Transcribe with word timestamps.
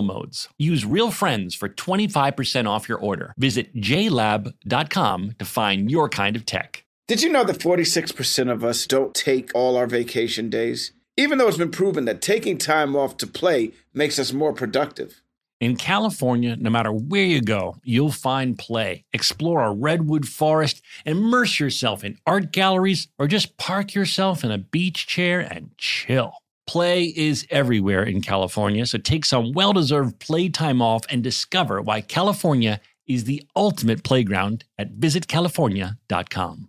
modes. 0.00 0.48
Use 0.56 0.86
Real 0.86 1.10
Friends 1.10 1.54
for 1.54 1.68
25% 1.68 2.66
off 2.66 2.88
your 2.88 2.98
order. 2.98 3.34
Visit 3.36 3.76
jlab.com 3.76 5.34
to 5.38 5.44
find 5.44 5.90
your 5.90 6.08
kind 6.08 6.36
of 6.36 6.46
tech. 6.46 6.84
Did 7.08 7.22
you 7.22 7.30
know 7.30 7.44
that 7.44 7.58
46% 7.58 8.50
of 8.50 8.64
us 8.64 8.86
don't 8.86 9.14
take 9.14 9.54
all 9.54 9.76
our 9.76 9.86
vacation 9.86 10.48
days? 10.48 10.92
Even 11.18 11.36
though 11.36 11.48
it's 11.48 11.58
been 11.58 11.70
proven 11.70 12.06
that 12.06 12.22
taking 12.22 12.56
time 12.56 12.96
off 12.96 13.18
to 13.18 13.26
play 13.26 13.72
makes 13.92 14.18
us 14.18 14.32
more 14.32 14.54
productive. 14.54 15.20
In 15.62 15.76
California, 15.76 16.56
no 16.56 16.70
matter 16.70 16.90
where 16.90 17.24
you 17.24 17.40
go, 17.40 17.76
you'll 17.84 18.10
find 18.10 18.58
play. 18.58 19.04
Explore 19.12 19.62
a 19.62 19.72
redwood 19.72 20.26
forest, 20.26 20.82
immerse 21.06 21.60
yourself 21.60 22.02
in 22.02 22.18
art 22.26 22.50
galleries, 22.50 23.06
or 23.16 23.28
just 23.28 23.56
park 23.58 23.94
yourself 23.94 24.42
in 24.42 24.50
a 24.50 24.58
beach 24.58 25.06
chair 25.06 25.38
and 25.38 25.70
chill. 25.78 26.41
Play 26.66 27.04
is 27.04 27.46
everywhere 27.50 28.02
in 28.02 28.20
California, 28.22 28.86
so 28.86 28.98
take 28.98 29.24
some 29.24 29.52
well 29.52 29.72
deserved 29.72 30.20
playtime 30.20 30.80
off 30.80 31.02
and 31.10 31.22
discover 31.22 31.82
why 31.82 32.00
California 32.00 32.80
is 33.06 33.24
the 33.24 33.42
ultimate 33.56 34.04
playground 34.04 34.64
at 34.78 34.96
visitcalifornia.com. 34.96 36.68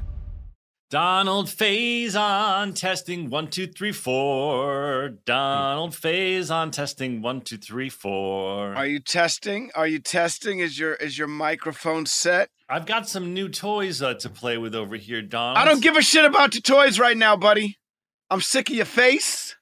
Donald 0.91 1.47
Faison 1.47 2.75
testing 2.75 3.29
one 3.29 3.47
two 3.47 3.65
three 3.65 3.93
four. 3.93 5.13
Donald 5.23 5.93
Faison 5.93 6.69
testing 6.69 7.21
one 7.21 7.39
two 7.39 7.55
three 7.55 7.87
four. 7.87 8.75
Are 8.75 8.85
you 8.85 8.99
testing? 8.99 9.71
Are 9.73 9.87
you 9.87 9.99
testing? 9.99 10.59
Is 10.59 10.77
your 10.77 10.95
is 10.95 11.17
your 11.17 11.29
microphone 11.29 12.05
set? 12.05 12.49
I've 12.67 12.85
got 12.85 13.07
some 13.07 13.33
new 13.33 13.47
toys 13.47 14.01
uh, 14.01 14.15
to 14.15 14.27
play 14.27 14.57
with 14.57 14.75
over 14.75 14.97
here, 14.97 15.21
Don. 15.21 15.55
I 15.55 15.63
don't 15.63 15.81
give 15.81 15.95
a 15.95 16.01
shit 16.01 16.25
about 16.25 16.55
your 16.55 16.61
toys 16.61 16.99
right 16.99 17.15
now, 17.15 17.37
buddy. 17.37 17.77
I'm 18.29 18.41
sick 18.41 18.69
of 18.69 18.75
your 18.75 18.83
face. 18.83 19.55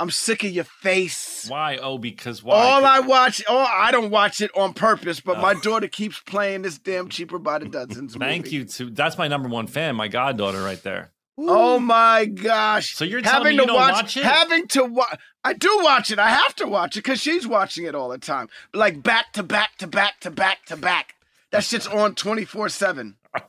I'm 0.00 0.10
sick 0.10 0.44
of 0.44 0.50
your 0.50 0.64
face. 0.64 1.44
Why? 1.46 1.76
Oh, 1.76 1.98
because 1.98 2.42
why? 2.42 2.56
All 2.56 2.86
I 2.86 3.00
watch, 3.00 3.42
oh, 3.46 3.66
I 3.70 3.90
don't 3.90 4.10
watch 4.10 4.40
it 4.40 4.50
on 4.56 4.72
purpose, 4.72 5.20
but 5.20 5.38
my 5.40 5.52
daughter 5.52 5.88
keeps 5.88 6.18
playing 6.20 6.62
this 6.62 6.78
damn 6.78 7.10
cheaper 7.10 7.38
by 7.38 7.58
the 7.58 7.66
dozens. 7.66 8.16
Thank 8.18 8.46
movie. 8.46 8.56
you 8.56 8.64
to 8.64 8.88
that's 8.90 9.18
my 9.18 9.28
number 9.28 9.50
one 9.50 9.66
fan, 9.66 9.96
my 9.96 10.08
goddaughter, 10.08 10.62
right 10.62 10.82
there. 10.82 11.10
Oh 11.36 11.78
my 11.78 12.24
gosh! 12.24 12.94
So 12.94 13.04
you're 13.04 13.22
having 13.22 13.56
you 13.56 13.66
to 13.66 13.74
watch, 13.74 13.92
watch 13.92 14.16
it? 14.16 14.24
having 14.24 14.68
to 14.68 14.84
watch. 14.84 15.18
I 15.44 15.52
do 15.52 15.80
watch 15.82 16.10
it. 16.10 16.18
I 16.18 16.30
have 16.30 16.54
to 16.56 16.66
watch 16.66 16.96
it 16.96 17.04
because 17.04 17.20
she's 17.20 17.46
watching 17.46 17.84
it 17.84 17.94
all 17.94 18.08
the 18.08 18.16
time, 18.16 18.48
like 18.72 19.02
back 19.02 19.34
to 19.34 19.42
back 19.42 19.76
to 19.78 19.86
back 19.86 20.20
to 20.20 20.30
back 20.30 20.64
to 20.66 20.78
back. 20.78 21.16
That 21.50 21.62
shit's 21.62 21.86
on 21.86 22.14
twenty 22.14 22.46
four 22.46 22.70
seven. 22.70 23.16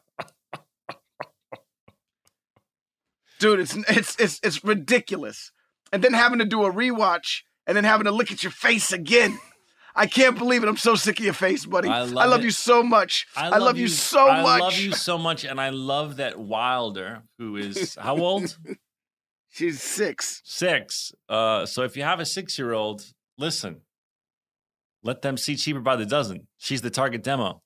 Dude, 3.40 3.61
it's 3.61 3.73
it's 3.88 4.19
it's 4.19 4.41
it's 4.44 4.63
ridiculous. 4.66 5.53
And 5.91 6.03
then 6.03 6.13
having 6.13 6.40
to 6.40 6.46
do 6.46 6.63
a 6.66 6.72
rewatch 6.72 7.41
and 7.68 7.75
then 7.75 7.84
having 7.84 8.06
to 8.06 8.12
look 8.12 8.31
at 8.31 8.44
your 8.44 8.52
face 8.52 8.91
again. 8.91 9.38
I 9.94 10.07
can't 10.07 10.38
believe 10.38 10.63
it. 10.63 10.69
I'm 10.69 10.78
so 10.78 10.96
sick 10.96 11.19
of 11.19 11.25
your 11.25 11.34
face, 11.34 11.66
buddy. 11.66 11.90
I 11.90 12.03
love 12.03 12.29
love 12.29 12.44
you 12.44 12.52
so 12.52 12.81
much. 12.81 13.28
I 13.35 13.57
love, 13.57 13.78
you, 13.78 13.90
so 13.90 14.29
I 14.29 14.41
much. 14.41 14.62
I 14.62 14.63
love 14.63 14.78
you 14.78 14.94
so 14.94 15.18
much, 15.18 15.44
and 15.44 15.59
I 15.59 15.69
love 15.69 16.18
that 16.18 16.40
Wilder, 16.40 17.24
who 17.38 17.57
is 17.57 17.96
how 18.00 18.18
old? 18.18 18.57
She's 19.50 19.81
six. 19.81 20.41
Six. 20.46 21.12
Uh, 21.28 21.66
so 21.66 21.84
if 21.84 21.97
you 21.97 22.03
have 22.03 22.22
a 22.22 22.25
six-year-old, 22.25 23.03
listen. 23.38 23.81
Let 25.03 25.23
them 25.23 25.35
see 25.35 25.56
cheaper 25.58 25.81
by 25.81 25.97
the 25.97 26.06
dozen. 26.06 26.47
She's 26.58 26.81
the 26.81 26.90
target 26.90 27.23
demo. 27.23 27.62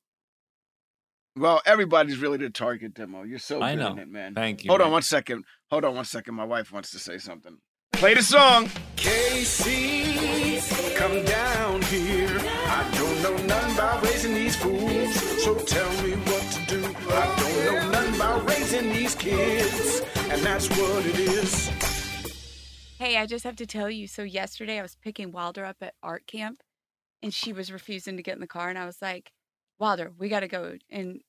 Well, 1.38 1.62
everybody's 1.66 2.18
really 2.18 2.38
the 2.38 2.50
target 2.50 2.94
demo. 2.94 3.24
You're 3.24 3.40
so 3.40 3.62
I 3.62 3.76
good 3.76 3.82
know. 3.82 4.02
it, 4.02 4.08
man. 4.08 4.34
Thank 4.34 4.64
you. 4.64 4.70
Hold 4.70 4.82
on 4.82 4.92
one 4.92 5.02
second. 5.02 5.44
Hold 5.70 5.84
on 5.84 5.94
one 5.94 6.06
second. 6.06 6.34
My 6.34 6.46
wife 6.46 6.72
wants 6.72 6.92
to 6.92 7.00
say 7.00 7.18
something. 7.18 7.58
Play 7.98 8.14
the 8.14 8.22
song. 8.22 8.70
Casey, 8.98 10.60
come 10.96 11.24
down 11.24 11.82
here. 11.84 12.38
I 12.40 12.92
don't 12.94 13.22
know 13.24 13.38
nothing 13.46 13.74
about 13.74 14.04
raising 14.04 14.34
these 14.34 14.58
fools. 14.58 15.16
So 15.44 15.56
tell 15.56 15.90
me 16.04 16.12
what 16.12 16.44
to 16.52 16.66
do. 16.68 16.84
I 17.10 17.36
don't 17.40 17.66
know 17.66 17.92
nothing 17.92 18.16
about 18.16 18.50
raising 18.50 18.92
these 18.92 19.16
kids. 19.16 20.02
And 20.30 20.42
that's 20.42 20.68
what 20.72 21.06
it 21.06 21.20
is. 21.20 21.70
Hey, 23.00 23.16
I 23.18 23.26
just 23.26 23.46
have 23.46 23.56
to 23.58 23.66
tell 23.66 23.90
you. 23.90 24.08
So 24.08 24.24
yesterday 24.24 24.78
I 24.78 24.82
was 24.82 24.96
picking 24.96 25.32
Wilder 25.32 25.64
up 25.64 25.78
at 25.82 25.94
art 26.04 26.28
camp, 26.28 26.62
and 27.24 27.34
she 27.34 27.54
was 27.54 27.72
refusing 27.72 28.18
to 28.18 28.24
get 28.24 28.36
in 28.36 28.42
the 28.42 28.48
car, 28.48 28.70
and 28.70 28.78
I 28.78 28.86
was 28.86 29.02
like, 29.02 29.32
"Wilder, 29.80 30.12
we 30.18 30.28
got 30.28 30.42
to 30.42 30.50
go." 30.50 30.78
And 30.90 31.22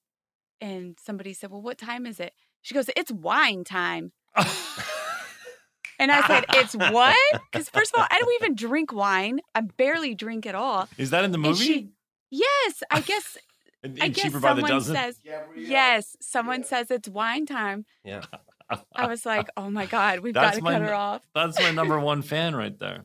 and 0.60 0.98
somebody 1.00 1.32
said, 1.32 1.50
"Well, 1.50 1.62
what 1.62 1.78
time 1.78 2.06
is 2.06 2.18
it?" 2.18 2.34
She 2.60 2.74
goes, 2.74 2.90
"It's 2.96 3.12
wine 3.12 3.62
time." 3.62 4.12
And 5.98 6.12
I 6.12 6.26
said, 6.26 6.44
"It's 6.50 6.74
what?" 6.92 7.16
Because 7.50 7.68
first 7.68 7.94
of 7.94 8.00
all, 8.00 8.06
I 8.10 8.18
don't 8.18 8.34
even 8.42 8.54
drink 8.54 8.92
wine. 8.92 9.40
I 9.54 9.62
barely 9.62 10.14
drink 10.14 10.46
at 10.46 10.54
all. 10.54 10.88
Is 10.98 11.10
that 11.10 11.24
in 11.24 11.32
the 11.32 11.38
movie? 11.38 11.64
she- 11.64 11.88
yes, 12.30 12.82
I 12.90 13.00
guess. 13.00 13.38
And- 13.82 13.98
I 14.02 14.08
guess 14.08 14.24
cheaper 14.24 14.40
the 14.40 14.48
someone 14.48 14.70
dozen? 14.70 14.96
says, 14.96 15.20
yes, 15.54 16.16
someone 16.20 16.64
says 16.64 16.90
it's 16.90 17.08
wine 17.08 17.46
time. 17.46 17.84
Yeah. 18.04 18.22
I 18.96 19.06
was 19.06 19.24
like, 19.24 19.48
oh 19.56 19.70
my 19.70 19.86
god, 19.86 20.20
we've 20.20 20.34
got 20.34 20.54
to 20.54 20.60
cut 20.60 20.82
her 20.82 20.94
off. 20.94 21.22
That's 21.34 21.60
my 21.60 21.70
number 21.70 22.00
one 22.00 22.22
fan 22.32 22.56
right 22.56 22.76
there. 22.76 23.04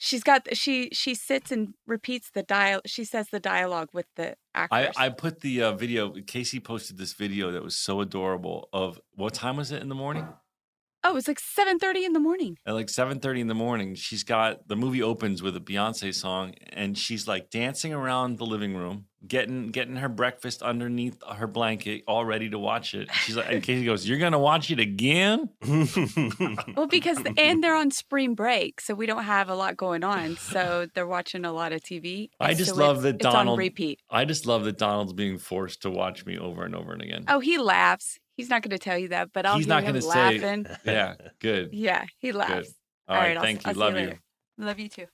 She's 0.00 0.22
got 0.22 0.46
she 0.56 0.90
she 0.92 1.16
sits 1.16 1.50
and 1.50 1.74
repeats 1.84 2.30
the 2.30 2.44
dial. 2.44 2.80
She 2.86 3.02
says 3.02 3.30
the 3.30 3.40
dialogue 3.40 3.88
with 3.92 4.06
the 4.14 4.36
actors. 4.54 4.94
I, 4.96 5.06
I 5.06 5.08
put 5.08 5.40
the 5.40 5.62
uh, 5.64 5.72
video. 5.72 6.12
Casey 6.24 6.60
posted 6.60 6.96
this 6.98 7.14
video 7.14 7.50
that 7.50 7.64
was 7.64 7.74
so 7.74 8.00
adorable. 8.00 8.68
Of 8.72 9.00
what 9.16 9.34
time 9.34 9.56
was 9.56 9.72
it 9.72 9.82
in 9.82 9.88
the 9.88 9.96
morning? 9.96 10.28
Oh, 11.04 11.10
it's 11.10 11.14
was 11.14 11.28
like 11.28 11.40
seven 11.40 11.78
thirty 11.78 12.04
in 12.04 12.12
the 12.12 12.20
morning. 12.20 12.58
At 12.66 12.74
like 12.74 12.88
seven 12.88 13.20
thirty 13.20 13.40
in 13.40 13.46
the 13.46 13.54
morning, 13.54 13.94
she's 13.94 14.24
got 14.24 14.68
the 14.68 14.76
movie 14.76 15.02
opens 15.02 15.42
with 15.42 15.56
a 15.56 15.60
Beyonce 15.60 16.14
song, 16.14 16.54
and 16.70 16.96
she's 16.96 17.26
like 17.28 17.50
dancing 17.50 17.92
around 17.92 18.38
the 18.38 18.46
living 18.46 18.76
room, 18.76 19.06
getting 19.26 19.70
getting 19.70 19.96
her 19.96 20.08
breakfast 20.08 20.62
underneath 20.62 21.22
her 21.26 21.46
blanket, 21.46 22.04
all 22.06 22.24
ready 22.24 22.48
to 22.50 22.58
watch 22.58 22.94
it. 22.94 23.08
She's 23.12 23.36
like, 23.36 23.50
and 23.50 23.62
Casey 23.62 23.84
goes, 23.84 24.08
"You're 24.08 24.18
gonna 24.18 24.38
watch 24.38 24.70
it 24.70 24.80
again?" 24.80 25.50
Well, 26.76 26.86
because 26.86 27.18
and 27.36 27.62
they're 27.62 27.74
on 27.74 27.90
spring 27.90 28.34
break, 28.34 28.80
so 28.80 28.94
we 28.94 29.06
don't 29.06 29.24
have 29.24 29.48
a 29.48 29.54
lot 29.54 29.76
going 29.76 30.04
on. 30.04 30.36
So 30.36 30.86
they're 30.94 31.06
watching 31.06 31.44
a 31.44 31.52
lot 31.52 31.72
of 31.72 31.80
TV. 31.82 32.30
I 32.38 32.54
just 32.54 32.70
so 32.70 32.76
love 32.76 32.96
it's, 32.96 33.02
that 33.04 33.14
it's 33.16 33.26
on 33.26 33.32
Donald. 33.32 33.58
repeat. 33.58 34.00
I 34.10 34.24
just 34.24 34.46
love 34.46 34.64
that 34.64 34.78
Donald's 34.78 35.12
being 35.12 35.38
forced 35.38 35.82
to 35.82 35.90
watch 35.90 36.24
me 36.24 36.38
over 36.38 36.64
and 36.64 36.74
over 36.74 36.92
and 36.92 37.02
again. 37.02 37.24
Oh, 37.28 37.40
he 37.40 37.58
laughs. 37.58 38.18
He's 38.38 38.48
not 38.48 38.62
going 38.62 38.70
to 38.70 38.78
tell 38.78 38.96
you 38.96 39.08
that, 39.08 39.32
but 39.34 39.44
I'll 39.44 39.56
He's 39.56 39.66
hear 39.66 39.74
not 39.74 39.82
him 39.82 39.88
gonna 39.90 40.00
say- 40.00 40.38
laughing. 40.38 40.66
Yeah, 40.86 41.14
good. 41.40 41.70
Yeah, 41.74 42.04
he 42.18 42.32
laughs. 42.32 42.52
Good. 42.52 42.66
All 43.08 43.16
right, 43.16 43.36
I'll- 43.36 43.42
thank 43.42 43.66
I'll 43.66 43.72
you. 43.72 43.74
see 43.74 43.80
Love 43.80 43.92
you. 43.94 44.00
later. 44.00 44.20
Love 44.58 44.78
you 44.78 44.88
too. 44.88 45.06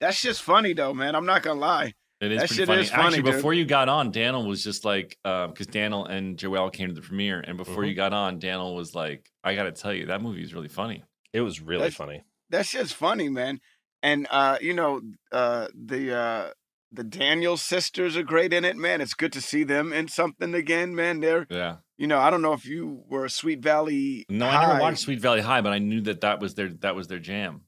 That's 0.00 0.22
just 0.22 0.42
funny 0.42 0.72
though, 0.72 0.94
man. 0.94 1.14
I'm 1.14 1.26
not 1.26 1.42
gonna 1.42 1.60
lie. 1.60 1.92
It 2.20 2.32
is 2.32 2.38
That 2.40 2.48
pretty 2.48 2.54
shit 2.60 2.66
funny. 2.68 2.80
is 2.82 2.90
funny, 2.90 3.02
Actually, 3.04 3.22
dude. 3.22 3.34
before 3.34 3.54
you 3.54 3.64
got 3.64 3.88
on, 3.88 4.10
Daniel 4.10 4.46
was 4.46 4.62
just 4.62 4.84
like, 4.84 5.16
because 5.24 5.66
Daniel 5.66 6.04
and 6.04 6.36
Joelle 6.36 6.72
came 6.72 6.88
to 6.88 6.94
the 6.94 7.00
premiere, 7.00 7.40
and 7.40 7.56
before 7.56 7.82
Mhm. 7.84 7.88
you 7.88 7.94
got 7.94 8.12
on, 8.12 8.38
Daniel 8.38 8.74
was 8.74 8.94
like, 8.94 9.30
"I 9.42 9.54
got 9.54 9.64
to 9.64 9.72
tell 9.72 9.92
you, 9.92 10.06
that 10.06 10.20
movie 10.22 10.42
is 10.42 10.52
really 10.54 10.68
funny." 10.68 11.02
It 11.32 11.40
was 11.40 11.60
really 11.60 11.80
That's- 11.80 11.96
funny. 11.96 12.22
That's 12.50 12.70
just 12.72 12.94
funny, 12.94 13.28
man. 13.28 13.60
And 14.02 14.26
uh, 14.30 14.58
you 14.60 14.74
know, 14.74 15.00
uh 15.32 15.68
the 15.74 16.14
uh 16.14 16.50
the 16.92 17.04
Daniel 17.04 17.56
sisters 17.56 18.16
are 18.16 18.22
great 18.24 18.52
in 18.52 18.64
it, 18.64 18.76
man. 18.76 19.00
It's 19.00 19.14
good 19.14 19.32
to 19.34 19.40
see 19.40 19.62
them 19.64 19.92
in 19.92 20.08
something 20.08 20.54
again, 20.54 20.94
man. 20.94 21.20
They're 21.20 21.46
Yeah. 21.48 21.76
You 22.00 22.06
know, 22.06 22.18
I 22.18 22.30
don't 22.30 22.40
know 22.40 22.54
if 22.54 22.64
you 22.64 23.04
were 23.08 23.26
a 23.26 23.30
Sweet 23.30 23.60
Valley. 23.60 24.24
No, 24.30 24.48
I 24.48 24.66
never 24.66 24.80
watched 24.80 25.00
Sweet 25.00 25.20
Valley 25.20 25.42
High, 25.42 25.60
but 25.60 25.72
I 25.72 25.78
knew 25.78 26.00
that 26.02 26.22
that 26.22 26.40
was 26.40 26.54
their 26.54 26.70
that 26.80 26.96
was 26.96 27.08
their 27.08 27.18
jam. 27.18 27.60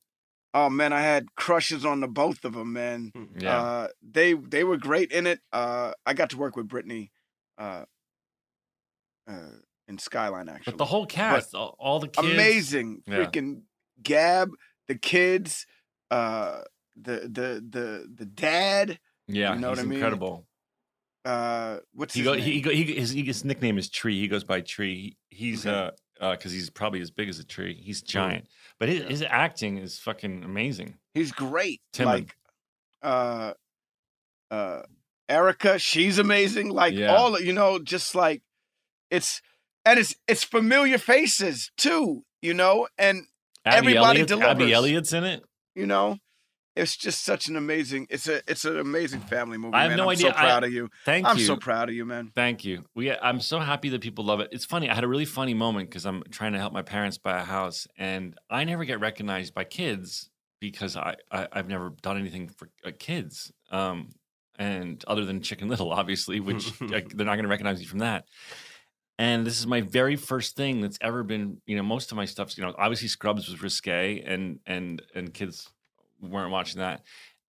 Oh 0.55 0.69
man, 0.71 0.93
I 0.93 1.03
had 1.03 1.35
crushes 1.35 1.85
on 1.85 2.01
the 2.01 2.09
both 2.09 2.45
of 2.45 2.55
them, 2.55 2.73
man. 2.73 3.13
Yeah. 3.39 3.59
Uh, 3.61 3.89
they 4.03 4.33
they 4.33 4.65
were 4.65 4.79
great 4.79 5.13
in 5.13 5.27
it. 5.27 5.41
Uh, 5.53 5.93
I 6.07 6.15
got 6.15 6.31
to 6.31 6.39
work 6.39 6.57
with 6.57 6.67
Brittany, 6.67 7.13
uh, 7.59 7.85
uh, 9.29 9.51
in 9.89 9.99
Skyline 9.99 10.49
actually. 10.49 10.73
but 10.73 10.79
the 10.79 10.85
whole 10.87 11.07
cast, 11.07 11.55
all, 11.55 11.77
all 11.79 12.01
the 12.01 12.09
kids, 12.09 12.27
amazing, 12.33 13.03
Yeah. 13.07 13.17
freaking 13.19 13.63
Gab, 14.03 14.51
the 14.89 14.95
kids, 14.97 15.67
uh, 16.11 16.63
the 16.97 17.21
the 17.21 17.63
the 17.69 18.09
the 18.15 18.27
dad. 18.27 18.99
Yeah, 19.29 19.55
You 19.55 19.61
know 19.61 19.69
he's 19.71 19.79
what 19.79 19.85
I 19.85 19.89
mean? 19.89 19.93
incredible. 19.95 20.47
Uh, 21.25 21.79
what's 21.95 22.15
He 22.15 22.21
his 22.21 22.27
go, 22.27 22.33
he, 22.35 22.61
go, 22.61 22.71
he 22.71 22.85
his, 22.95 23.13
his 23.13 23.45
nickname 23.45 23.79
is 23.79 23.89
Tree. 23.89 24.19
He 24.21 24.29
goes 24.29 24.45
by 24.45 24.61
Tree. 24.61 25.17
He's 25.31 25.67
Okay. 25.67 25.77
uh 26.21 26.25
uh 26.25 26.31
because 26.37 26.53
he's 26.53 26.69
probably 26.71 27.01
as 27.01 27.11
big 27.11 27.29
as 27.29 27.39
a 27.39 27.45
tree. 27.45 27.75
He's 27.83 28.03
giant, 28.03 28.47
but 28.79 28.89
his, 28.89 29.01
Yeah. 29.01 29.09
his 29.09 29.23
acting 29.23 29.79
is 29.79 29.99
fucking 29.99 30.43
amazing. 30.45 30.99
He's 31.15 31.31
great. 31.33 31.81
Timon. 31.93 32.15
Like, 32.15 32.37
uh, 33.03 33.53
uh, 34.51 34.83
Erika, 35.29 35.79
she's 35.79 36.19
amazing. 36.19 36.69
Like 36.71 36.95
Yeah. 36.95 37.15
all 37.15 37.41
you 37.41 37.53
know, 37.53 37.79
just 37.79 38.15
like 38.15 38.43
it's 39.11 39.41
and 39.85 39.99
it's 39.99 40.15
it's 40.29 40.45
familiar 40.45 40.99
faces 40.99 41.71
too. 41.77 42.25
You 42.41 42.55
know, 42.55 42.89
and 42.99 43.27
Abby 43.65 43.77
Everybody 43.95 44.21
Elliott's, 44.21 44.33
Abby. 44.33 44.73
Elliott's 44.73 45.13
in 45.13 45.25
it. 45.25 45.45
you 45.77 45.87
know, 45.87 46.19
it's 46.75 46.97
just 46.97 47.25
such 47.25 47.49
an 47.49 47.57
amazing. 47.57 48.07
It's 48.09 48.29
a 48.29 48.41
it's 48.51 48.65
an 48.65 48.79
amazing 48.79 49.21
family 49.21 49.59
movie. 49.59 49.75
I 49.75 49.83
have 49.83 49.91
man. 49.91 49.99
no 49.99 50.05
I'm 50.05 50.11
idea. 50.11 50.31
So 50.31 50.37
I- 50.37 50.41
proud 50.41 50.65
of 50.65 50.73
you. 50.73 50.89
Thank 51.05 51.27
I'm 51.27 51.37
you. 51.39 51.45
so 51.45 51.57
proud 51.57 51.89
of 51.89 51.95
you, 51.95 52.05
man. 52.07 52.33
Thank 52.35 52.65
you. 52.65 52.85
We, 52.95 53.13
I'm 53.13 53.41
so 53.41 53.59
happy 53.59 53.91
that 53.91 54.01
people 54.01 54.25
love 54.25 54.41
it. 54.41 54.49
It's 54.53 54.65
funny. 54.65 54.89
I 54.89 54.95
had 54.95 55.05
a 55.05 55.09
really 55.09 55.25
funny 55.27 55.55
moment 55.55 55.91
because 55.91 56.07
I'm 56.07 56.23
trying 56.31 56.53
to 56.53 56.59
help 56.59 56.73
my 56.73 56.83
parents 56.83 57.19
buy 57.19 57.41
a 57.41 57.45
house, 57.45 57.87
and 57.99 58.39
I 58.49 58.65
never 58.65 58.85
get 58.85 59.01
recognized 59.01 59.55
by 59.55 59.65
kids 59.65 60.31
because 60.61 60.97
I, 60.97 61.17
I 61.31 61.49
I've 61.53 61.69
never 61.69 61.91
done 62.03 62.17
anything 62.19 62.49
for 62.49 62.71
uh, 62.85 62.91
kids. 62.99 63.53
Um, 63.71 64.11
and 64.59 65.03
other 65.07 65.25
than 65.25 65.43
Chicken 65.43 65.69
Little, 65.69 65.93
obviously, 65.93 66.41
which 66.41 66.73
they're 66.79 67.01
not 67.01 67.35
going 67.35 67.43
to 67.43 67.49
recognize 67.49 67.81
me 67.81 67.85
from 67.85 67.99
that. 67.99 68.25
And 69.19 69.47
this 69.47 69.59
is 69.61 69.67
my 69.67 69.83
very 69.83 70.17
first 70.17 70.57
thing 70.57 70.81
that's 70.81 70.99
ever 71.03 71.23
been. 71.23 71.61
You 71.67 71.77
know, 71.77 71.83
most 71.83 72.13
of 72.13 72.17
my 72.17 72.25
stuff's. 72.25 72.57
You 72.57 72.65
know, 72.65 72.75
obviously 72.79 73.09
Scrubs 73.09 73.47
was 73.49 73.63
risque, 73.63 74.23
and 74.23 74.59
and 74.65 75.03
and 75.15 75.35
kids 75.35 75.69
weren't 76.23 76.51
watching 76.51 76.81
that. 76.81 77.03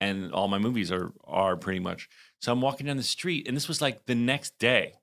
And 0.00 0.32
all 0.32 0.49
my 0.49 0.58
movies 0.58 0.90
are 0.90 1.12
are 1.25 1.56
pretty 1.56 1.81
much. 1.81 2.08
So 2.40 2.52
I'm 2.52 2.61
walking 2.61 2.87
down 2.87 2.96
the 2.96 3.02
street, 3.02 3.46
and 3.46 3.56
this 3.56 3.69
was 3.69 3.82
like 3.82 4.06
the 4.06 4.14
next 4.14 4.58
day. 4.58 4.94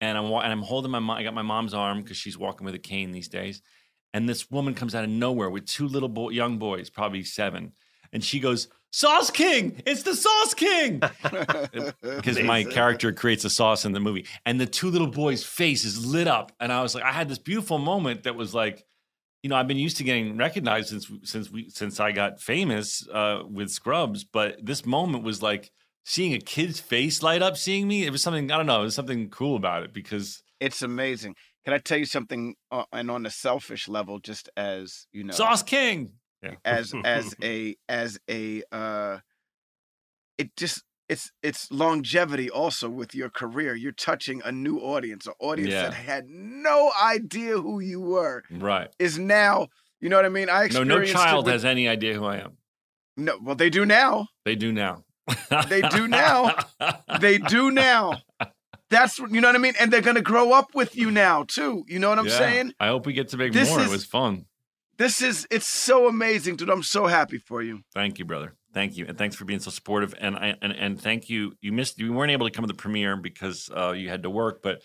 And 0.00 0.16
I'm 0.16 0.26
and 0.26 0.52
I'm 0.52 0.62
holding 0.62 0.90
my 0.90 1.00
mom. 1.00 1.18
I 1.18 1.22
got 1.22 1.34
my 1.34 1.42
mom's 1.42 1.74
arm 1.74 2.02
because 2.02 2.16
she's 2.16 2.38
walking 2.38 2.64
with 2.64 2.74
a 2.74 2.78
cane 2.78 3.12
these 3.12 3.28
days. 3.28 3.60
And 4.14 4.26
this 4.26 4.50
woman 4.50 4.74
comes 4.74 4.94
out 4.94 5.04
of 5.04 5.10
nowhere 5.10 5.50
with 5.50 5.66
two 5.66 5.86
little 5.86 6.08
boy, 6.08 6.30
young 6.30 6.58
boys, 6.58 6.88
probably 6.88 7.24
seven, 7.24 7.72
and 8.10 8.24
she 8.24 8.40
goes, 8.40 8.68
"Sauce 8.90 9.30
King! 9.30 9.82
It's 9.84 10.02
the 10.02 10.14
Sauce 10.14 10.54
King!" 10.54 11.02
Because 12.00 12.40
my 12.40 12.64
character 12.64 13.12
creates 13.12 13.44
a 13.44 13.50
sauce 13.50 13.84
in 13.84 13.92
the 13.92 14.00
movie, 14.00 14.24
and 14.46 14.58
the 14.58 14.66
two 14.66 14.90
little 14.90 15.08
boys' 15.08 15.44
faces 15.44 16.06
lit 16.06 16.26
up, 16.26 16.52
and 16.58 16.72
I 16.72 16.80
was 16.82 16.94
like, 16.94 17.04
I 17.04 17.12
had 17.12 17.28
this 17.28 17.38
beautiful 17.38 17.76
moment 17.78 18.22
that 18.22 18.34
was 18.34 18.54
like, 18.54 18.84
you 19.42 19.50
know, 19.50 19.56
I've 19.56 19.68
been 19.68 19.78
used 19.78 19.96
to 19.98 20.04
getting 20.04 20.36
recognized 20.36 20.88
since 20.88 21.10
since 21.24 21.50
we 21.50 21.68
since 21.70 22.00
I 22.00 22.12
got 22.12 22.40
famous 22.40 23.06
uh, 23.12 23.42
with 23.48 23.70
Scrubs, 23.70 24.24
but 24.24 24.56
this 24.62 24.84
moment 24.84 25.24
was 25.24 25.42
like 25.42 25.70
seeing 26.04 26.34
a 26.34 26.38
kid's 26.38 26.80
face 26.80 27.22
light 27.22 27.42
up, 27.42 27.56
seeing 27.56 27.86
me. 27.86 28.04
It 28.04 28.10
was 28.10 28.22
something 28.22 28.50
I 28.50 28.56
don't 28.56 28.66
know. 28.66 28.80
It 28.80 28.84
was 28.84 28.94
something 28.94 29.30
cool 29.30 29.56
about 29.56 29.84
it 29.84 29.92
because 29.92 30.42
It's 30.60 30.82
amazing. 30.82 31.36
Can 31.64 31.74
I 31.74 31.78
tell 31.78 31.98
you 31.98 32.06
something? 32.06 32.54
Uh, 32.70 32.84
and 32.92 33.10
on 33.10 33.26
a 33.26 33.30
selfish 33.30 33.88
level, 33.88 34.18
just 34.18 34.48
as 34.56 35.06
you 35.12 35.24
know, 35.24 35.34
Sauce 35.34 35.62
King. 35.62 36.12
Yeah. 36.42 36.54
as 36.64 36.94
as 37.04 37.34
a 37.42 37.76
as 37.88 38.18
a 38.30 38.62
uh, 38.72 39.18
it 40.38 40.56
just 40.56 40.82
it's 41.08 41.30
it's 41.42 41.70
longevity 41.70 42.50
also 42.50 42.88
with 42.90 43.14
your 43.14 43.30
career. 43.30 43.74
You're 43.74 43.92
touching 43.92 44.42
a 44.44 44.52
new 44.52 44.78
audience, 44.78 45.26
an 45.26 45.32
audience 45.40 45.70
Yeah. 45.72 45.82
that 45.84 45.94
had 45.94 46.24
no 46.28 46.90
idea 47.02 47.60
who 47.60 47.80
you 47.80 48.00
were 48.00 48.42
Right. 48.50 48.88
is 48.98 49.18
now. 49.18 49.68
You 50.00 50.08
know 50.08 50.16
what 50.16 50.24
I 50.26 50.28
mean? 50.28 50.48
I 50.48 50.60
No, 50.60 50.64
experienced 50.66 51.14
no 51.14 51.20
child 51.20 51.46
with- 51.46 51.52
has 51.54 51.64
any 51.64 51.88
idea 51.88 52.14
who 52.14 52.24
I 52.24 52.36
am. 52.38 52.58
no. 53.16 53.38
Well, 53.42 53.56
they 53.56 53.70
do 53.70 53.84
now. 53.86 54.28
They 54.44 54.54
do 54.54 54.72
now. 54.72 55.04
They 55.68 55.82
do 55.82 56.08
now. 56.08 56.54
They 57.20 57.38
do 57.38 57.70
now. 57.70 58.22
That's 58.90 59.18
you 59.18 59.40
know 59.40 59.48
what 59.48 59.54
I 59.56 59.58
mean, 59.58 59.74
and 59.78 59.92
they're 59.92 60.00
gonna 60.00 60.22
grow 60.22 60.52
up 60.52 60.74
with 60.74 60.96
you 60.96 61.10
now 61.10 61.42
too. 61.44 61.84
You 61.88 61.98
know 61.98 62.08
what 62.08 62.18
I'm 62.18 62.26
Yeah. 62.26 62.38
saying? 62.38 62.72
I 62.80 62.88
hope 62.88 63.04
we 63.06 63.12
get 63.12 63.28
to 63.30 63.36
make 63.36 63.52
This 63.52 63.68
more. 63.68 63.80
is- 63.80 63.86
it 63.88 63.90
was 63.90 64.04
fun. 64.06 64.46
This 64.96 65.20
is 65.22 65.46
it's 65.50 65.66
so 65.66 66.08
amazing, 66.08 66.56
dude. 66.56 66.70
I'm 66.70 66.82
so 66.82 67.06
happy 67.06 67.38
for 67.38 67.62
you. 67.62 67.82
Thank 67.94 68.18
you, 68.18 68.24
brother. 68.24 68.54
Thank 68.74 68.96
you, 68.96 69.06
and 69.08 69.16
thanks 69.16 69.34
for 69.34 69.44
being 69.44 69.60
so 69.60 69.70
supportive. 69.70 70.14
And 70.20 70.36
I 70.36 70.54
and, 70.60 70.72
and 70.72 71.00
thank 71.00 71.30
you. 71.30 71.54
You 71.60 71.72
missed. 71.72 71.98
You 71.98 72.12
weren't 72.12 72.32
able 72.32 72.46
to 72.46 72.52
come 72.52 72.64
to 72.64 72.68
the 72.68 72.74
premiere 72.74 73.16
because 73.16 73.70
uh, 73.74 73.92
you 73.92 74.08
had 74.08 74.22
to 74.24 74.30
work, 74.30 74.60
but 74.62 74.82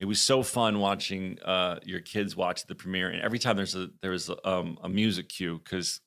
it 0.00 0.04
was 0.06 0.20
so 0.20 0.42
fun 0.42 0.78
watching 0.78 1.38
uh, 1.44 1.78
your 1.84 2.00
kids 2.00 2.36
watch 2.36 2.66
the 2.66 2.74
premiere. 2.74 3.08
And 3.10 3.20
every 3.22 3.38
time 3.38 3.56
there's 3.56 3.74
a 3.74 3.88
there's 4.02 4.28
a, 4.30 4.48
um, 4.48 4.78
a 4.82 4.88
music 4.88 5.28
cue 5.28 5.60
because 5.62 6.00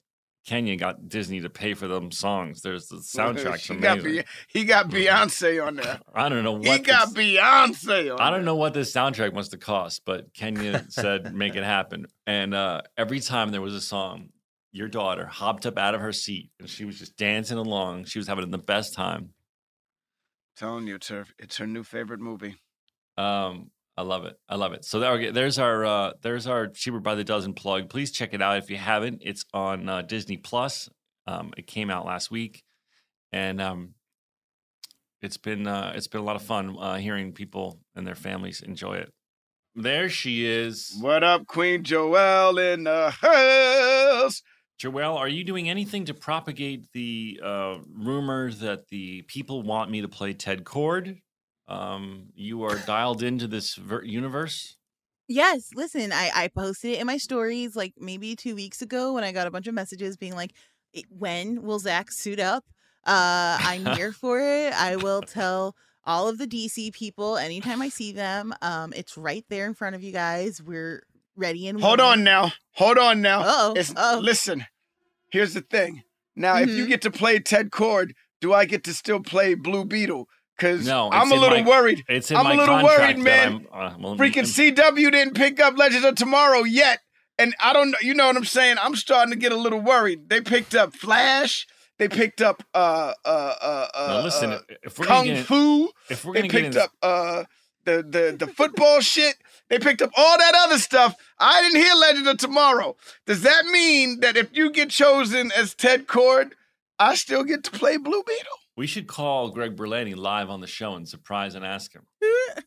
Kenya 0.46 0.78
got 0.78 1.10
Disney 1.10 1.42
to 1.42 1.50
pay 1.50 1.74
for 1.74 1.88
them 1.90 2.10
songs. 2.12 2.62
There's 2.62 2.88
the 2.88 2.96
soundtrack. 3.18 3.60
he 3.60 3.76
got. 3.82 4.02
Be- 4.02 4.24
he 4.48 4.64
got 4.64 4.90
Beyonce 4.90 5.66
on 5.66 5.76
there. 5.76 6.00
I 6.16 6.30
don't 6.30 6.46
know 6.46 6.54
what 6.54 6.66
He 6.66 6.80
got 6.80 7.14
this- 7.14 7.18
Beyonce 7.38 8.14
on 8.14 8.22
I 8.22 8.30
don't 8.32 8.46
know 8.46 8.56
what 8.56 8.74
this 8.74 8.94
soundtrack 8.94 9.34
must 9.34 9.52
have 9.52 9.60
cost, 9.60 10.04
but 10.06 10.34
Kenya 10.34 10.86
said 10.88 11.34
make 11.36 11.56
it 11.56 11.66
happen. 11.66 12.06
And 12.26 12.54
uh, 12.54 12.84
every 12.98 13.20
time 13.20 13.52
there 13.52 13.62
was 13.62 13.74
a 13.76 13.82
song, 13.82 14.30
your 14.78 14.88
daughter 14.88 15.26
hopped 15.26 15.66
up 15.66 15.78
out 15.78 15.96
of 15.96 16.02
her 16.02 16.14
seat 16.14 16.52
and 16.60 16.70
she 16.70 16.86
was 16.86 17.00
just 17.00 17.18
dancing 17.18 17.58
along. 17.58 18.06
She 18.06 18.20
was 18.20 18.28
having 18.28 18.52
the 18.52 18.58
best 18.58 18.94
time. 18.94 19.32
telling 20.56 20.88
you, 20.88 20.96
it's 20.96 21.08
her, 21.10 21.26
it's 21.40 21.58
her 21.58 21.68
new 21.68 21.84
favorite 21.84 22.20
movie. 22.20 22.56
Um, 23.18 23.72
I 23.98 24.04
love 24.04 24.26
it. 24.26 24.36
I 24.48 24.56
love 24.56 24.74
it. 24.74 24.86
So 24.86 25.00
there, 25.00 25.32
there's 25.32 25.58
our 25.58 25.84
uh, 25.84 26.12
there's 26.22 26.46
our 26.46 26.68
cheaper 26.68 27.00
by 27.00 27.16
the 27.16 27.24
dozen 27.24 27.54
plug. 27.54 27.90
Please 27.90 28.12
check 28.12 28.36
it 28.36 28.42
out 28.44 28.58
if 28.58 28.70
you 28.70 28.78
haven't. 28.78 29.24
It's 29.26 29.44
on 29.54 29.90
uh, 29.90 30.04
Disney 30.04 30.38
Plus. 30.38 30.88
Um, 31.26 31.52
it 31.58 31.66
came 31.66 31.90
out 31.90 32.06
last 32.06 32.30
week, 32.30 32.64
and 33.32 33.60
um, 33.60 33.96
it's 35.24 35.38
been 35.38 35.66
uh, 35.66 35.94
it's 35.96 36.08
been 36.08 36.22
a 36.22 36.24
lot 36.24 36.36
of 36.36 36.44
fun 36.44 36.76
uh, 36.80 36.98
hearing 36.98 37.34
people 37.34 37.80
and 37.96 38.06
their 38.06 38.16
families 38.16 38.62
enjoy 38.62 38.98
it. 38.98 39.12
There 39.74 40.10
she 40.10 40.46
is. 40.46 40.96
What 41.02 41.24
up, 41.24 41.48
Queen 41.48 41.84
Joelle 41.84 42.74
in 42.74 42.84
the 42.84 43.10
house? 43.10 44.44
Joelle, 44.80 45.16
are 45.16 45.28
you 45.28 45.44
doing 45.44 45.70
anything 45.70 46.06
to 46.06 46.14
propagate 46.14 46.92
the 46.92 47.40
uh, 47.44 47.80
rumor 47.92 48.52
that 48.52 48.88
the 48.90 49.24
people 49.24 49.64
want 49.64 49.90
me 49.90 50.02
to 50.02 50.08
play 50.08 50.34
Ted 50.34 50.64
Kord? 50.64 51.22
Um, 51.68 52.28
you 52.36 52.64
are 52.64 52.78
dialed 52.86 53.24
into 53.24 53.48
this 53.48 53.76
ver- 53.76 54.04
universe. 54.04 54.78
Yes, 55.28 55.72
listen, 55.76 56.14
I 56.14 56.32
I 56.34 56.48
posted 56.48 56.92
it 56.92 57.02
in 57.02 57.08
my 57.08 57.18
stories 57.18 57.76
like 57.76 57.94
maybe 58.00 58.36
two 58.36 58.56
weeks 58.56 58.82
ago 58.82 59.14
when 59.14 59.24
I 59.24 59.32
got 59.32 59.48
a 59.48 59.52
bunch 59.52 59.68
of 59.68 59.74
messages 59.74 60.16
being 60.16 60.36
like, 60.36 60.54
"When 61.10 61.64
will 61.64 61.80
Zach 61.80 62.12
suit 62.12 62.40
up?" 62.40 62.64
Uh, 63.04 63.58
I'm 63.60 63.86
here 63.98 64.14
for 64.14 64.40
it. 64.40 64.74
I 64.74 64.96
will 64.96 65.22
tell 65.22 65.76
all 66.06 66.30
of 66.30 66.38
the 66.38 66.48
DC 66.48 66.94
people 66.94 67.38
anytime 67.38 67.82
I 67.82 67.90
see 67.90 68.14
them. 68.14 68.54
Um, 68.62 68.94
it's 68.96 69.18
right 69.18 69.44
there 69.50 69.66
in 69.66 69.74
front 69.74 69.96
of 69.96 70.04
you 70.04 70.14
guys. 70.14 70.62
We're 70.62 71.04
ready 71.38 71.68
and 71.68 71.80
Hold 71.82 72.00
willing. 72.00 72.20
on 72.20 72.24
now. 72.24 72.52
Hold 72.74 72.98
on 72.98 73.22
now. 73.22 73.44
Oh, 73.46 73.76
oh, 73.96 74.20
Listen, 74.22 74.66
here's 75.32 75.54
the 75.54 75.62
thing. 75.62 76.04
Now, 76.36 76.58
if 76.58 76.70
you 76.70 76.86
Mhm. 76.86 76.90
get 76.90 77.02
to 77.04 77.12
play 77.12 77.40
Ted 77.40 77.72
Kord, 77.72 78.12
do 78.42 78.54
I 78.54 78.66
get 78.66 78.84
to 78.86 78.94
still 78.94 79.20
play 79.22 79.54
Blue 79.56 79.86
Beetle? 79.86 80.28
Because 80.56 80.86
No, 80.88 81.10
I'm 81.12 81.32
a 81.32 81.36
little 81.36 81.60
my- 81.64 81.68
worried. 81.70 82.04
It's 82.08 82.32
in 82.32 82.38
I'm 82.38 82.46
a 82.46 82.50
my 82.50 82.56
little 82.56 82.76
contract 82.80 83.00
worried, 83.00 83.18
man. 83.20 83.68
I'm, 83.72 83.94
uh, 83.94 83.98
well, 84.00 84.18
Freaking 84.18 84.38
I'm- 84.38 84.46
CW 84.46 85.12
didn't 85.12 85.36
pick 85.36 85.60
up 85.60 85.78
Legends 85.78 86.06
of 86.06 86.16
Tomorrow 86.16 86.64
yet. 86.64 87.00
And 87.40 87.56
I 87.60 87.72
don't 87.74 87.92
know, 87.92 87.98
you 88.02 88.16
know 88.16 88.26
what 88.26 88.36
I'm 88.36 88.46
saying? 88.46 88.78
I'm 88.82 88.96
starting 88.96 89.32
to 89.32 89.38
get 89.40 89.52
a 89.52 89.56
little 89.56 89.80
worried. 89.80 90.30
They 90.30 90.42
picked 90.42 90.74
up 90.74 90.96
Flash. 90.96 91.68
They 92.00 92.08
picked 92.08 92.42
up 92.42 92.64
uh 92.74 93.14
uh 93.26 93.28
uh 93.62 93.88
uh 93.94 94.08
Now 94.08 94.22
listen, 94.22 94.52
uh, 94.54 94.60
if 94.84 94.98
we're 94.98 95.06
Kung 95.06 95.26
gonna 95.26 95.38
get, 95.38 95.46
Fu. 95.46 95.92
if 96.10 96.26
we're 96.26 96.34
They 96.34 96.42
gonna 96.48 96.52
get 96.54 96.62
picked 96.64 96.76
in, 96.76 96.82
up 96.82 96.92
uh 97.04 97.44
the 97.86 98.04
the 98.08 98.36
the 98.46 98.48
football 98.52 99.02
shit. 99.02 99.36
They 99.70 99.80
picked 99.80 100.02
up 100.02 100.12
all 100.16 100.38
that 100.38 100.54
other 100.56 100.78
stuff. 100.80 101.16
I 101.40 101.62
didn't 101.62 101.82
hear 101.82 101.94
Legend 101.94 102.28
of 102.28 102.38
Tomorrow. 102.38 102.96
Does 103.26 103.42
that 103.42 103.66
mean 103.66 104.22
that 104.22 104.38
if 104.38 104.56
you 104.56 104.72
get 104.72 104.90
chosen 104.90 105.52
as 105.58 105.74
Ted 105.74 106.08
Kord, 106.08 106.52
I 107.00 107.16
still 107.16 107.44
get 107.44 107.64
to 107.66 107.72
play 107.72 107.98
Blue 107.98 108.24
Beetle? 108.26 108.58
We 108.78 108.88
should 108.88 109.08
call 109.08 109.50
Greg 109.50 109.76
Berlanti 109.76 110.16
live 110.16 110.50
on 110.50 110.62
the 110.62 110.68
show 110.68 110.94
and 110.94 111.08
surprise 111.08 111.56
and 111.56 111.66
ask 111.66 111.94
him. 111.94 112.04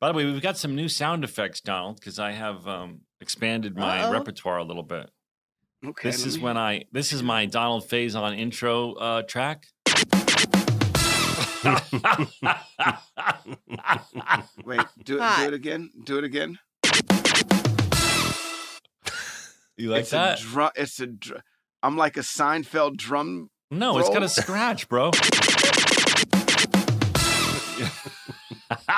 By 0.00 0.08
the 0.08 0.14
way, 0.14 0.24
we've 0.24 0.40
got 0.40 0.56
some 0.56 0.74
new 0.74 0.88
sound 0.88 1.22
effects, 1.24 1.60
Donald, 1.60 1.96
because 2.00 2.18
I 2.18 2.32
have 2.32 2.66
um, 2.66 3.02
expanded 3.20 3.76
my 3.76 4.00
Uh-oh. 4.02 4.12
repertoire 4.12 4.56
a 4.56 4.64
little 4.64 4.82
bit. 4.82 5.10
Okay. 5.84 6.08
This 6.08 6.24
is 6.24 6.36
me- 6.38 6.42
when 6.44 6.56
I 6.56 6.84
this 6.92 7.12
is 7.12 7.22
my 7.22 7.46
Donald 7.46 7.88
Faison 7.88 8.36
intro 8.38 8.94
uh, 8.94 9.22
track. 9.22 9.66
wait. 14.64 14.80
Do 15.04 15.18
it. 15.20 15.36
Do 15.38 15.44
it 15.48 15.54
again. 15.54 15.90
Do 16.04 16.18
it 16.18 16.24
again. 16.24 16.58
you 19.76 19.90
like 19.90 20.02
it's 20.02 20.10
that? 20.10 20.40
A 20.40 20.42
drum. 20.42 20.70
It's 20.76 21.00
a. 21.00 21.06
Dr- 21.06 21.42
I'm 21.82 21.96
like 21.96 22.16
a 22.16 22.20
Seinfeld 22.20 22.96
drum. 22.96 23.50
no, 23.70 23.98
it's 23.98 24.08
got 24.08 24.16
roll? 24.16 24.24
a 24.24 24.28
scratch, 24.28 24.88
bro. 24.88 25.10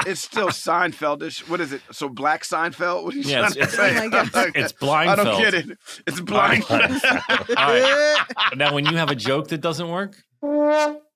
It's 0.06 0.20
still 0.22 0.48
Seinfeldish. 0.48 1.48
What 1.48 1.60
is 1.60 1.72
it? 1.72 1.80
So 1.92 2.08
black 2.08 2.42
Seinfeld? 2.42 3.04
What 3.04 3.14
are 3.14 3.18
you 3.18 3.22
Yeah, 3.24 3.38
trying 3.40 3.52
to 3.52 3.58
it's- 3.60 3.76
say? 3.76 3.96
Oh 3.96 4.00
my 4.00 4.08
God. 4.08 4.28
it's 4.54 4.74
I 4.82 5.14
don't 5.16 5.40
get 5.40 5.54
it. 5.54 5.78
It's 6.06 6.20
blind. 6.20 6.64
All 6.68 6.78
right. 6.78 8.18
Now, 8.56 8.74
when 8.74 8.84
you 8.86 8.96
have 8.96 9.10
a 9.10 9.14
joke 9.14 9.48
that 9.48 9.60
doesn't 9.62 9.88
work, 9.88 10.16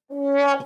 wow, 0.09 0.65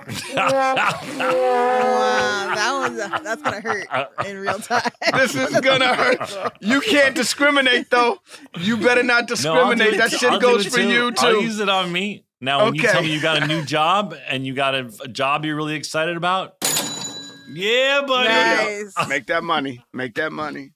that 2.55 2.89
was 2.89 2.97
that's 3.23 3.41
gonna 3.41 3.61
hurt 3.61 3.87
in 4.25 4.37
real 4.37 4.59
time. 4.59 4.89
this 5.13 5.35
is 5.35 5.59
gonna 5.61 5.95
hurt. 5.95 6.53
You 6.61 6.81
can't 6.81 7.15
discriminate 7.15 7.89
though. 7.89 8.19
You 8.59 8.77
better 8.77 9.03
not 9.03 9.29
No, 9.43 9.53
I'll 9.53 9.69
do 9.69 9.75
discriminate. 9.75 9.93
it 9.93 9.97
that 9.97 10.11
shit 10.11 10.29
I'll 10.31 10.39
goes 10.39 10.65
it 10.67 10.71
for 10.71 10.77
too. 10.77 10.89
you 10.89 11.05
I'll 11.17 11.33
too. 11.33 11.41
use 11.41 11.59
it 11.59 11.69
on 11.69 11.91
me. 11.91 12.25
Now, 12.43 12.65
when 12.65 12.75
you 12.75 12.81
tell 12.81 13.01
me 13.03 13.13
you 13.13 13.21
got 13.21 13.41
a 13.43 13.47
new 13.47 13.63
job 13.65 14.15
and 14.27 14.45
you 14.45 14.53
got 14.53 14.73
a, 14.75 14.91
a 15.03 15.07
job 15.07 15.45
you're 15.45 15.55
really 15.55 15.75
excited 15.75 16.17
about, 16.17 16.55
yeah, 17.53 18.01
buddy. 18.07 18.29
Nice. 18.29 19.07
Make 19.07 19.27
that 19.27 19.43
money. 19.43 19.83
Make 19.93 20.15
that 20.15 20.31
money. 20.31 20.71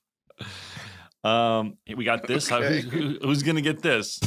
Um, 1.24 1.78
we 1.96 2.04
got 2.06 2.28
this. 2.28 2.52
Okay. 2.52 2.82
who's, 2.82 2.92
who- 2.92 3.20
who's 3.28 3.42
gonna 3.44 3.62
get 3.62 3.82
this? 3.82 4.20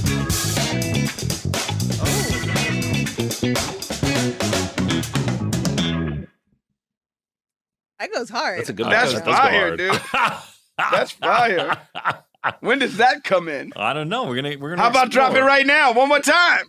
That 7.98 8.12
goes 8.12 8.28
hard. 8.30 8.58
That's 8.60 8.68
a 8.68 8.72
good 8.72 8.86
one. 8.86 8.92
That's 8.92 9.12
That 9.14 9.24
fire, 9.24 9.76
dude. 9.76 10.00
That's 10.92 11.10
fire. 11.12 11.76
When 12.60 12.78
does 12.78 12.98
that 12.98 13.24
come 13.24 13.48
in? 13.48 13.72
I 13.74 13.92
don't 13.92 14.08
know. 14.08 14.24
We're 14.24 14.36
gonna 14.36 14.56
we're 14.58 14.70
gonna. 14.70 14.80
How 14.82 14.88
about 14.88 15.10
drop 15.10 15.34
it 15.34 15.42
right 15.42 15.66
now? 15.66 15.92
One 15.92 16.08
more 16.08 16.20
time. 16.20 16.66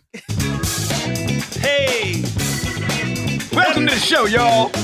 Hey. 1.60 2.20
Welcome 3.52 3.86
to 3.86 3.94
the 3.94 4.00
show, 4.00 4.26
y'all. 4.26 4.70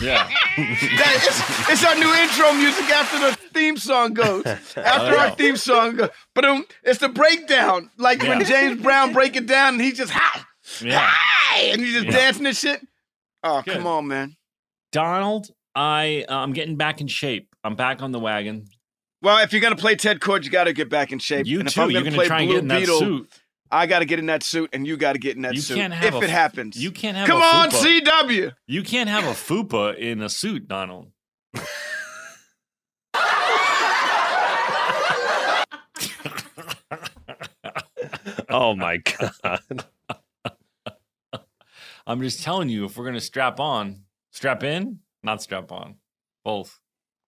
Yeah. 0.00 0.28
That 0.58 1.14
is, 1.26 1.72
it's 1.72 1.84
our 1.84 1.94
new 1.94 2.12
intro 2.14 2.52
music 2.52 2.90
after 2.90 3.18
the 3.18 3.34
theme 3.52 3.76
song 3.78 4.12
goes. 4.12 4.44
After 4.46 5.16
our 5.16 5.30
theme 5.30 5.56
song 5.56 5.96
goes. 5.96 6.10
But 6.34 6.44
um, 6.44 6.66
it's 6.82 6.98
the 6.98 7.08
breakdown. 7.08 7.90
Like 7.96 8.22
when 8.22 8.44
James 8.44 8.82
Brown 8.82 9.12
break 9.14 9.34
it 9.34 9.46
down 9.46 9.74
and 9.74 9.82
he 9.82 9.92
just 9.92 10.12
ha, 10.12 10.46
Yeah. 10.82 11.00
hi, 11.02 11.60
and 11.68 11.80
he's 11.80 11.94
just 11.94 12.06
Yeah. 12.06 12.12
dancing 12.12 12.46
and 12.46 12.56
shit. 12.56 12.86
Oh, 13.42 13.62
Good. 13.62 13.74
come 13.74 13.86
on, 13.86 14.06
man. 14.08 14.36
Donald, 14.94 15.50
I 15.74 16.24
uh, 16.28 16.36
I'm 16.36 16.52
getting 16.52 16.76
back 16.76 17.00
in 17.00 17.08
shape. 17.08 17.48
I'm 17.64 17.74
back 17.74 18.00
on 18.00 18.12
the 18.12 18.20
wagon. 18.20 18.66
Well, 19.22 19.42
if 19.42 19.52
you're 19.52 19.60
gonna 19.60 19.74
play 19.74 19.96
Ted 19.96 20.20
Kord, 20.20 20.44
you 20.44 20.50
got 20.50 20.64
to 20.64 20.72
get 20.72 20.88
back 20.88 21.10
in 21.10 21.18
shape. 21.18 21.46
You 21.46 21.58
and 21.58 21.66
if 21.68 21.74
too. 21.74 21.80
I'm 21.82 21.90
You're 21.90 22.02
gonna 22.02 22.10
gonna 22.10 22.16
play 22.18 22.26
try 22.28 22.40
and 22.42 22.50
get 22.50 22.58
in 22.60 22.68
that 22.68 22.78
Beetle, 22.78 22.98
suit. 23.00 23.32
I 23.72 23.86
got 23.86 23.98
to 23.98 24.04
get 24.04 24.20
in 24.20 24.26
that 24.26 24.44
suit, 24.44 24.70
and 24.72 24.86
you 24.86 24.96
got 24.96 25.14
to 25.14 25.18
get 25.18 25.34
in 25.34 25.42
that 25.42 25.54
You 25.54 25.60
suit. 25.62 25.74
can't 25.76 25.92
have 25.92 26.14
if 26.14 26.22
a 26.22 26.24
it 26.24 26.30
happens. 26.30 26.80
You 26.80 26.92
can't 26.92 27.16
have 27.16 27.26
Come 27.26 27.42
a 27.42 27.44
on, 27.44 27.70
fupa. 27.70 28.00
CW. 28.02 28.52
You 28.68 28.82
can't 28.84 29.08
have 29.10 29.24
a 29.24 29.30
fupa 29.32 29.96
in 29.98 30.22
a 30.22 30.28
suit, 30.28 30.68
Donald. 30.68 31.10
Oh 38.48 38.74
my 38.74 38.98
god. 38.98 39.84
I'm 42.06 42.20
just 42.20 42.42
telling 42.42 42.68
you, 42.68 42.84
if 42.84 42.96
we're 42.96 43.06
gonna 43.06 43.20
strap 43.20 43.58
on, 43.58 44.03
strap 44.34 44.62
in, 44.62 44.98
not 45.22 45.40
strap 45.42 45.72
on, 45.72 45.96
both. 46.44 46.78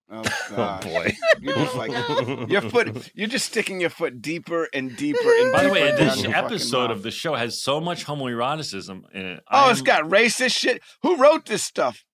Oh, 0.09 0.23
Oh 0.51 0.79
boy. 0.83 1.13
You're 1.41 1.55
just 1.55 1.75
like 1.75 1.91
your 2.49 2.61
foot. 2.61 3.11
You're 3.13 3.27
just 3.27 3.47
sticking 3.47 3.81
your 3.81 3.89
foot 3.89 4.21
deeper 4.21 4.69
and 4.73 4.95
deeper 4.95 5.19
and 5.41 5.51
By 5.51 5.63
the 5.63 5.69
way, 5.69 5.91
this 5.91 6.23
episode 6.23 6.91
of 6.91 7.03
the 7.03 7.11
show 7.11 7.33
has 7.35 7.61
so 7.61 7.81
much 7.81 8.05
homoeroticism 8.05 9.01
in 9.13 9.25
it. 9.25 9.43
Oh, 9.51 9.69
it's 9.69 9.79
I'm- 9.79 9.83
got 9.85 10.03
racist 10.03 10.57
shit. 10.57 10.81
Who 11.03 11.17
wrote 11.17 11.45
this 11.47 11.63
stuff? 11.63 12.05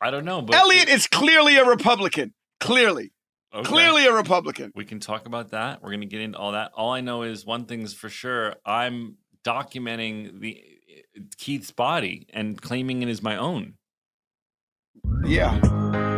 I 0.00 0.10
don't 0.10 0.24
know, 0.24 0.40
but 0.42 0.56
Elliot 0.56 0.88
is 0.88 1.06
clearly 1.06 1.56
a 1.58 1.64
Republican. 1.66 2.32
Clearly, 2.58 3.12
Okay. 3.54 3.68
clearly 3.68 4.06
a 4.06 4.12
Republican. 4.14 4.72
we 4.74 4.84
can 4.86 4.98
talk 4.98 5.26
about 5.26 5.50
that. 5.50 5.82
We're 5.82 5.90
gonna 5.90 6.06
get 6.06 6.22
into 6.22 6.38
all 6.38 6.52
that. 6.52 6.72
All 6.74 6.90
I 6.92 7.02
know 7.02 7.22
is 7.22 7.44
one 7.44 7.66
thing's 7.66 7.92
for 7.92 8.08
sure. 8.08 8.54
I'm 8.64 9.16
documenting 9.44 10.40
the 10.40 10.58
Keith's 11.36 11.70
body 11.70 12.26
and 12.32 12.60
claiming 12.60 13.02
it 13.02 13.08
is 13.10 13.22
my 13.22 13.36
own. 13.36 13.74
Yeah, 15.24 15.54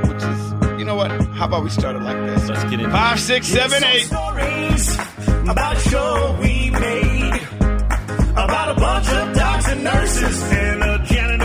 which 0.08 0.22
is 0.22 0.78
you 0.78 0.84
know 0.84 0.94
what? 0.96 1.10
How 1.10 1.46
about 1.46 1.62
we 1.64 1.70
start 1.70 1.96
it 1.96 2.02
like 2.02 2.16
this? 2.26 2.48
Let's 2.48 2.64
get 2.64 2.74
into 2.74 2.90
Five, 2.90 3.20
six, 3.20 3.46
seven, 3.46 3.84
eight. 3.84 4.04
Stories 4.06 4.94
about 5.48 5.76
a 5.76 5.80
show 5.80 6.36
we 6.40 6.70
made 6.70 7.40
about 8.32 8.76
a 8.76 8.80
bunch 8.80 9.08
of 9.08 9.34
docs 9.36 9.68
and 9.68 9.84
nurses 9.84 10.42
and 10.52 10.82
a 10.82 11.04
janitor 11.04 11.43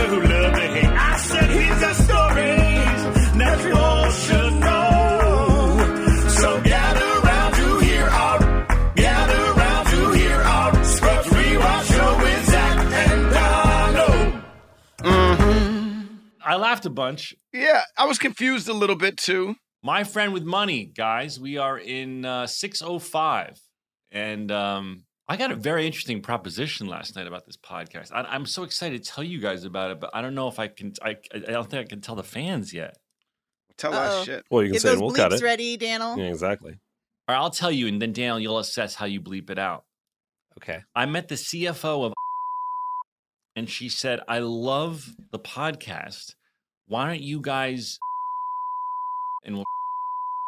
laughed 16.80 16.86
a 16.86 16.90
bunch. 16.90 17.34
Yeah, 17.52 17.82
I 17.98 18.06
was 18.06 18.18
confused 18.18 18.68
a 18.68 18.72
little 18.72 18.96
bit 18.96 19.16
too. 19.18 19.56
My 19.82 20.04
friend 20.04 20.32
with 20.32 20.44
money, 20.44 20.84
guys. 20.86 21.38
We 21.38 21.58
are 21.58 21.78
in 21.78 22.24
uh, 22.24 22.46
605. 22.46 23.58
And 24.12 24.50
um, 24.50 25.04
I 25.28 25.36
got 25.36 25.50
a 25.52 25.56
very 25.56 25.86
interesting 25.86 26.20
proposition 26.22 26.86
last 26.86 27.16
night 27.16 27.26
about 27.26 27.44
this 27.46 27.56
podcast. 27.58 28.12
I, 28.12 28.22
I'm 28.22 28.46
so 28.46 28.62
excited 28.62 29.04
to 29.04 29.10
tell 29.10 29.22
you 29.24 29.40
guys 29.40 29.64
about 29.64 29.90
it, 29.90 30.00
but 30.00 30.10
I 30.14 30.22
don't 30.22 30.34
know 30.34 30.48
if 30.48 30.58
I 30.58 30.68
can. 30.68 30.92
I, 31.02 31.16
I 31.34 31.38
don't 31.38 31.68
think 31.70 31.86
I 31.86 31.88
can 31.88 32.00
tell 32.00 32.14
the 32.14 32.22
fans 32.22 32.72
yet. 32.72 32.96
Tell 33.76 33.92
Uh-oh. 33.94 34.20
us 34.20 34.24
shit. 34.26 34.44
Well, 34.50 34.62
you 34.62 34.68
can 34.68 34.72
Get 34.74 34.82
say 34.82 34.88
those 34.90 35.00
we'll 35.00 35.12
cut 35.12 35.32
bleeps 35.32 35.36
it. 35.36 35.42
ready, 35.42 35.76
Daniel. 35.76 36.18
Yeah, 36.18 36.24
exactly. 36.30 36.78
Or 37.28 37.34
I'll 37.34 37.50
tell 37.50 37.70
you, 37.70 37.86
and 37.88 38.00
then 38.00 38.12
Daniel, 38.12 38.40
you'll 38.40 38.58
assess 38.58 38.94
how 38.94 39.06
you 39.06 39.20
bleep 39.20 39.50
it 39.50 39.58
out. 39.58 39.84
Okay. 40.58 40.80
I 40.94 41.06
met 41.06 41.28
the 41.28 41.36
CFO 41.36 42.06
of, 42.06 42.12
and 43.56 43.68
she 43.70 43.88
said, 43.88 44.20
"I 44.28 44.40
love 44.40 45.06
the 45.30 45.38
podcast. 45.38 46.34
Why 46.90 47.06
don't 47.06 47.20
you 47.22 47.40
guys?" 47.40 47.98
And 49.44 49.54
we'll. 49.56 49.64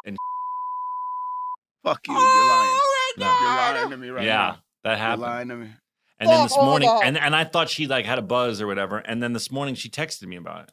And 0.05 0.17
fuck 1.85 2.01
you. 2.07 2.13
You're 2.15 2.21
lying. 2.21 2.31
Oh 2.75 3.15
my 3.17 3.25
No. 3.25 3.27
You're 3.41 3.57
lying 3.81 3.91
to 3.91 3.97
me 3.97 4.09
right 4.11 4.25
yeah, 4.27 4.37
now. 4.37 4.59
that 4.85 4.91
You're 4.91 4.97
happened. 4.99 5.23
lying 5.23 5.49
to 5.49 5.57
me. 5.57 5.69
And 6.21 6.29
then 6.31 6.43
this 6.45 6.55
Oh, 6.57 6.65
morning, 6.65 6.89
oh. 6.91 7.01
and 7.03 7.17
and 7.19 7.35
I 7.35 7.45
thought 7.45 7.69
she 7.69 7.87
like 7.87 8.05
had 8.07 8.19
a 8.19 8.23
buzz 8.23 8.61
or 8.61 8.67
whatever. 8.67 8.99
And 8.99 9.23
then 9.23 9.33
this 9.33 9.51
morning 9.51 9.75
she 9.75 9.89
texted 9.89 10.27
me 10.27 10.37
about 10.37 10.65
it. 10.69 10.73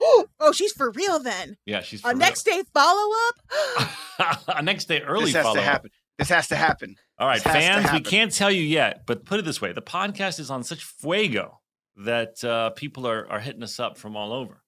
oh, 0.40 0.52
she's 0.52 0.72
for 0.72 0.90
real 0.92 1.18
then. 1.20 1.56
Yeah, 1.66 1.82
she's 1.82 2.00
A 2.00 2.10
for 2.10 2.14
next 2.14 2.44
day 2.44 2.62
follow 2.74 3.14
up. 3.28 4.44
a 4.56 4.62
next 4.62 4.86
day 4.86 5.00
early 5.02 5.26
This 5.26 5.34
has 5.34 5.42
follow 5.42 5.54
to 5.56 5.60
up. 5.60 5.66
happen. 5.66 5.90
This 6.18 6.28
has 6.30 6.48
to 6.48 6.56
happen. 6.56 6.96
All 7.18 7.28
right, 7.28 7.42
This 7.42 7.52
fans, 7.52 7.92
we 7.92 8.00
can't 8.00 8.32
tell 8.32 8.50
you 8.50 8.62
yet, 8.62 9.02
but 9.06 9.24
put 9.24 9.38
it 9.38 9.44
this 9.44 9.60
way: 9.60 9.72
the 9.72 9.82
podcast 9.82 10.40
is 10.40 10.50
on 10.50 10.64
such 10.64 10.82
fuego 10.84 11.60
that 12.04 12.42
uh, 12.44 12.70
people 12.70 13.06
are 13.06 13.28
are 13.30 13.40
hitting 13.40 13.62
us 13.62 13.78
up 13.78 13.98
from 13.98 14.16
all 14.16 14.32
over. 14.32 14.62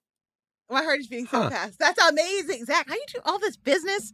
Oh, 0.71 0.75
My 0.75 0.83
heart 0.85 1.01
is 1.01 1.09
beating 1.09 1.27
so 1.27 1.43
Huh. 1.43 1.51
fast. 1.51 1.79
That's 1.79 2.03
amazing, 2.09 2.65
Zach. 2.65 2.89
How 2.89 2.95
you 2.95 3.05
do 3.13 3.21
all 3.25 3.39
this 3.39 3.57
business? 3.57 4.13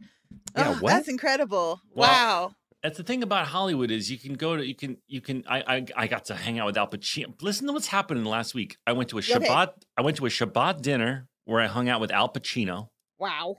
Yeah, 0.55 0.71
Ugh, 0.71 0.81
what? 0.81 0.91
That's 0.91 1.07
incredible. 1.07 1.81
Well, 1.93 2.09
wow. 2.09 2.55
That's 2.83 2.97
the 2.97 3.03
thing 3.03 3.23
about 3.23 3.47
Hollywood 3.47 3.91
is 3.91 4.09
you 4.11 4.17
can 4.19 4.33
go 4.35 4.55
to 4.55 4.65
you 4.65 4.75
can 4.75 4.97
you 5.07 5.19
can 5.21 5.43
I 5.47 5.63
I, 5.77 5.85
I 5.95 6.07
got 6.07 6.25
to 6.25 6.35
hang 6.35 6.59
out 6.59 6.65
with 6.67 6.77
Al 6.77 6.87
Pacino. 6.87 7.39
Listen 7.41 7.67
to 7.67 7.73
what's 7.73 7.87
happening 7.87 8.23
last 8.23 8.53
week. 8.53 8.77
I 8.85 8.93
went 8.93 9.09
to 9.09 9.17
a 9.17 9.19
Okay. 9.19 9.33
Shabbat. 9.33 9.69
I 9.97 10.01
went 10.01 10.17
to 10.17 10.25
a 10.25 10.29
Shabbat 10.29 10.81
dinner 10.81 11.27
where 11.45 11.59
I 11.61 11.67
hung 11.67 11.89
out 11.89 11.99
with 12.01 12.11
Al 12.11 12.29
Pacino. 12.29 12.89
Wow. 13.19 13.57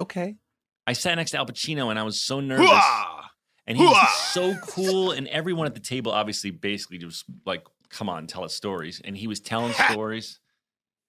Okay. 0.00 0.36
I 0.86 0.92
sat 0.92 1.14
next 1.16 1.32
to 1.32 1.38
Al 1.38 1.46
Pacino 1.46 1.90
and 1.90 1.98
I 1.98 2.02
was 2.02 2.22
so 2.22 2.40
nervous. 2.40 2.68
Hooah! 2.70 3.24
And 3.66 3.76
he 3.76 3.84
was 3.84 4.08
so 4.32 4.54
cool. 4.62 5.12
And 5.12 5.28
everyone 5.28 5.66
at 5.66 5.74
the 5.74 5.80
table 5.80 6.12
obviously 6.12 6.50
basically 6.50 6.98
just 6.98 7.24
like, 7.44 7.64
come 7.90 8.08
on, 8.08 8.26
tell 8.26 8.44
us 8.44 8.54
stories. 8.54 9.00
And 9.04 9.16
he 9.16 9.26
was 9.26 9.40
telling 9.40 9.72
stories. 9.72 10.40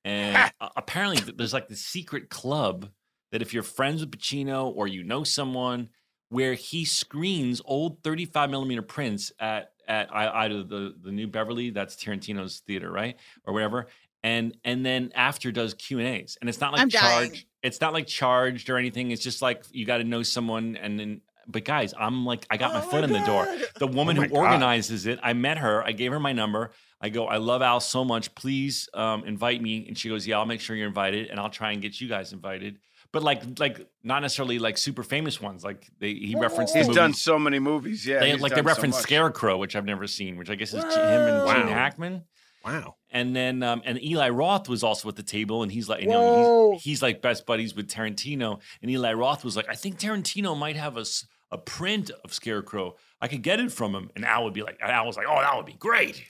And 0.06 0.52
apparently 0.76 1.34
there's 1.34 1.54
like 1.54 1.68
the 1.68 1.76
secret 1.76 2.30
club 2.30 2.90
that 3.32 3.42
if 3.42 3.54
you're 3.54 3.64
friends 3.64 4.02
with 4.02 4.12
Pacino 4.12 4.74
or 4.76 4.88
you 4.88 5.04
know 5.04 5.24
someone, 5.24 5.90
where 6.30 6.54
he 6.54 6.86
screens 6.86 7.62
old 7.66 8.02
35 8.04 8.50
millimeter 8.50 8.82
prints 8.82 9.32
at 9.40 9.72
at 9.88 10.14
either 10.14 10.64
the 10.64 10.96
the 11.02 11.12
New 11.12 11.28
Beverly, 11.28 11.72
that's 11.72 11.96
Tarantino's 11.96 12.60
theater, 12.60 12.92
right, 12.92 13.18
or 13.46 13.54
whatever, 13.54 13.88
and 14.24 14.56
and 14.64 14.86
then 14.86 15.12
after 15.16 15.52
does 15.52 15.74
Q 15.74 16.00
and 16.00 16.08
A's, 16.08 16.38
and 16.40 16.50
it's 16.50 16.62
not 16.62 16.72
like 16.72 16.82
I'm 16.82 16.90
dying. 16.90 17.30
charged. 17.30 17.46
It's 17.62 17.82
not 17.82 17.94
like 17.94 18.08
charged 18.08 18.70
or 18.70 18.78
anything. 18.78 19.12
It's 19.12 19.24
just 19.24 19.42
like 19.42 19.64
you 19.72 19.86
got 19.86 19.98
to 19.98 20.04
know 20.04 20.24
someone, 20.24 20.76
and 20.76 21.00
then. 21.00 21.22
But 21.52 21.66
guys, 21.66 21.96
I'm 22.00 22.28
like, 22.28 22.46
I 22.52 22.58
got 22.58 22.74
my 22.76 22.80
Oh 22.80 22.90
foot 22.92 23.04
in 23.04 23.12
the 23.12 23.26
door. 23.26 23.48
The 23.80 23.88
woman 23.88 24.20
oh 24.20 24.22
my 24.22 24.28
who 24.28 24.34
God. 24.36 24.40
organizes 24.40 25.08
it, 25.08 25.20
I 25.24 25.34
met 25.34 25.58
her. 25.58 25.84
I 25.84 25.94
gave 25.94 26.12
her 26.12 26.20
my 26.20 26.32
number. 26.32 26.70
I 27.02 27.10
go, 27.10 27.28
I 27.28 27.38
love 27.38 27.62
Al 27.62 27.80
so 27.80 28.04
much. 28.04 28.34
Please 28.36 28.90
um, 28.94 29.24
invite 29.24 29.62
me. 29.62 29.86
And 29.88 29.98
she 29.98 30.10
goes, 30.10 30.28
Yeah, 30.28 30.38
I'll 30.40 30.46
make 30.46 30.60
sure 30.62 30.76
you're 30.76 30.88
invited, 30.88 31.28
and 31.28 31.40
I'll 31.40 31.50
try 31.50 31.72
and 31.72 31.82
get 31.82 32.00
you 32.02 32.08
guys 32.10 32.34
invited. 32.34 32.80
But 33.12 33.24
like, 33.24 33.42
like 33.60 33.88
not 34.04 34.22
necessarily 34.22 34.60
like 34.60 34.78
super 34.78 35.02
famous 35.02 35.42
ones. 35.42 35.64
Like 35.64 35.88
they, 36.00 36.14
he 36.14 36.36
referenced. 36.38 36.76
He's 36.76 36.88
movie- 36.88 36.98
done 37.00 37.14
so 37.14 37.40
many 37.40 37.58
movies. 37.60 38.06
Yeah, 38.06 38.20
They, 38.20 38.34
like 38.36 38.52
they 38.52 38.58
done 38.58 38.66
so 38.66 38.68
referenced. 38.68 39.00
Scarecrow, 39.02 39.58
which 39.58 39.76
I've 39.76 39.86
never 39.86 40.06
seen, 40.08 40.38
which 40.38 40.50
I 40.50 40.56
guess 40.56 40.74
is 40.74 40.84
J- 40.84 40.90
him 40.90 41.22
and 41.22 41.46
Wow. 41.46 41.54
Gene 41.56 41.68
Hackman. 41.70 42.24
Wow. 42.64 42.96
And 43.10 43.36
then 43.36 43.64
um, 43.64 43.82
and 43.86 44.04
Eli 44.04 44.30
Roth 44.30 44.68
was 44.70 44.84
also 44.84 45.08
at 45.10 45.16
the 45.16 45.24
table, 45.24 45.64
and 45.64 45.72
he's 45.72 45.88
like, 45.90 46.02
you 46.02 46.10
know, 46.10 46.74
he's, 46.74 46.84
he's 46.84 47.02
like 47.02 47.22
best 47.22 47.46
buddies 47.46 47.74
with 47.74 47.88
Tarantino. 47.88 48.60
And 48.82 48.92
Eli 48.92 49.14
Roth 49.14 49.44
was 49.46 49.56
like, 49.56 49.68
I 49.70 49.76
think 49.76 49.98
Tarantino 49.98 50.56
might 50.58 50.76
have 50.76 50.98
a 50.98 51.06
a 51.52 51.58
print 51.58 52.12
of 52.24 52.32
Scarecrow. 52.32 52.96
I 53.22 53.28
could 53.28 53.42
get 53.42 53.60
it 53.60 53.72
from 53.72 53.96
him. 53.96 54.12
And 54.16 54.24
Al 54.24 54.44
would 54.44 54.54
be 54.54 54.62
like, 54.62 54.78
Al 54.82 55.08
was 55.08 55.18
like, 55.18 55.26
oh, 55.28 55.40
that 55.42 55.56
would 55.58 55.66
be 55.66 55.74
great. 55.74 56.24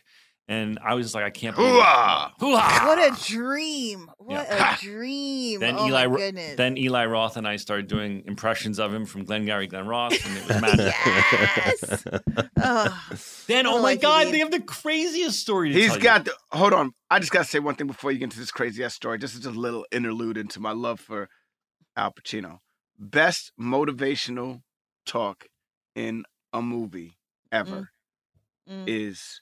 And 0.49 0.79
I 0.83 0.95
was 0.95 1.05
just 1.05 1.13
like, 1.13 1.23
I 1.25 1.29
can't 1.29 1.55
believe 1.55 1.69
it. 1.69 1.73
Hoo-ah! 1.75 2.33
Hoo-ah! 2.39 2.83
What 2.87 2.97
a 2.97 3.23
dream! 3.31 4.09
What 4.17 4.47
Yeah. 4.49 4.75
a 4.75 4.77
dream! 4.81 5.59
Then 5.59 5.75
oh 5.77 5.85
Eli, 5.87 6.07
my 6.07 6.17
goodness. 6.17 6.55
then 6.57 6.75
Eli 6.75 7.05
Roth 7.05 7.37
and 7.37 7.47
I 7.47 7.57
started 7.57 7.85
doing 7.87 8.23
impressions 8.25 8.79
of 8.79 8.91
him 8.91 9.05
from 9.05 9.25
Glengarry 9.25 9.67
Glen 9.67 9.85
Ross, 9.85 10.13
and 10.25 10.37
it 10.37 10.47
was 10.47 10.61
magic. 10.61 10.95
yes. 11.55 12.03
oh, 12.63 13.09
Then, 13.45 13.67
oh 13.67 13.75
my 13.75 13.79
like 13.83 14.01
God, 14.01 14.33
they 14.33 14.39
have 14.39 14.49
the 14.49 14.59
craziest 14.59 15.39
story. 15.39 15.71
To 15.71 15.75
He's 15.79 15.89
tell 15.89 15.97
you. 15.97 16.03
got. 16.03 16.25
The, 16.25 16.33
hold 16.51 16.73
on. 16.73 16.93
I 17.11 17.19
just 17.19 17.31
got 17.31 17.43
to 17.43 17.49
say 17.49 17.59
one 17.59 17.75
thing 17.75 17.85
before 17.85 18.11
you 18.11 18.17
get 18.17 18.23
into 18.25 18.39
this 18.39 18.49
crazy 18.51 18.83
ass 18.83 18.95
story. 18.95 19.19
This 19.19 19.35
is 19.35 19.41
just 19.41 19.55
a 19.55 19.59
little 19.59 19.85
interlude 19.91 20.35
into 20.37 20.59
my 20.59 20.71
love 20.71 20.99
for 20.99 21.29
Al 21.95 22.11
Pacino. 22.11 22.57
Best 22.97 23.51
motivational 23.61 24.61
talk 25.05 25.45
in 25.95 26.23
a 26.53 26.61
movie 26.63 27.19
ever 27.51 27.91
Mm. 28.67 28.85
is 28.87 29.41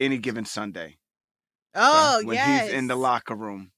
any 0.00 0.18
given 0.18 0.44
Sunday. 0.44 0.96
oh 1.74 2.22
when 2.24 2.34
yes. 2.36 2.64
he's 2.66 2.72
in 2.72 2.88
the 2.88 2.96
locker 2.96 3.34
room 3.34 3.70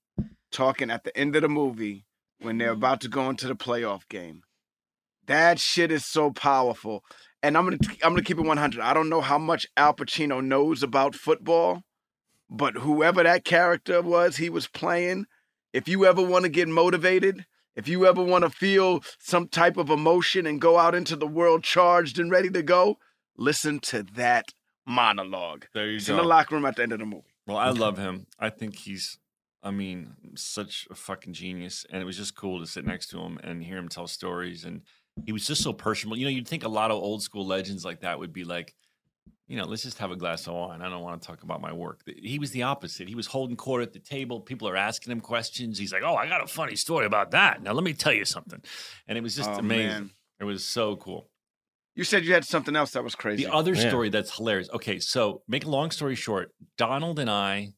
talking 0.50 0.91
at 0.91 1.05
the 1.05 1.14
end 1.17 1.37
of 1.37 1.43
the 1.43 1.49
movie 1.49 2.07
when 2.41 2.57
they're 2.59 2.71
Mhm. 2.71 2.79
about 2.79 3.00
to 3.02 3.09
go 3.09 3.29
into 3.29 3.47
the 3.47 3.55
playoff 3.57 4.09
game. 4.09 4.43
That 5.26 5.59
shit 5.61 5.93
is 5.93 6.05
so 6.07 6.31
powerful. 6.31 7.05
And 7.43 7.57
I'm 7.57 7.64
gonna 7.64 7.79
I'm 8.02 8.12
gonna 8.12 8.23
keep 8.23 8.38
it 8.38 8.43
100. 8.47 8.81
I 8.81 8.95
don't 8.95 9.09
know 9.09 9.21
how 9.21 9.38
much 9.38 9.67
Al 9.76 9.95
Pacino 9.95 10.43
knows 10.45 10.83
about 10.83 11.14
football, 11.14 11.83
but 12.50 12.75
whoever 12.79 13.23
that 13.23 13.45
character 13.45 14.00
was 14.02 14.37
he 14.37 14.49
was 14.50 14.69
playing, 14.69 15.26
if 15.73 15.88
you 15.88 16.05
ever 16.07 16.23
want 16.23 16.45
to 16.45 16.49
get 16.49 16.69
motivated, 16.69 17.45
if 17.76 17.88
you 17.88 18.07
ever 18.07 18.23
want 18.23 18.45
to 18.45 18.50
feel 18.50 19.02
some 19.19 19.49
type 19.49 19.76
of 19.76 19.91
emotion 19.91 20.47
and 20.47 20.61
go 20.61 20.79
out 20.79 20.95
into 20.95 21.17
the 21.17 21.26
world 21.26 21.62
charged 21.64 22.19
and 22.19 22.31
ready 22.31 22.50
to 22.50 22.62
go, 22.62 22.99
listen 23.37 23.81
to 23.81 24.02
that 24.14 24.47
monologue. 24.87 25.67
There 25.75 25.89
you 25.91 25.97
It's 25.97 26.09
go. 26.09 26.15
in 26.15 26.17
the 26.19 26.25
locker 26.29 26.55
room 26.55 26.65
at 26.65 26.77
the 26.77 26.83
end 26.83 26.93
of 26.93 26.99
the 26.99 27.07
movie. 27.07 27.25
Well, 27.47 27.57
I 27.57 27.71
love 27.71 27.99
him. 27.99 28.27
I 28.39 28.51
think 28.51 28.77
he's, 28.77 29.19
I 29.62 29.71
mean, 29.71 30.15
such 30.37 30.87
a 30.91 30.95
fucking 30.95 31.33
genius. 31.33 31.85
And 31.91 32.01
it 32.01 32.05
was 32.05 32.17
just 32.17 32.37
cool 32.37 32.61
to 32.61 32.67
sit 32.67 32.85
next 32.85 33.09
to 33.09 33.21
him 33.21 33.39
and 33.43 33.62
hear 33.62 33.77
him 33.79 33.89
tell 33.89 34.07
stories. 34.07 34.65
And 34.65 34.83
he 35.27 35.33
was 35.33 35.47
just 35.47 35.62
so 35.62 35.73
personable. 35.73 36.17
You 36.17 36.25
know, 36.27 36.31
you'd 36.31 36.49
think 36.49 36.65
a 36.65 36.69
lot 36.69 36.91
of 36.91 37.03
old 37.03 37.23
school 37.23 37.47
legends 37.47 37.85
like 37.85 38.01
that 38.01 38.19
would 38.19 38.33
be 38.33 38.45
like, 38.45 38.75
you 39.49 39.57
know, 39.59 39.64
let's 39.64 39.83
just 39.83 39.99
have 39.99 40.11
a 40.11 40.16
glass 40.16 40.47
of 40.47 40.55
wine. 40.55 40.81
I 40.81 40.88
don't 40.88 41.03
want 41.03 41.21
to 41.21 41.27
talk 41.27 41.42
about 41.42 41.61
my 41.61 41.73
work. 41.73 42.01
He 42.07 42.38
was 42.38 42.53
the 42.53 42.62
opposite. 42.62 43.09
He 43.09 43.14
was 43.14 43.27
holding 43.27 43.57
court 43.57 43.83
at 43.83 43.92
the 43.92 43.99
table. 43.99 44.40
People 44.40 44.68
are 44.68 44.77
asking 44.77 45.12
him 45.12 45.21
questions. 45.21 45.79
He's 45.79 45.92
like, 45.92 46.03
oh, 46.05 46.14
I 46.14 46.27
got 46.29 46.42
a 46.42 46.47
funny 46.47 46.77
story 46.77 47.05
about 47.07 47.33
that. 47.33 47.62
Now, 47.62 47.73
let 47.73 47.85
me 47.85 47.92
tell 47.92 48.12
you 48.14 48.25
something. 48.25 48.62
And 49.09 49.18
it 49.18 49.21
was 49.21 49.37
just 49.37 49.51
Oh, 49.51 49.55
amazing. 49.59 49.87
man. 49.88 50.11
It 50.40 50.45
was 50.45 50.64
so 50.64 50.97
cool. 50.97 51.29
You 51.94 52.05
said 52.05 52.24
you 52.24 52.33
had 52.33 52.44
something 52.44 52.74
else 52.74 52.92
that 52.92 53.05
was 53.05 53.14
crazy. 53.14 53.44
The 53.44 53.52
other 53.52 53.74
Yeah. 53.74 53.88
story 53.88 54.09
that's 54.09 54.35
hilarious. 54.37 54.70
Okay, 54.72 54.98
so 54.98 55.42
make 55.46 55.64
a 55.64 55.68
long 55.70 55.90
story 55.90 56.14
short, 56.14 56.55
Donald 56.78 57.18
and 57.18 57.28
I, 57.31 57.74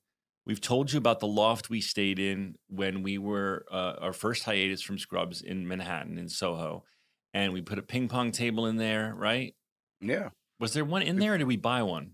we've 0.46 0.61
told 0.61 0.92
you 0.92 0.98
about 0.98 1.18
the 1.20 1.27
loft 1.27 1.68
we 1.68 1.81
stayed 1.81 2.18
in 2.18 2.55
when 2.68 3.03
we 3.03 3.18
were 3.18 3.64
uh, 3.72 3.94
our 4.00 4.12
first 4.12 4.44
hiatus 4.44 4.83
from 4.83 4.98
Scrubs 4.98 5.42
in 5.42 5.66
Manhattan 5.66 6.16
in 6.18 6.29
Soho, 6.29 6.85
and 7.33 7.53
we 7.53 7.61
put 7.61 7.79
a 7.79 7.83
ping 7.83 8.09
pong 8.09 8.31
table 8.31 8.66
in 8.66 8.77
there. 8.77 9.14
Right? 9.16 9.55
yeah. 10.00 10.29
Was 10.61 10.72
there 10.72 10.85
one 10.85 11.03
in 11.03 11.18
there, 11.18 11.35
or 11.35 11.38
did 11.38 11.48
we 11.48 11.57
buy 11.57 11.83
one? 11.83 12.12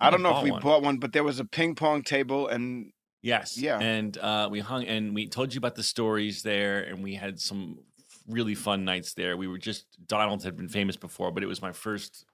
I 0.00 0.08
don't 0.10 0.20
think 0.20 0.32
know 0.32 0.38
if 0.38 0.44
we 0.44 0.50
one. 0.50 0.62
bought 0.62 0.82
one, 0.82 0.96
but 0.96 1.12
there 1.12 1.22
was 1.22 1.38
a 1.38 1.44
ping 1.44 1.74
pong 1.74 2.02
table 2.02 2.48
and 2.48 2.90
Yes. 3.22 3.56
Yeah. 3.56 3.78
And 3.78 4.16
uh, 4.18 4.48
we 4.50 4.60
hung 4.60 4.84
and 4.84 5.14
we 5.14 5.28
told 5.28 5.54
you 5.54 5.58
about 5.58 5.74
the 5.76 5.82
stories 5.82 6.42
there, 6.42 6.82
and 6.82 7.02
we 7.02 7.14
had 7.14 7.38
some 7.40 7.78
really 8.28 8.54
fun 8.54 8.84
nights 8.84 9.14
there. 9.14 9.36
We 9.36 9.48
were 9.48 9.58
just 9.58 9.86
Donald 10.06 10.42
had 10.44 10.56
been 10.56 10.68
famous 10.68 10.96
before, 10.96 11.30
but 11.30 11.42
it 11.42 11.46
was 11.46 11.62
my 11.62 11.72
first 11.72 12.24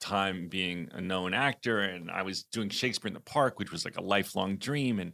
time 0.00 0.48
being 0.48 0.88
a 0.92 1.00
known 1.00 1.34
actor, 1.34 1.80
and 1.80 2.10
I 2.10 2.22
was 2.22 2.44
doing 2.44 2.68
Shakespeare 2.68 3.08
in 3.08 3.14
the 3.14 3.20
Park, 3.20 3.58
which 3.58 3.72
was 3.72 3.84
like 3.84 3.96
a 3.96 4.02
lifelong 4.02 4.56
dream, 4.56 4.98
and 4.98 5.12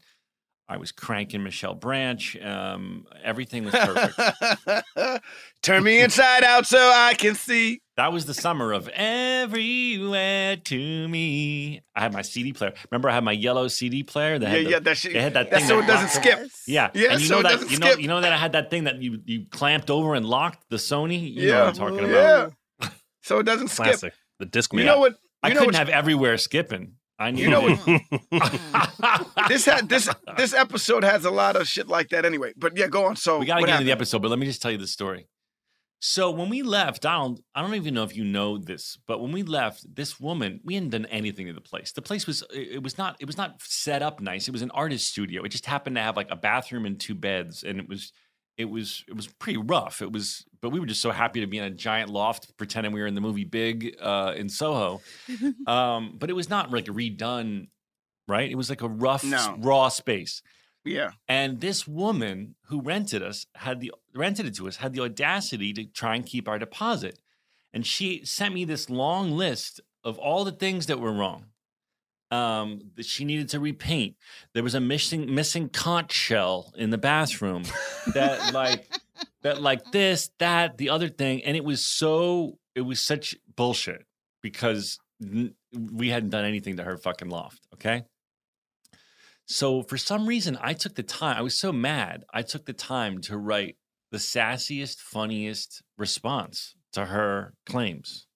I 0.72 0.78
was 0.78 0.90
cranking 0.90 1.42
Michelle 1.42 1.74
Branch. 1.74 2.36
Um, 2.40 3.06
everything 3.22 3.64
was 3.66 3.74
perfect. 3.74 5.22
turn 5.62 5.84
me 5.84 6.00
inside 6.00 6.44
out 6.44 6.66
so 6.66 6.78
I 6.78 7.12
can 7.12 7.34
see. 7.34 7.82
that 7.98 8.10
was 8.10 8.24
the 8.24 8.32
summer 8.32 8.72
of 8.72 8.88
everywhere 8.88 10.56
to 10.56 11.08
me. 11.08 11.82
I 11.94 12.00
had 12.00 12.14
my 12.14 12.22
CD 12.22 12.54
player. 12.54 12.72
Remember, 12.90 13.10
I 13.10 13.14
had 13.14 13.22
my 13.24 13.32
yellow 13.32 13.68
CD 13.68 14.02
player 14.02 14.38
that 14.38 14.46
Yeah, 14.50 14.56
had 14.56 14.66
the, 14.66 14.70
yeah, 14.70 14.78
that 14.78 14.96
shit. 14.96 15.12
they 15.12 15.20
had 15.20 15.34
that 15.34 15.50
That's 15.50 15.62
thing 15.64 15.68
so 15.68 15.76
that 15.82 15.84
it 15.84 15.86
doesn't 15.92 16.08
skip. 16.22 16.50
Yeah, 16.66 16.90
Yeah, 16.94 17.12
and 17.12 17.20
you 17.20 17.26
so 17.26 17.40
know 17.40 17.48
that 17.50 17.70
you 17.70 17.78
know 17.78 17.88
skip. 17.88 18.00
you 18.00 18.08
know 18.08 18.20
that 18.22 18.32
I 18.32 18.38
had 18.38 18.52
that 18.52 18.70
thing 18.70 18.84
that 18.84 19.02
you 19.02 19.18
you 19.26 19.44
clamped 19.50 19.90
over 19.90 20.14
and 20.14 20.24
locked 20.24 20.64
the 20.70 20.76
Sony. 20.76 21.32
You 21.34 21.48
know 21.48 21.58
what 21.66 21.68
I'm 21.68 21.74
talking 21.74 21.98
about. 22.10 22.52
Yeah. 22.80 22.88
So 23.24 23.38
it 23.40 23.44
doesn't 23.44 23.68
skip. 23.68 24.00
The 24.38 24.46
disc 24.46 24.72
You 24.72 24.84
know 24.84 24.98
what? 25.00 25.16
I 25.42 25.48
You 25.48 25.54
know 25.54 25.60
couldn't 25.60 25.74
have 25.74 25.90
everywhere 25.90 26.38
skipping. 26.38 26.94
I 27.22 27.28
You 27.28 27.50
know 27.50 27.62
it. 27.68 28.02
this 29.48 29.64
had 29.64 29.88
this 29.88 30.08
this 30.36 30.52
episode 30.54 31.04
has 31.04 31.24
a 31.24 31.30
lot 31.30 31.56
of 31.56 31.68
shit 31.68 31.88
like 31.88 32.08
that 32.10 32.24
anyway. 32.24 32.52
But 32.56 32.76
yeah, 32.76 32.88
go 32.88 33.04
on. 33.06 33.16
So 33.16 33.38
we 33.38 33.46
got 33.46 33.56
to 33.56 33.60
what 33.60 33.66
get 33.68 33.74
into 33.74 33.84
the 33.84 33.92
episode, 33.92 34.22
but 34.22 34.28
let 34.28 34.38
me 34.38 34.46
just 34.46 34.60
tell 34.60 34.70
you 34.70 34.78
the 34.78 34.86
story. 34.86 35.28
So 36.04 36.32
when 36.32 36.48
we 36.48 36.62
left, 36.62 37.02
Donald, 37.02 37.40
I 37.54 37.62
don't 37.62 37.76
even 37.76 37.94
know 37.94 38.02
if 38.02 38.16
you 38.16 38.24
know 38.24 38.58
this, 38.58 38.98
but 39.06 39.20
when 39.20 39.30
we 39.30 39.44
left, 39.44 39.86
this 39.94 40.18
woman, 40.18 40.58
we 40.64 40.74
hadn't 40.74 40.90
done 40.90 41.06
anything 41.06 41.46
to 41.46 41.52
the 41.52 41.60
place. 41.60 41.92
The 41.92 42.02
place 42.02 42.26
was 42.26 42.42
it 42.52 42.72
it 42.72 42.82
was 42.82 42.98
not 42.98 43.16
it 43.20 43.26
was 43.26 43.36
not 43.36 43.62
set 43.62 44.02
up 44.02 44.20
nice. 44.20 44.48
It 44.48 44.52
was 44.52 44.62
an 44.62 44.72
artist 44.72 45.06
studio. 45.06 45.44
It 45.44 45.50
just 45.50 45.66
happened 45.66 45.94
to 45.94 46.02
have 46.02 46.16
like 46.16 46.30
a 46.30 46.36
bathroom 46.36 46.86
and 46.86 46.98
two 46.98 47.14
beds, 47.14 47.62
and 47.62 47.78
it 47.78 47.88
was 47.88 48.12
it 48.58 48.66
was 48.66 49.04
it 49.08 49.14
was 49.16 49.26
pretty 49.26 49.58
rough. 49.58 50.02
It 50.02 50.12
was, 50.12 50.44
but 50.60 50.70
we 50.70 50.78
were 50.80 50.86
just 50.86 51.00
so 51.00 51.10
happy 51.10 51.40
to 51.40 51.46
be 51.46 51.58
in 51.58 51.64
a 51.64 51.70
giant 51.70 52.10
loft, 52.10 52.56
pretending 52.56 52.92
we 52.92 53.00
were 53.00 53.06
in 53.06 53.14
the 53.14 53.20
movie 53.20 53.44
Big 53.44 53.96
uh, 54.00 54.34
in 54.36 54.48
Soho. 54.48 55.00
Um, 55.66 56.16
but 56.18 56.30
it 56.30 56.34
was 56.34 56.48
not 56.50 56.70
like 56.70 56.86
redone, 56.86 57.68
right? 58.28 58.50
It 58.50 58.56
was 58.56 58.68
like 58.70 58.82
a 58.82 58.88
rough, 58.88 59.24
No. 59.24 59.56
raw 59.58 59.88
space. 59.88 60.42
Yeah. 60.84 61.12
And 61.28 61.60
this 61.60 61.86
woman 61.86 62.56
who 62.66 62.80
rented 62.80 63.22
us 63.22 63.46
had 63.54 63.80
the 63.80 63.92
rented 64.14 64.46
it 64.46 64.54
to 64.56 64.66
us 64.68 64.76
had 64.76 64.92
the 64.92 65.00
audacity 65.00 65.72
to 65.74 65.84
try 65.84 66.16
and 66.16 66.26
keep 66.26 66.48
our 66.48 66.58
deposit. 66.58 67.18
And 67.72 67.86
she 67.86 68.24
sent 68.24 68.52
me 68.54 68.64
this 68.64 68.90
long 68.90 69.30
list 69.32 69.80
of 70.04 70.18
all 70.18 70.44
the 70.44 70.52
things 70.52 70.86
that 70.86 71.00
were 71.00 71.12
wrong. 71.12 71.46
Um, 72.32 72.80
that 72.96 73.04
she 73.04 73.26
needed 73.26 73.50
to 73.50 73.60
repaint. 73.60 74.16
There 74.54 74.62
was 74.62 74.74
a 74.74 74.80
missing 74.80 75.34
missing 75.34 75.68
conch 75.68 76.12
shell 76.12 76.72
in 76.78 76.88
the 76.88 76.96
bathroom. 76.96 77.64
That 78.14 78.54
like 78.54 78.88
that 79.42 79.60
like 79.60 79.92
this, 79.92 80.30
that, 80.38 80.78
the 80.78 80.88
other 80.88 81.08
thing. 81.08 81.44
And 81.44 81.56
it 81.56 81.64
was 81.64 81.86
so 81.86 82.58
it 82.74 82.80
was 82.80 83.00
such 83.00 83.34
bullshit 83.54 84.06
because 84.40 84.98
n- 85.22 85.54
we 85.74 86.08
hadn't 86.08 86.30
done 86.30 86.46
anything 86.46 86.78
to 86.78 86.84
her 86.84 86.96
fucking 86.96 87.28
loft. 87.28 87.60
Okay. 87.74 88.04
So 89.46 89.82
for 89.82 89.98
some 89.98 90.26
reason, 90.26 90.56
I 90.60 90.72
took 90.72 90.94
the 90.94 91.02
time. 91.02 91.36
I 91.36 91.42
was 91.42 91.58
so 91.58 91.72
mad. 91.72 92.24
I 92.32 92.42
took 92.42 92.64
the 92.64 92.72
time 92.72 93.20
to 93.22 93.36
write 93.36 93.76
the 94.10 94.18
sassiest, 94.18 94.98
funniest 94.98 95.82
response 95.98 96.74
to 96.92 97.06
her 97.06 97.54
claims. 97.66 98.26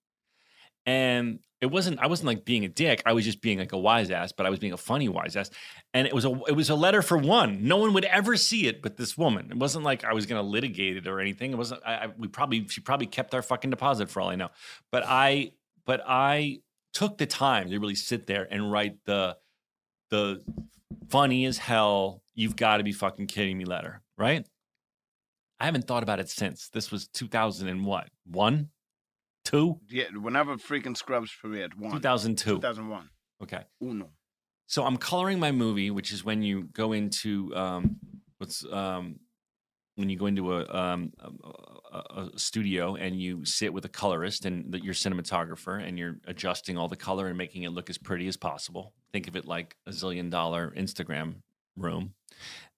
And 0.84 1.40
it 1.66 1.72
wasn't. 1.72 1.98
I 2.00 2.06
wasn't 2.06 2.28
like 2.28 2.44
being 2.44 2.64
a 2.64 2.68
dick. 2.68 3.02
I 3.04 3.12
was 3.12 3.24
just 3.24 3.40
being 3.40 3.58
like 3.58 3.72
a 3.72 3.78
wise 3.78 4.10
ass, 4.10 4.32
but 4.32 4.46
I 4.46 4.50
was 4.50 4.58
being 4.58 4.72
a 4.72 4.78
funny 4.78 5.08
wise 5.08 5.36
ass. 5.36 5.50
And 5.94 6.06
it 6.06 6.14
was 6.14 6.24
a. 6.24 6.30
It 6.48 6.56
was 6.56 6.70
a 6.70 6.74
letter 6.74 7.02
for 7.02 7.18
one. 7.18 7.66
No 7.66 7.76
one 7.76 7.92
would 7.92 8.04
ever 8.04 8.36
see 8.36 8.66
it, 8.66 8.82
but 8.82 8.96
this 8.96 9.16
woman. 9.16 9.50
It 9.50 9.56
wasn't 9.56 9.84
like 9.84 10.04
I 10.04 10.12
was 10.12 10.26
going 10.26 10.42
to 10.42 10.48
litigate 10.48 10.96
it 10.96 11.06
or 11.06 11.20
anything. 11.20 11.52
It 11.52 11.56
wasn't. 11.56 11.82
I, 11.84 11.94
I, 11.94 12.06
we 12.16 12.28
probably. 12.28 12.66
She 12.68 12.80
probably 12.80 13.06
kept 13.06 13.34
our 13.34 13.42
fucking 13.42 13.70
deposit 13.70 14.10
for 14.10 14.20
all 14.20 14.28
I 14.28 14.36
know. 14.36 14.48
But 14.90 15.04
I. 15.06 15.52
But 15.84 16.02
I 16.06 16.60
took 16.92 17.18
the 17.18 17.26
time 17.26 17.70
to 17.70 17.78
really 17.78 17.94
sit 17.94 18.26
there 18.26 18.48
and 18.50 18.72
write 18.72 18.96
the 19.04 19.36
the 20.10 20.42
funny 21.08 21.44
as 21.46 21.58
hell, 21.58 22.22
you've 22.34 22.56
got 22.56 22.78
to 22.78 22.84
be 22.84 22.92
fucking 22.92 23.26
kidding 23.26 23.58
me 23.58 23.64
letter, 23.64 24.02
right? 24.16 24.46
I 25.58 25.64
haven't 25.64 25.86
thought 25.86 26.02
about 26.02 26.20
it 26.20 26.28
since. 26.28 26.68
This 26.68 26.90
was 26.90 27.08
2000 27.08 27.68
and 27.68 27.84
what? 27.84 28.08
One? 28.24 28.70
Two? 29.46 29.78
Yeah, 29.88 30.04
whenever 30.20 30.56
freaking 30.56 30.96
Scrubs 30.96 31.30
premiered, 31.42 31.74
one. 31.78 31.92
2002. 31.92 32.56
2001. 32.56 33.08
Okay. 33.44 33.62
Uno. 33.80 34.10
So 34.66 34.84
I'm 34.84 34.96
coloring 34.96 35.38
my 35.38 35.52
movie, 35.52 35.90
which 35.92 36.10
is 36.12 36.24
when 36.24 36.42
you 36.42 36.64
go 36.72 36.92
into 36.92 37.54
um, 37.54 37.96
what's 38.38 38.64
um, 38.72 39.20
when 39.94 40.08
you 40.10 40.16
go 40.18 40.26
into 40.26 40.52
a, 40.52 40.66
um, 40.74 41.12
a, 41.20 41.28
a- 41.96 42.30
a 42.34 42.38
studio 42.38 42.96
and 42.96 43.18
you 43.18 43.44
sit 43.44 43.72
with 43.72 43.84
a 43.84 43.88
colorist 43.88 44.44
and 44.44 44.70
the, 44.72 44.82
your 44.84 44.92
cinematographer 44.94 45.82
and 45.86 45.96
you're 45.98 46.16
adjusting 46.26 46.76
all 46.76 46.88
the 46.88 46.96
color 46.96 47.28
and 47.28 47.38
making 47.38 47.62
it 47.62 47.70
look 47.70 47.88
as 47.88 47.96
pretty 47.96 48.26
as 48.28 48.36
possible. 48.36 48.92
Think 49.12 49.28
of 49.28 49.36
it 49.36 49.46
like 49.46 49.76
a 49.86 49.90
zillion 49.92 50.28
dollar 50.30 50.74
Instagram 50.76 51.36
room, 51.76 52.12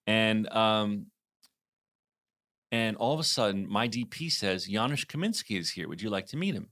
and 0.06 0.46
um, 0.52 1.06
and 2.70 2.96
all 2.96 3.14
of 3.14 3.20
a 3.20 3.24
sudden 3.24 3.66
my 3.68 3.88
DP 3.88 4.30
says 4.30 4.66
Janusz 4.66 5.04
Kaminski 5.04 5.58
is 5.58 5.70
here. 5.70 5.88
Would 5.88 6.02
you 6.02 6.10
like 6.10 6.26
to 6.28 6.36
meet 6.36 6.54
him? 6.54 6.68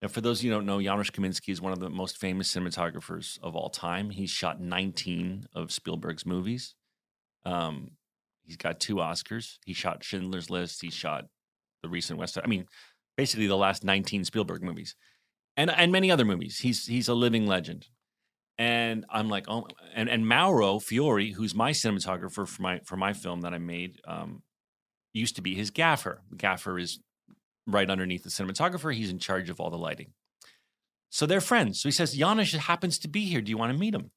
Now, 0.00 0.08
for 0.08 0.20
those 0.20 0.38
of 0.38 0.44
you 0.44 0.52
who 0.52 0.58
don't 0.58 0.66
know, 0.66 0.80
Janusz 0.80 1.10
Kaminski 1.10 1.50
is 1.50 1.60
one 1.60 1.72
of 1.72 1.80
the 1.80 1.90
most 1.90 2.18
famous 2.18 2.54
cinematographers 2.54 3.38
of 3.42 3.56
all 3.56 3.68
time. 3.68 4.10
He's 4.10 4.30
shot 4.30 4.60
19 4.60 5.46
of 5.54 5.72
Spielberg's 5.72 6.24
movies. 6.24 6.74
Um, 7.44 7.92
he's 8.44 8.56
got 8.56 8.78
two 8.78 8.96
Oscars. 8.96 9.56
He 9.64 9.72
shot 9.72 10.04
Schindler's 10.04 10.50
List. 10.50 10.82
He 10.82 10.90
shot 10.90 11.24
the 11.82 11.88
recent 11.88 12.18
West 12.18 12.38
I 12.42 12.46
mean, 12.46 12.66
basically 13.16 13.46
the 13.46 13.56
last 13.56 13.84
19 13.84 14.24
Spielberg 14.24 14.62
movies, 14.62 14.94
and 15.56 15.70
and 15.70 15.92
many 15.92 16.10
other 16.10 16.24
movies. 16.24 16.58
He's 16.58 16.86
he's 16.86 17.08
a 17.08 17.14
living 17.14 17.46
legend. 17.46 17.86
And 18.60 19.04
I'm 19.08 19.28
like, 19.28 19.44
oh, 19.48 19.68
and 19.94 20.08
and 20.08 20.26
Mauro 20.26 20.78
Fiore, 20.80 21.32
who's 21.32 21.54
my 21.54 21.70
cinematographer 21.72 22.46
for 22.46 22.62
my 22.62 22.80
for 22.84 22.96
my 22.96 23.12
film 23.12 23.42
that 23.42 23.54
I 23.54 23.58
made, 23.58 24.00
um, 24.06 24.42
used 25.12 25.36
to 25.36 25.42
be 25.42 25.54
his 25.54 25.70
gaffer. 25.70 26.22
The 26.30 26.36
gaffer 26.36 26.78
is 26.78 27.00
right 27.66 27.88
underneath 27.88 28.24
the 28.24 28.30
cinematographer. 28.30 28.94
He's 28.94 29.10
in 29.10 29.18
charge 29.18 29.50
of 29.50 29.60
all 29.60 29.70
the 29.70 29.78
lighting. 29.78 30.12
So 31.10 31.26
they're 31.26 31.40
friends. 31.40 31.80
So 31.80 31.88
he 31.88 31.92
says, 31.92 32.14
Janusz 32.14 32.52
happens 32.52 32.98
to 33.00 33.08
be 33.08 33.24
here. 33.24 33.40
Do 33.40 33.50
you 33.50 33.58
want 33.58 33.72
to 33.72 33.78
meet 33.78 33.94
him? 33.94 34.10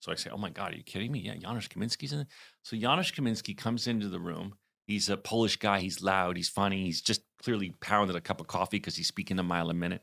So 0.00 0.12
I 0.12 0.14
say, 0.16 0.30
Oh 0.30 0.38
my 0.38 0.50
God, 0.50 0.72
are 0.72 0.76
you 0.76 0.82
kidding 0.82 1.10
me? 1.10 1.20
Yeah, 1.20 1.36
Janusz 1.36 1.68
Kaminski's 1.68 2.12
in. 2.12 2.26
So 2.62 2.76
Janusz 2.76 3.10
Kaminski 3.10 3.56
comes 3.56 3.86
into 3.86 4.08
the 4.08 4.20
room. 4.20 4.54
He's 4.86 5.08
a 5.08 5.16
Polish 5.16 5.56
guy. 5.56 5.80
He's 5.80 6.02
loud. 6.02 6.36
He's 6.36 6.48
funny. 6.48 6.84
He's 6.84 7.02
just 7.02 7.22
clearly 7.42 7.74
pounded 7.80 8.16
a 8.16 8.20
cup 8.20 8.40
of 8.40 8.46
coffee 8.46 8.78
because 8.78 8.96
he's 8.96 9.08
speaking 9.08 9.38
a 9.38 9.42
mile 9.42 9.70
a 9.70 9.74
minute. 9.74 10.02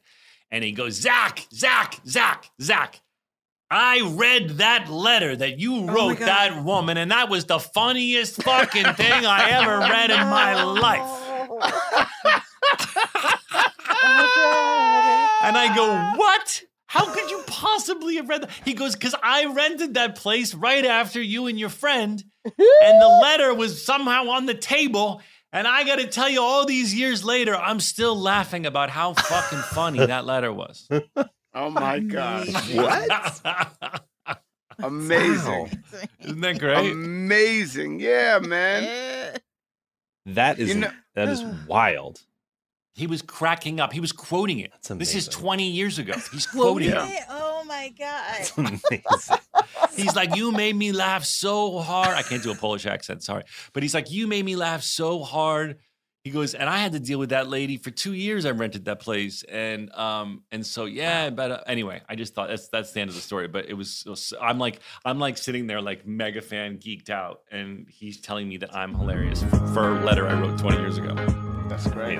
And 0.51 0.63
he 0.63 0.71
goes, 0.71 0.93
Zach, 0.93 1.47
Zach, 1.51 1.99
Zach, 2.07 2.49
Zach. 2.61 3.01
I 3.77 4.09
read 4.15 4.51
that 4.51 4.87
letter 4.89 5.35
that 5.35 5.59
you 5.59 5.85
wrote 5.85 6.19
that 6.19 6.63
woman, 6.63 6.95
and 6.95 7.11
that 7.11 7.27
was 7.27 7.43
the 7.43 7.59
funniest 7.59 8.41
fucking 8.41 8.85
thing 8.93 9.25
I 9.25 9.49
ever 9.49 9.79
read 9.79 10.11
in 10.11 10.19
my 10.19 10.63
life. 10.63 11.21
And 15.43 15.57
I 15.57 15.73
go, 15.75 16.17
What? 16.17 16.63
How 16.85 17.13
could 17.13 17.29
you 17.29 17.43
possibly 17.47 18.15
have 18.15 18.29
read 18.29 18.43
that? 18.43 18.51
He 18.63 18.75
goes, 18.75 18.93
Because 18.93 19.13
I 19.21 19.43
rented 19.47 19.95
that 19.95 20.15
place 20.15 20.55
right 20.55 20.85
after 20.85 21.21
you 21.21 21.47
and 21.47 21.59
your 21.59 21.67
friend, 21.67 22.23
and 22.45 23.01
the 23.01 23.19
letter 23.21 23.53
was 23.53 23.83
somehow 23.83 24.29
on 24.29 24.45
the 24.45 24.55
table. 24.55 25.21
And 25.51 25.67
I 25.67 25.83
got 25.83 25.97
to 25.97 26.07
tell 26.07 26.29
you, 26.29 26.41
all 26.41 26.65
these 26.65 26.93
years 26.95 27.25
later, 27.25 27.53
I'm 27.53 27.81
still 27.81 28.17
laughing 28.17 28.65
about 28.65 28.89
how 28.89 29.13
fucking 29.15 29.59
funny 29.59 30.05
that 30.05 30.25
letter 30.25 30.53
was. 30.53 30.87
Oh 31.55 31.69
my 31.69 31.99
God. 31.99 32.47
What? 32.73 34.01
Amazing. 34.79 35.71
Isn't 36.19 36.41
that 36.41 36.59
great? 36.59 36.91
Amazing. 36.91 37.99
Yeah, 38.01 38.39
man. 38.39 39.37
That 40.25 40.59
is 40.59 40.69
You 40.69 40.75
know- 40.81 40.91
that 41.15 41.29
is 41.29 41.41
wild. 41.67 42.19
He 42.93 43.07
was 43.07 43.21
cracking 43.21 43.79
up. 43.81 43.91
He 43.91 43.99
was 43.99 44.11
quoting 44.13 44.59
it. 44.59 44.71
That's 44.71 44.87
This 44.99 45.15
is 45.15 45.27
20 45.27 45.67
years 45.69 45.97
ago. 45.99 46.13
He's 46.31 46.45
quoting 46.47 46.89
yeah. 46.89 47.07
it. 47.07 47.23
Oh 47.29 47.63
my 47.65 47.93
god. 47.97 48.79
He's 49.95 50.15
like, 50.15 50.35
You 50.35 50.51
made 50.51 50.75
me 50.75 50.91
laugh 50.91 51.23
so 51.25 51.79
hard. 51.79 52.09
I 52.09 52.21
can't 52.21 52.43
do 52.43 52.51
a 52.51 52.55
Polish 52.55 52.85
accent, 52.85 53.23
sorry. 53.23 53.43
But 53.73 53.83
he's 53.83 53.93
like, 53.93 54.11
You 54.11 54.27
made 54.27 54.45
me 54.45 54.55
laugh 54.55 54.81
so 54.83 55.23
hard. 55.23 55.77
He 56.25 56.31
goes, 56.31 56.55
and 56.55 56.67
I 56.67 56.79
had 56.79 56.91
to 56.93 56.99
deal 56.99 57.19
with 57.19 57.29
that 57.29 57.47
lady 57.49 57.77
for 57.77 57.91
two 57.91 58.13
years. 58.13 58.47
I 58.47 58.49
rented 58.49 58.85
that 58.85 58.99
place, 58.99 59.43
and 59.43 59.91
um, 59.93 60.41
and 60.51 60.65
so 60.65 60.85
yeah. 60.85 61.29
But 61.29 61.51
uh, 61.51 61.59
anyway, 61.67 62.01
I 62.09 62.15
just 62.15 62.33
thought 62.33 62.49
that's 62.49 62.67
that's 62.67 62.93
the 62.93 63.01
end 63.01 63.11
of 63.11 63.15
the 63.15 63.21
story. 63.21 63.47
But 63.47 63.69
it 63.69 63.75
was, 63.75 64.01
it 64.07 64.09
was- 64.09 64.33
I'm 64.41 64.57
like, 64.57 64.79
I'm 65.05 65.19
like 65.19 65.37
sitting 65.37 65.67
there 65.67 65.81
like 65.81 66.07
mega 66.07 66.41
fan, 66.41 66.79
geeked 66.79 67.11
out, 67.11 67.41
and 67.51 67.85
he's 67.87 68.19
telling 68.19 68.49
me 68.49 68.57
that 68.57 68.75
I'm 68.75 68.95
hilarious 68.95 69.43
for, 69.43 69.67
for 69.67 69.97
a 69.99 70.03
letter 70.03 70.27
I 70.27 70.33
wrote 70.41 70.57
20 70.57 70.77
years 70.79 70.97
ago. 70.97 71.13
That's 71.69 71.85
great. 71.85 72.19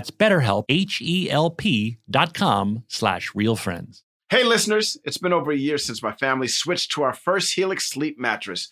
betterhelp, 0.09 0.63
H-E-L-P 0.69 1.97
dot 2.09 2.33
com 2.33 2.83
slash 2.87 3.31
realfriends. 3.33 4.01
Hey, 4.31 4.45
listeners, 4.45 4.97
it's 5.03 5.17
been 5.17 5.33
over 5.33 5.51
a 5.51 5.57
year 5.57 5.77
since 5.77 6.01
my 6.01 6.13
family 6.13 6.47
switched 6.47 6.91
to 6.93 7.03
our 7.03 7.13
first 7.13 7.53
Helix 7.53 7.89
sleep 7.89 8.17
mattress. 8.17 8.71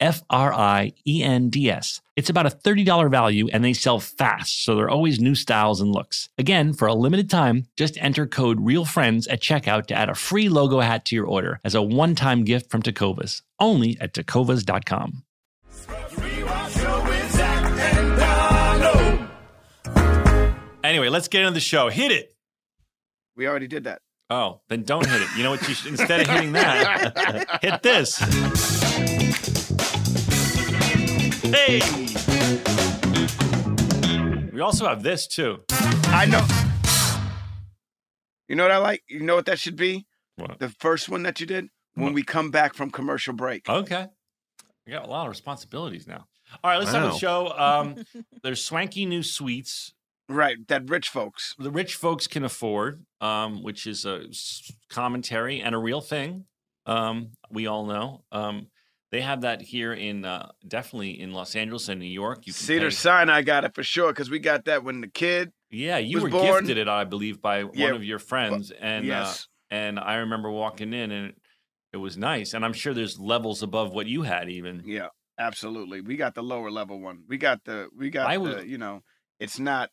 F 0.00 0.22
R 0.30 0.52
I 0.52 0.92
E 1.06 1.22
N 1.22 1.48
D 1.50 1.70
S. 1.70 2.00
It's 2.16 2.30
about 2.30 2.46
a 2.46 2.50
$30 2.50 3.10
value 3.10 3.48
and 3.52 3.64
they 3.64 3.72
sell 3.72 3.98
fast, 4.00 4.64
so 4.64 4.74
there 4.74 4.86
are 4.86 4.90
always 4.90 5.20
new 5.20 5.34
styles 5.34 5.80
and 5.80 5.92
looks. 5.92 6.28
Again, 6.38 6.72
for 6.72 6.88
a 6.88 6.94
limited 6.94 7.28
time, 7.28 7.66
just 7.76 7.98
enter 7.98 8.26
code 8.26 8.58
REALFRIENDS 8.58 9.26
at 9.30 9.40
checkout 9.42 9.86
to 9.86 9.94
add 9.94 10.08
a 10.08 10.14
free 10.14 10.48
logo 10.48 10.80
hat 10.80 11.04
to 11.06 11.16
your 11.16 11.26
order 11.26 11.60
as 11.64 11.74
a 11.74 11.82
one 11.82 12.14
time 12.14 12.44
gift 12.44 12.70
from 12.70 12.82
Tecovas, 12.82 13.42
only 13.58 13.98
at 14.00 14.14
tecovas.com. 14.14 15.22
Anyway, 20.82 21.08
let's 21.08 21.28
get 21.28 21.42
into 21.42 21.52
the 21.52 21.60
show. 21.60 21.88
Hit 21.88 22.12
it. 22.12 22.34
We 23.36 23.46
already 23.48 23.66
did 23.66 23.84
that. 23.84 24.00
Oh, 24.30 24.60
then 24.68 24.82
don't 24.82 25.06
hit 25.06 25.20
it. 25.22 25.28
You 25.36 25.42
know 25.42 25.50
what? 25.50 25.66
You 25.68 25.74
should, 25.74 25.90
instead 25.90 26.20
of 26.20 26.28
hitting 26.28 26.52
that, 26.52 27.58
hit 27.62 27.82
this. 27.82 28.20
Hey. 31.52 31.80
We 34.52 34.60
also 34.60 34.86
have 34.88 35.02
this 35.02 35.26
too. 35.26 35.60
I 35.70 36.26
know. 36.26 36.46
You 38.48 38.56
know 38.56 38.64
what 38.64 38.72
I 38.72 38.78
like? 38.78 39.02
You 39.08 39.20
know 39.20 39.34
what 39.36 39.46
that 39.46 39.58
should 39.58 39.76
be? 39.76 40.06
What? 40.36 40.58
The 40.58 40.68
first 40.68 41.08
one 41.08 41.22
that 41.24 41.40
you 41.40 41.46
did 41.46 41.68
when 41.94 42.06
What? 42.06 42.14
we 42.14 42.22
come 42.22 42.50
back 42.50 42.74
from 42.74 42.90
commercial 42.90 43.34
break. 43.34 43.68
Okay. 43.68 44.06
I 44.86 44.90
got 44.90 45.04
a 45.04 45.10
lot 45.10 45.24
of 45.26 45.30
responsibilities 45.30 46.06
now. 46.06 46.26
All 46.62 46.70
right, 46.70 46.78
let's 46.78 46.90
start 46.90 47.04
Wow. 47.06 47.10
the 47.12 47.18
show. 47.18 47.48
Um, 47.58 47.96
there's 48.42 48.64
swanky 48.64 49.04
new 49.06 49.22
suites 49.22 49.92
Right, 50.28 50.56
that 50.68 50.88
rich 50.90 51.08
folks. 51.08 51.54
the 51.58 51.70
rich 51.70 51.94
folks 51.94 52.26
can 52.26 52.42
afford, 52.44 53.04
um, 53.20 53.62
which 53.62 53.86
is 53.86 54.04
a 54.04 54.22
commentary 54.90 55.60
and 55.60 55.72
a 55.74 55.78
real 55.78 56.00
thing. 56.00 56.46
Um, 56.86 57.32
we 57.50 57.66
all 57.68 57.86
know. 57.86 58.24
Um, 58.32 58.66
they 59.12 59.20
have 59.20 59.42
that 59.42 59.62
here 59.62 59.92
in 59.92 60.24
uh, 60.24 60.48
definitely 60.66 61.20
in 61.20 61.32
Los 61.32 61.54
Angeles 61.56 61.88
and 61.88 62.00
New 62.00 62.06
York. 62.06 62.46
You 62.46 62.52
can 62.52 62.60
Cedar 62.60 62.86
pay- 62.88 62.94
Sinai 62.94 63.42
got 63.42 63.64
it 63.64 63.74
for 63.74 63.82
sure 63.82 64.08
because 64.12 64.30
we 64.30 64.38
got 64.38 64.64
that 64.64 64.82
when 64.84 65.00
the 65.00 65.08
kid. 65.08 65.52
Yeah, 65.70 65.98
you 65.98 66.16
was 66.16 66.24
were 66.24 66.30
born- 66.30 66.64
gifted 66.64 66.78
it, 66.78 66.88
I 66.88 67.04
believe, 67.04 67.40
by 67.42 67.64
one 67.64 67.72
Yeah, 67.76 67.94
of 67.94 68.04
your 68.04 68.18
friends, 68.18 68.70
and 68.70 69.04
uh, 69.04 69.08
yes. 69.08 69.48
and 69.70 69.98
I 69.98 70.16
remember 70.16 70.50
walking 70.50 70.92
in 70.92 71.10
and 71.10 71.28
it, 71.30 71.34
it 71.92 71.96
was 71.98 72.16
nice. 72.16 72.54
And 72.54 72.64
I'm 72.64 72.72
sure 72.72 72.94
there's 72.94 73.18
levels 73.18 73.62
above 73.62 73.92
what 73.92 74.06
you 74.06 74.22
had, 74.22 74.48
even. 74.50 74.82
Yeah, 74.86 75.08
absolutely. 75.38 76.00
We 76.00 76.16
got 76.16 76.34
the 76.34 76.42
lower 76.42 76.70
level 76.70 77.00
one. 77.00 77.22
We 77.28 77.36
got 77.38 77.64
the 77.64 77.88
we 77.96 78.10
got 78.10 78.26
I 78.28 78.34
the 78.34 78.40
would- 78.40 78.68
you 78.68 78.78
know, 78.78 79.02
it's 79.40 79.58
not 79.58 79.90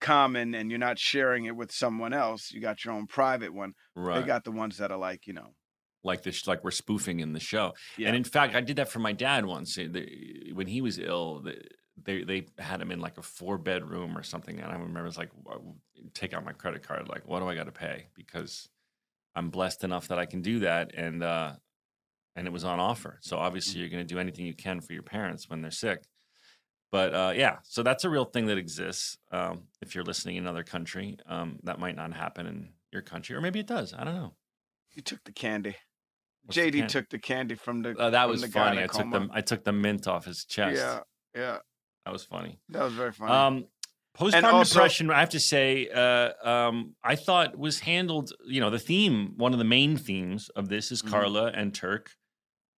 common 0.00 0.54
and 0.54 0.70
you're 0.70 0.78
not 0.80 0.98
sharing 0.98 1.44
it 1.44 1.54
with 1.56 1.70
someone 1.72 2.12
else. 2.12 2.50
You 2.50 2.60
got 2.60 2.84
your 2.84 2.94
own 2.94 3.06
private 3.06 3.54
one. 3.54 3.72
Right. 3.94 4.20
They 4.20 4.26
got 4.26 4.44
the 4.44 4.50
ones 4.50 4.78
that 4.78 4.90
are 4.90 4.98
like, 4.98 5.26
you 5.26 5.32
know, 5.32 5.54
like 6.04 6.22
this, 6.22 6.46
like 6.46 6.64
we're 6.64 6.70
spoofing 6.70 7.20
in 7.20 7.32
the 7.32 7.40
show. 7.40 7.74
yeah. 7.96 8.08
And 8.08 8.16
in 8.16 8.24
fact, 8.24 8.54
I 8.54 8.60
did 8.60 8.76
that 8.76 8.88
for 8.88 8.98
my 8.98 9.12
dad 9.12 9.46
once. 9.46 9.78
Uh, 9.78 9.88
When 10.52 10.66
he 10.66 10.80
was 10.80 10.98
ill, 10.98 11.44
they 12.04 12.24
they 12.24 12.46
had 12.58 12.80
him 12.80 12.90
in 12.90 13.00
like 13.00 13.18
a 13.18 13.22
four 13.22 13.58
bedroom 13.58 14.16
or 14.16 14.22
something, 14.22 14.58
and 14.58 14.70
I 14.70 14.74
remember 14.74 15.06
it's 15.06 15.18
like, 15.18 15.30
take 16.14 16.32
out 16.34 16.44
my 16.44 16.52
credit 16.52 16.82
card. 16.82 17.08
Like, 17.08 17.28
what 17.28 17.40
do 17.40 17.48
I 17.48 17.54
got 17.54 17.66
to 17.66 17.72
pay? 17.72 18.06
Because 18.16 18.68
I'm 19.36 19.50
blessed 19.50 19.84
enough 19.84 20.08
that 20.08 20.18
I 20.18 20.26
can 20.26 20.42
do 20.42 20.60
that, 20.60 20.94
and 20.94 21.22
uh, 21.22 21.52
and 22.34 22.46
it 22.46 22.52
was 22.52 22.64
on 22.64 22.80
offer. 22.80 23.18
So 23.20 23.36
obviously, 23.36 23.80
you're 23.80 23.90
going 23.90 24.06
to 24.06 24.14
do 24.14 24.18
anything 24.18 24.46
you 24.46 24.54
can 24.54 24.80
for 24.80 24.92
your 24.94 25.02
parents 25.02 25.48
when 25.48 25.60
they're 25.62 25.70
sick. 25.70 26.02
But 26.90 27.14
uh, 27.14 27.32
yeah, 27.34 27.58
so 27.62 27.82
that's 27.82 28.04
a 28.04 28.10
real 28.10 28.24
thing 28.26 28.46
that 28.46 28.58
exists. 28.58 29.16
Um, 29.30 29.64
if 29.80 29.94
you're 29.94 30.04
listening 30.04 30.36
in 30.36 30.44
another 30.44 30.64
country, 30.64 31.16
um, 31.26 31.58
that 31.62 31.78
might 31.78 31.96
not 31.96 32.12
happen 32.12 32.46
in 32.46 32.68
your 32.92 33.02
country, 33.02 33.34
or 33.36 33.40
maybe 33.40 33.60
it 33.60 33.66
does. 33.66 33.94
I 33.94 34.04
don't 34.04 34.14
know. 34.14 34.34
you 34.94 35.00
took 35.02 35.24
the 35.24 35.32
candy. 35.32 35.76
What's 36.44 36.56
the 36.56 36.62
JD 36.70 36.72
can- 36.80 36.88
took 36.88 37.08
the 37.10 37.18
candy 37.18 37.54
from 37.54 37.82
the 37.82 37.90
Uh, 37.98 38.10
that 38.10 38.28
was 38.28 38.42
the 38.42 38.48
funny. 38.48 38.82
I 38.82 38.86
took 38.86 39.10
the. 39.10 39.28
I 39.32 39.40
took 39.40 39.64
the 39.64 39.72
mint 39.72 40.06
off 40.08 40.24
his 40.24 40.44
chest. 40.44 40.76
Yeah, 40.76 41.00
yeah. 41.34 41.58
That 42.04 42.12
was 42.12 42.24
funny. 42.24 42.58
That 42.70 42.82
was 42.82 42.94
very 42.94 43.12
funny. 43.12 43.32
Um, 43.32 43.66
postpartum 44.18 44.52
also- 44.52 44.74
depression, 44.74 45.10
I 45.10 45.20
have 45.20 45.30
to 45.30 45.40
say, 45.40 45.88
uh, 45.88 46.32
um, 46.48 46.96
I 47.02 47.14
thought 47.16 47.56
was 47.56 47.80
handled. 47.80 48.32
You 48.44 48.60
know, 48.60 48.70
the 48.70 48.78
theme, 48.80 49.34
one 49.36 49.52
of 49.52 49.58
the 49.58 49.64
main 49.64 49.96
themes 49.96 50.48
of 50.50 50.68
this 50.68 50.90
is 50.90 51.00
Mhm. 51.02 51.10
Carla 51.10 51.46
and 51.52 51.72
Turk, 51.72 52.10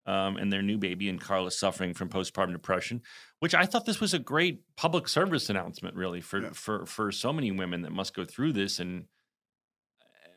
um, 0.06 0.36
and 0.36 0.52
their 0.52 0.62
new 0.62 0.78
baby, 0.78 1.08
and 1.08 1.20
Carla 1.22 1.50
suffering 1.52 1.94
from 1.94 2.10
postpartum 2.10 2.52
depression. 2.52 3.02
Which 3.40 3.56
I 3.56 3.66
thought 3.66 3.86
this 3.86 4.00
was 4.02 4.14
a 4.14 4.20
great 4.20 4.62
public 4.76 5.08
service 5.08 5.50
announcement, 5.50 5.96
really, 5.96 6.20
for 6.22 6.42
Yeah. 6.42 6.50
for 6.54 6.86
for 6.86 7.12
so 7.14 7.32
many 7.32 7.50
women 7.52 7.82
that 7.84 7.92
must 7.92 8.14
go 8.14 8.26
through 8.26 8.52
this. 8.54 8.78
And 8.80 9.08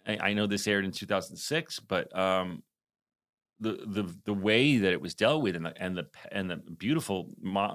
I, 0.06 0.30
I 0.30 0.32
know 0.34 0.46
this 0.46 0.66
aired 0.68 0.84
in 0.84 0.92
2006, 0.92 1.80
but 1.80 2.16
um, 2.16 2.62
the 3.60 3.72
the 3.86 4.14
the 4.24 4.34
way 4.34 4.76
that 4.78 4.92
it 4.92 5.00
was 5.00 5.14
dealt 5.14 5.42
with, 5.42 5.56
and 5.56 5.66
the 5.66 5.82
and 5.82 5.96
the 5.96 6.06
and 6.30 6.50
the 6.50 6.56
beautiful 6.56 7.30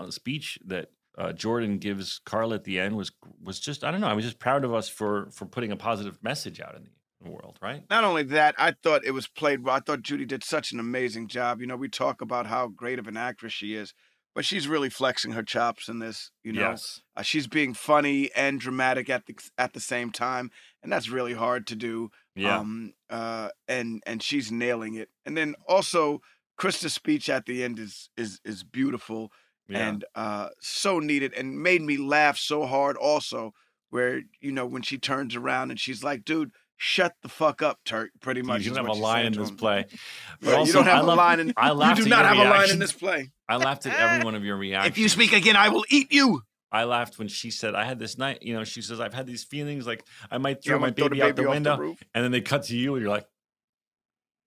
speech 0.10 0.60
that 0.66 0.90
uh, 1.18 1.34
Jordan 1.34 1.78
gives 1.78 2.20
Carl 2.26 2.54
at 2.54 2.64
the 2.64 2.80
end 2.80 2.96
was 2.96 3.12
was 3.42 3.60
just 3.60 3.84
I 3.84 3.92
don't 3.92 4.02
know. 4.02 4.08
I 4.08 4.14
was 4.14 4.26
just 4.26 4.40
proud 4.40 4.64
of 4.64 4.74
us 4.74 4.90
for 4.90 5.30
for 5.32 5.46
putting 5.46 5.72
a 5.72 5.78
positive 5.78 6.18
message 6.24 6.60
out 6.60 6.76
in 6.76 6.88
the 7.22 7.30
world, 7.30 7.58
right? 7.62 7.84
Not 7.90 8.04
only 8.04 8.24
that, 8.24 8.56
I 8.58 8.72
thought 8.72 9.06
it 9.06 9.12
was 9.12 9.28
played 9.28 9.64
well. 9.64 9.76
I 9.76 9.80
thought 9.80 10.02
Judy 10.02 10.26
did 10.26 10.44
such 10.44 10.72
an 10.72 10.80
amazing 10.80 11.28
job. 11.28 11.62
You 11.62 11.68
know, 11.68 11.76
we 11.76 11.90
talk 11.90 12.22
about 12.22 12.48
how 12.48 12.68
great 12.68 13.00
of 13.00 13.08
an 13.08 13.18
actress 13.18 13.54
she 13.54 13.76
is, 13.76 13.94
but 14.34 14.46
she's 14.46 14.68
really 14.68 14.90
flexing 14.90 15.32
her 15.34 15.44
chops 15.44 15.90
in 15.90 16.00
this. 16.00 16.32
You 16.44 16.54
know, 16.54 16.62
yes, 16.62 17.02
uh, 17.16 17.22
she's 17.22 17.48
being 17.48 17.74
funny 17.74 18.30
and 18.36 18.60
dramatic 18.60 19.10
at 19.10 19.26
the 19.26 19.36
at 19.58 19.74
the 19.74 19.80
same 19.80 20.12
time, 20.12 20.52
and 20.82 20.92
that's 20.92 21.10
really 21.10 21.34
hard 21.34 21.68
to 21.68 21.76
do. 21.76 22.12
Yeah, 22.36 22.60
Um, 22.60 22.94
uh, 23.10 23.50
and 23.68 24.02
and 24.06 24.24
she's 24.24 24.52
nailing 24.52 24.96
it. 24.96 25.10
And 25.26 25.36
then 25.36 25.56
also, 25.68 26.22
Christa's 26.58 26.94
speech 26.94 27.30
at 27.30 27.46
the 27.46 27.64
end 27.64 27.78
is 27.80 28.10
is 28.16 28.40
is 28.46 28.64
beautiful 28.64 29.32
yeah. 29.68 29.88
and 29.90 30.06
uh, 30.16 30.50
so 30.62 31.00
needed, 31.00 31.34
and 31.34 31.62
made 31.62 31.82
me 31.82 31.98
laugh 31.98 32.38
so 32.38 32.66
hard. 32.66 32.96
Also, 32.98 33.54
where 33.90 34.22
you 34.40 34.52
know 34.52 34.66
when 34.66 34.82
she 34.82 34.98
turns 34.98 35.36
around 35.36 35.72
and 35.72 35.80
she's 35.80 36.04
like, 36.04 36.24
"Dude, 36.24 36.52
"Shut 36.78 37.16
the 37.22 37.28
fuck 37.30 37.62
up, 37.62 37.80
Turk." 37.84 38.12
Pretty 38.22 38.42
much. 38.42 38.64
you 38.64 38.74
don't 38.74 38.86
have 38.86 38.96
a 38.96 39.00
line 39.00 39.26
in 39.26 39.34
this 39.34 39.52
play. 39.52 39.86
But 40.40 40.48
Right, 40.48 40.54
you 40.54 40.60
also, 40.60 40.74
don't 40.74 40.86
have 40.86 40.96
I 40.96 41.00
a 41.00 41.04
love- 41.04 41.18
line 41.18 41.40
in. 41.42 41.54
I 41.58 41.72
you 41.98 42.04
do 42.04 42.10
not 42.10 42.26
have 42.26 42.38
a 42.38 42.50
line 42.50 42.70
in 42.70 42.80
this 42.80 42.94
play. 42.94 43.32
I 43.50 43.58
laughed 43.58 43.86
at 43.86 43.94
every 44.00 44.24
one 44.24 44.36
of 44.36 44.46
your 44.46 44.56
reactions. 44.56 44.94
If 44.94 44.98
you 44.98 45.10
speak 45.10 45.34
again, 45.34 45.56
I 45.58 45.68
will 45.70 45.86
eat 45.90 46.12
you. 46.14 46.44
I 46.72 46.86
laughed 46.86 47.20
when 47.20 47.28
she 47.28 47.52
said, 47.52 47.76
"I 47.76 47.84
had 47.86 48.00
this 48.00 48.18
night." 48.18 48.40
You 48.42 48.54
know, 48.54 48.64
she 48.64 48.82
says, 48.82 49.00
"I've 49.00 49.14
had 49.14 49.28
these 49.28 49.44
feelings 49.44 49.86
like 49.86 50.06
I 50.30 50.38
might 50.38 50.64
throw 50.64 50.76
Yeah, 50.76 50.82
my 50.82 50.92
throw 50.92 51.10
baby, 51.10 51.22
out 51.22 51.36
the 51.36 51.44
window," 51.50 51.78
roof. 51.78 52.02
and 52.14 52.24
then 52.24 52.32
they 52.32 52.42
cut 52.42 52.64
to 52.64 52.78
you, 52.78 52.96
and 52.96 53.04
you're 53.04 53.12
like, 53.12 53.28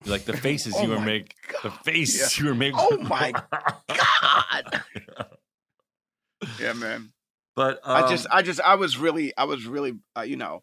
you're 0.05 0.13
like 0.13 0.25
the 0.25 0.37
faces 0.37 0.75
Oh 0.77 0.83
you 0.83 0.89
were 0.91 1.01
making, 1.01 1.33
the 1.63 1.71
face 1.71 2.39
you 2.39 2.47
were 2.47 2.55
making. 2.55 2.79
Oh 2.81 2.99
my 3.09 3.33
God. 3.89 4.83
Yeah, 6.61 6.73
man. 6.75 7.13
But 7.57 7.81
I 7.85 8.09
just, 8.11 8.27
um, 8.27 8.33
I 8.35 8.43
just, 8.43 8.61
I 8.61 8.75
was 8.75 8.99
really, 8.99 9.33
I 9.37 9.45
was 9.45 9.65
really, 9.67 9.93
uh, 10.17 10.23
you 10.23 10.37
know, 10.37 10.63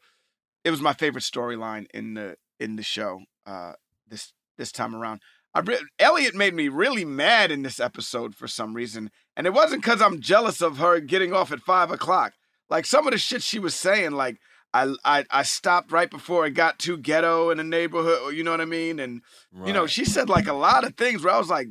it 0.64 0.72
was 0.72 0.82
my 0.82 0.94
favorite 0.94 1.24
storyline 1.24 1.86
in 1.94 2.14
the 2.16 2.36
in 2.60 2.76
the 2.76 2.84
show. 2.84 3.22
Uh, 3.46 3.74
this 4.08 4.34
this 4.58 4.72
time 4.72 4.94
around, 4.96 5.22
I 5.54 5.60
re- 5.60 5.86
Elliot 6.00 6.36
made 6.36 6.54
me 6.54 6.70
really 6.70 7.04
mad 7.04 7.52
in 7.52 7.64
this 7.64 7.80
episode 7.80 8.36
for 8.36 8.48
some 8.48 8.74
reason, 8.74 9.12
and 9.36 9.46
it 9.46 9.54
wasn't 9.54 9.84
because 9.84 10.02
I'm 10.02 10.22
jealous 10.22 10.62
of 10.62 10.78
her 10.78 11.00
getting 11.00 11.34
off 11.34 11.52
at 11.52 11.60
five 11.60 11.92
o'clock. 11.92 12.34
Like 12.70 12.86
some 12.86 13.06
of 13.06 13.12
the 13.12 13.18
shit 13.18 13.44
she 13.44 13.60
was 13.60 13.76
saying, 13.76 14.12
like 14.12 14.38
I, 14.74 14.94
I, 15.04 15.26
I 15.30 15.44
stopped 15.44 15.92
right 15.92 16.10
before 16.10 16.46
it 16.46 16.52
got 16.52 16.80
too 16.80 16.98
ghetto 16.98 17.50
in 17.50 17.58
the 17.58 17.64
neighborhood. 17.64 18.34
You 18.34 18.44
know 18.44 18.52
what 18.52 18.62
I 18.62 18.66
mean? 18.66 19.00
And 19.00 19.22
you 19.66 19.74
know, 19.74 19.88
she 19.88 20.06
said 20.06 20.30
like 20.30 20.48
a 20.48 20.54
lot 20.54 20.86
of 20.86 20.96
things 20.96 21.24
where 21.24 21.34
I 21.34 21.38
was 21.38 21.50
like, 21.50 21.68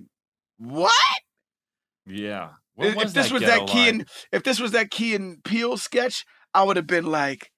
what? 0.58 0.92
yeah. 2.06 2.50
What 2.74 2.96
if, 2.96 3.12
this 3.12 3.32
was 3.32 3.42
that 3.42 3.66
key 3.66 3.88
and 3.88 4.08
if 4.32 4.42
this 4.42 4.58
was 4.58 4.72
that 4.72 4.90
Key 4.90 5.14
and 5.14 5.42
Peele 5.44 5.76
sketch, 5.76 6.24
I 6.54 6.62
would 6.62 6.76
have 6.76 6.86
been 6.86 7.06
like, 7.06 7.50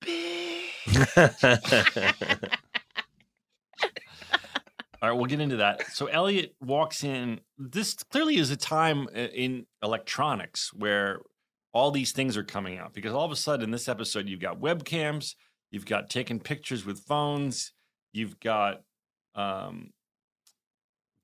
All 5.02 5.08
right, 5.08 5.16
we'll 5.16 5.26
get 5.26 5.40
into 5.40 5.56
that. 5.56 5.90
So 5.92 6.06
Elliot 6.06 6.54
walks 6.60 7.04
in. 7.04 7.40
This 7.56 7.94
clearly 7.94 8.36
is 8.36 8.50
a 8.50 8.56
time 8.56 9.08
in 9.08 9.66
electronics 9.82 10.72
where 10.74 11.20
all 11.72 11.90
these 11.90 12.12
things 12.12 12.36
are 12.36 12.44
coming 12.44 12.78
out 12.78 12.92
because 12.92 13.14
all 13.14 13.24
of 13.24 13.30
a 13.30 13.36
sudden 13.36 13.64
in 13.64 13.70
this 13.70 13.88
episode 13.88 14.28
you've 14.28 14.40
got 14.40 14.60
webcams, 14.60 15.34
you've 15.70 15.86
got 15.86 16.10
taking 16.10 16.38
pictures 16.38 16.84
with 16.84 17.00
phones, 17.00 17.72
you've 18.12 18.38
got 18.40 18.82
um, 19.34 19.90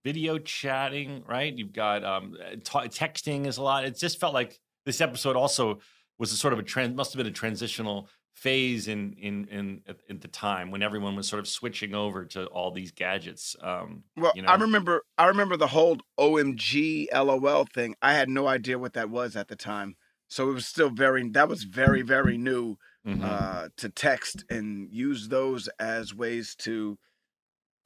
video 0.05 0.39
chatting, 0.39 1.23
right? 1.27 1.53
You've 1.53 1.73
got 1.73 2.05
um, 2.05 2.37
ta 2.65 2.85
texting 2.85 3.47
is 3.47 3.59
a 3.59 3.63
lot. 3.63 3.85
It 3.85 3.99
just 3.99 4.21
felt 4.21 4.33
like 4.33 4.59
this 4.87 5.01
episode 5.01 5.37
also 5.37 5.81
was 6.19 6.33
a 6.33 6.37
sort 6.37 6.53
of 6.53 6.59
a 6.61 6.63
trend. 6.63 6.97
Must 6.97 7.13
have 7.13 7.19
been 7.19 7.27
a 7.27 7.35
transitional 7.35 8.09
phase 8.37 8.87
in 8.87 9.15
in 9.15 9.49
in 9.49 9.81
at, 9.89 10.21
the 10.21 10.29
time 10.29 10.71
when 10.71 10.83
everyone 10.83 11.17
was 11.17 11.27
sort 11.27 11.41
of 11.41 11.49
switching 11.49 11.95
over 11.95 12.27
to 12.27 12.45
all 12.47 12.71
these 12.71 12.93
gadgets. 12.93 13.57
Um, 13.63 14.05
well, 14.15 14.33
you 14.37 14.43
know? 14.43 14.49
I 14.49 14.57
remember, 14.57 15.03
I 15.17 15.27
remember 15.27 15.57
the 15.57 15.69
whole 15.69 15.97
OMG 16.21 17.07
LOL 17.13 17.65
thing. 17.65 17.97
I 18.03 18.13
had 18.13 18.29
no 18.29 18.47
idea 18.47 18.79
what 18.79 18.93
that 18.93 19.09
was 19.09 19.37
at 19.37 19.49
the 19.49 19.57
time, 19.57 19.97
so 20.29 20.51
it 20.51 20.53
was 20.53 20.67
still 20.67 20.91
very. 20.91 21.27
That 21.31 21.49
was 21.49 21.65
very, 21.65 22.03
very 22.03 22.37
new 22.37 22.77
mhm. 23.07 23.25
uh, 23.25 23.71
to 23.79 23.89
text 23.89 24.45
and 24.51 24.93
use 24.93 25.29
those 25.29 25.69
as 25.81 26.15
ways 26.15 26.55
to 26.59 26.99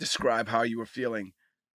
describe 0.00 0.48
how 0.48 0.62
you 0.62 0.78
were 0.78 0.86
feeling. 0.86 1.32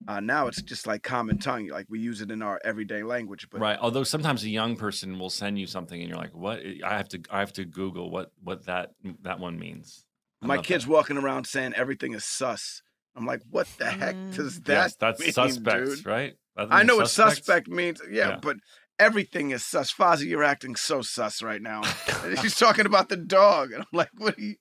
Uh, 0.08 0.20
now 0.20 0.48
it's 0.48 0.62
just 0.62 0.86
like 0.86 1.02
common 1.04 1.38
tongue, 1.38 1.68
like 1.68 1.88
we 1.90 2.00
use 2.00 2.22
it 2.22 2.30
in 2.30 2.42
our 2.42 2.60
everyday 2.64 3.02
language. 3.02 3.48
But 3.50 3.62
right. 3.62 3.78
Although 3.82 4.04
sometimes 4.04 4.44
a 4.44 4.50
young 4.50 4.76
person 4.76 5.18
will 5.18 5.30
send 5.30 5.58
you 5.58 5.66
something 5.68 6.00
and 6.00 6.08
you're 6.10 6.18
like, 6.18 6.36
"What?" 6.36 6.62
I 6.84 6.98
have 6.98 7.10
to 7.10 7.22
I 7.32 7.40
have 7.40 7.54
to 7.54 7.66
Google 7.66 8.12
what 8.12 8.32
what 8.44 8.66
that 8.66 8.92
that 9.22 9.40
one 9.40 9.58
means. 9.58 10.06
I 10.42 10.48
my 10.48 10.58
kid's 10.58 10.86
that. 10.86 10.92
walking 10.92 11.18
around 11.18 11.48
saying 11.48 11.74
everything 11.76 12.14
is 12.14 12.24
sus. 12.26 12.82
I'm 13.16 13.26
like, 13.26 13.42
what 13.50 13.68
the 13.78 13.86
heck 13.86 14.16
does 14.32 14.60
that 14.62 14.74
yes, 14.74 14.96
that's 14.98 15.20
mean, 15.22 15.32
suspects, 15.32 15.98
dude? 15.98 16.06
right? 16.06 16.34
I 16.58 16.84
know 16.84 16.98
what 16.98 17.10
suspect 17.10 17.68
means. 17.68 18.02
Yeah, 18.10 18.30
Yeah. 18.30 18.40
but 18.42 18.58
everything 19.00 19.52
is 19.52 19.66
sus. 19.66 19.92
Fozzie, 19.94 20.28
you're 20.28 20.44
acting 20.44 20.76
so 20.76 21.02
sus 21.02 21.42
right 21.42 21.62
now. 21.62 21.82
She's 22.42 22.58
talking 22.58 22.86
about 22.86 23.10
the 23.10 23.18
dog, 23.18 23.72
and 23.72 23.82
I'm 23.82 23.88
like, 23.94 24.10
what? 24.18 24.38
Are 24.38 24.42
you, 24.42 24.56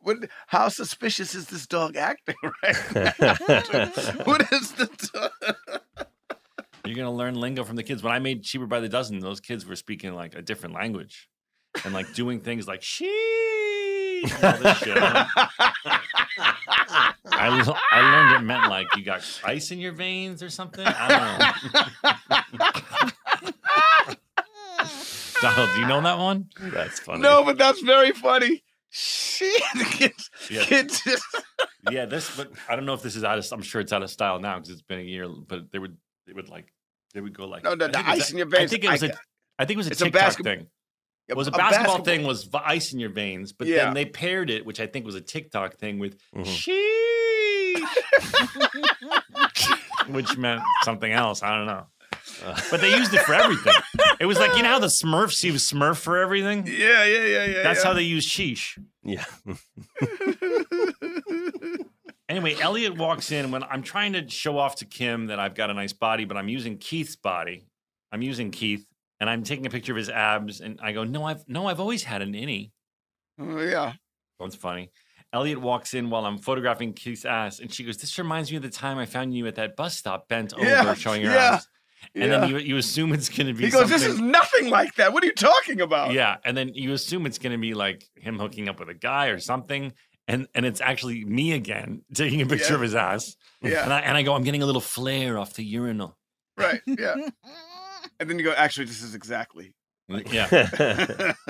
what? 0.00 0.16
How 0.48 0.68
suspicious 0.68 1.34
is 1.34 1.46
this 1.46 1.66
dog 1.66 1.96
acting 1.96 2.34
right 2.62 2.94
now? 2.94 3.12
what 4.24 4.52
is 4.52 4.72
the? 4.72 4.88
dog? 5.12 5.30
You're 6.84 6.96
gonna 6.96 7.12
learn 7.12 7.34
lingo 7.34 7.64
from 7.64 7.76
the 7.76 7.82
kids. 7.82 8.02
When 8.02 8.12
I 8.12 8.18
made 8.20 8.42
cheaper 8.42 8.66
by 8.66 8.80
the 8.80 8.88
dozen, 8.88 9.18
those 9.20 9.40
kids 9.40 9.66
were 9.66 9.76
speaking 9.76 10.14
like 10.14 10.34
a 10.34 10.42
different 10.42 10.74
language 10.74 11.28
and 11.84 11.92
like 11.92 12.12
doing 12.14 12.40
things 12.40 12.68
like 12.68 12.82
she. 12.82 13.06
I, 14.24 14.58
this 14.62 14.78
shit. 14.78 14.96
I, 17.28 17.58
l- 17.66 17.76
I 17.92 18.00
learned 18.00 18.36
it 18.36 18.46
meant 18.46 18.68
like 18.68 18.86
you 18.96 19.02
got 19.04 19.22
ice 19.44 19.70
in 19.72 19.78
your 19.78 19.92
veins 19.92 20.42
or 20.42 20.48
something. 20.48 20.86
I 20.86 21.08
don't 21.08 22.10
know. 22.22 24.16
Donald, 25.42 25.68
do 25.74 25.80
you 25.80 25.86
know 25.86 26.00
that 26.00 26.18
one? 26.18 26.48
That's 26.60 26.98
funny. 27.00 27.20
no, 27.20 27.44
but 27.44 27.58
that's 27.58 27.80
very 27.82 28.12
funny. 28.12 28.62
Shit, 28.98 29.62
kids, 29.90 30.30
Yeah. 30.50 30.64
kids 30.64 31.02
just 31.04 31.22
Yeah, 31.90 32.06
this, 32.06 32.34
but 32.34 32.50
I 32.68 32.74
don't 32.76 32.86
know 32.86 32.94
if 32.94 33.02
this 33.02 33.14
is 33.14 33.24
out 33.24 33.36
of. 33.38 33.46
I'm 33.52 33.60
sure 33.62 33.80
it's 33.82 33.92
out 33.92 34.02
of 34.02 34.10
style 34.10 34.40
now 34.40 34.54
because 34.56 34.70
it's 34.70 34.80
been 34.82 35.00
a 35.00 35.02
year. 35.02 35.28
But 35.28 35.70
they 35.70 35.78
would, 35.78 35.98
they 36.26 36.32
would 36.32 36.48
like, 36.48 36.72
they 37.14 37.20
would 37.20 37.36
go 37.36 37.46
like. 37.46 37.62
No, 37.64 37.74
no 37.74 37.84
I 37.84 37.88
the 37.88 37.92
think 37.98 38.06
was 38.08 38.20
ice 38.20 38.28
a- 38.30 38.32
in 38.32 38.38
your 38.38 38.46
veins. 38.48 38.62
I 38.62 38.66
think 38.72 38.84
it 38.84 38.90
was 38.90 39.02
I 39.02 39.06
a. 39.06 39.10
ca- 39.12 39.18
I 39.58 39.64
think 39.66 39.74
it 39.76 39.78
was 39.78 39.86
a 39.88 39.90
It's 39.90 40.00
a 40.00 40.04
TikTok 40.04 40.20
basketball- 40.22 40.54
thing. 40.54 40.66
It 41.28 41.36
was 41.36 41.46
a, 41.48 41.50
basketball, 41.50 41.98
basketball 41.98 42.04
thing 42.04 42.24
was 42.26 42.48
ice 42.54 42.92
in 42.92 43.00
your 43.00 43.10
veins, 43.10 43.52
but 43.52 43.66
Yeah. 43.66 43.84
then 43.86 43.94
they 43.94 44.04
paired 44.06 44.48
it, 44.48 44.64
which 44.64 44.78
I 44.80 44.86
think 44.86 45.04
was 45.04 45.16
a 45.16 45.20
TikTok 45.20 45.74
thing 45.74 45.98
with 45.98 46.16
Mhm. 46.34 46.44
sheesh, 46.46 47.82
which 50.14 50.36
meant 50.36 50.62
something 50.84 51.10
else. 51.12 51.42
I 51.42 51.56
don't 51.56 51.66
know. 51.66 51.86
But 52.70 52.80
they 52.80 52.90
used 52.90 53.14
it 53.14 53.22
for 53.22 53.34
everything. 53.34 53.74
It 54.20 54.26
was 54.26 54.38
like 54.38 54.56
you 54.56 54.62
know 54.62 54.70
how 54.70 54.78
the 54.78 54.86
Smurfs 54.86 55.42
use 55.44 55.70
Smurf 55.70 55.96
for 55.96 56.18
everything. 56.18 56.66
Yeah, 56.66 57.04
yeah, 57.04 57.24
yeah, 57.24 57.44
yeah. 57.44 57.62
That's 57.62 57.80
yeah. 57.80 57.86
how 57.86 57.94
they 57.94 58.02
use 58.02 58.28
sheesh. 58.28 58.78
Yeah. 59.02 59.24
Anyway, 62.28 62.56
Elliot 62.60 62.96
walks 62.96 63.30
in 63.30 63.52
when 63.52 63.62
I'm 63.62 63.82
trying 63.82 64.14
to 64.14 64.28
show 64.28 64.58
off 64.58 64.76
to 64.76 64.84
Kim 64.84 65.26
that 65.26 65.38
I've 65.38 65.54
got 65.54 65.70
a 65.70 65.74
nice 65.74 65.92
body, 65.92 66.24
but 66.24 66.36
I'm 66.36 66.48
using 66.48 66.76
Keith's 66.76 67.14
body. 67.14 67.68
I'm 68.10 68.20
using 68.20 68.50
Keith, 68.50 68.84
and 69.20 69.30
I'm 69.30 69.44
taking 69.44 69.64
a 69.66 69.70
picture 69.70 69.92
of 69.92 69.96
his 69.96 70.10
abs, 70.10 70.60
and 70.60 70.80
I 70.82 70.92
go, 70.92 71.04
"No, 71.04 71.24
I've 71.24 71.48
no, 71.48 71.66
I've 71.66 71.78
always 71.78 72.02
had 72.02 72.22
an 72.22 72.32
innie." 72.32 72.72
Oh, 73.38 73.60
yeah. 73.60 73.92
That's 74.40 74.56
funny. 74.56 74.90
Elliot 75.32 75.60
walks 75.60 75.94
in 75.94 76.10
while 76.10 76.24
I'm 76.24 76.38
photographing 76.38 76.94
Keith's 76.94 77.24
ass, 77.24 77.60
and 77.60 77.72
she 77.72 77.84
goes, 77.84 77.98
"This 77.98 78.18
reminds 78.18 78.50
me 78.50 78.56
of 78.56 78.64
the 78.64 78.70
time 78.70 78.98
I 78.98 79.06
found 79.06 79.34
you 79.34 79.46
at 79.46 79.54
that 79.54 79.76
bus 79.76 79.96
stop, 79.96 80.28
bent 80.28 80.52
over, 80.54 80.94
showing 80.96 81.22
your 81.22 81.32
yeah, 81.32 81.54
ass." 81.54 81.68
And 82.14 82.24
yeah. 82.30 82.38
then 82.40 82.48
you, 82.50 82.58
you 82.58 82.76
assume 82.76 83.12
it's 83.12 83.28
going 83.28 83.46
to 83.48 83.52
be 83.54 83.64
He 83.64 83.70
goes, 83.70 83.80
something. 83.88 83.98
"This 83.98 84.06
is 84.06 84.20
nothing 84.20 84.70
like 84.70 84.94
that. 84.96 85.12
What 85.12 85.22
are 85.22 85.26
you 85.26 85.32
talking 85.34 85.80
about?" 85.80 86.12
yeah, 86.12 86.36
and 86.44 86.56
then 86.56 86.70
you 86.74 86.92
assume 86.92 87.26
it's 87.26 87.38
going 87.38 87.52
to 87.52 87.58
be 87.58 87.74
like 87.74 88.04
him 88.16 88.38
hooking 88.38 88.68
up 88.68 88.78
with 88.80 88.88
a 88.88 88.94
guy 88.94 89.26
or 89.28 89.38
something, 89.38 89.92
and 90.28 90.46
and 90.54 90.64
it's 90.66 90.80
actually 90.80 91.24
me 91.24 91.52
again 91.52 92.02
taking 92.14 92.40
a 92.42 92.46
picture 92.46 92.70
Yeah. 92.70 92.74
of 92.76 92.80
his 92.82 92.94
ass. 92.94 93.36
yeah, 93.62 93.82
And 93.84 93.92
I 93.92 94.00
and 94.00 94.16
I 94.16 94.22
go, 94.22 94.34
I'm 94.34 94.42
getting 94.44 94.62
a 94.62 94.66
little 94.66 94.80
flare 94.80 95.38
off 95.38 95.54
the 95.54 95.64
urinal. 95.64 96.16
right, 96.56 96.80
yeah. 96.86 97.14
And 98.20 98.30
then 98.30 98.38
you 98.38 98.44
go, 98.44 98.52
"Actually, 98.52 98.86
this 98.86 99.02
is 99.02 99.14
exactly." 99.14 99.74
Like- 100.08 100.32
Yeah. 100.32 101.34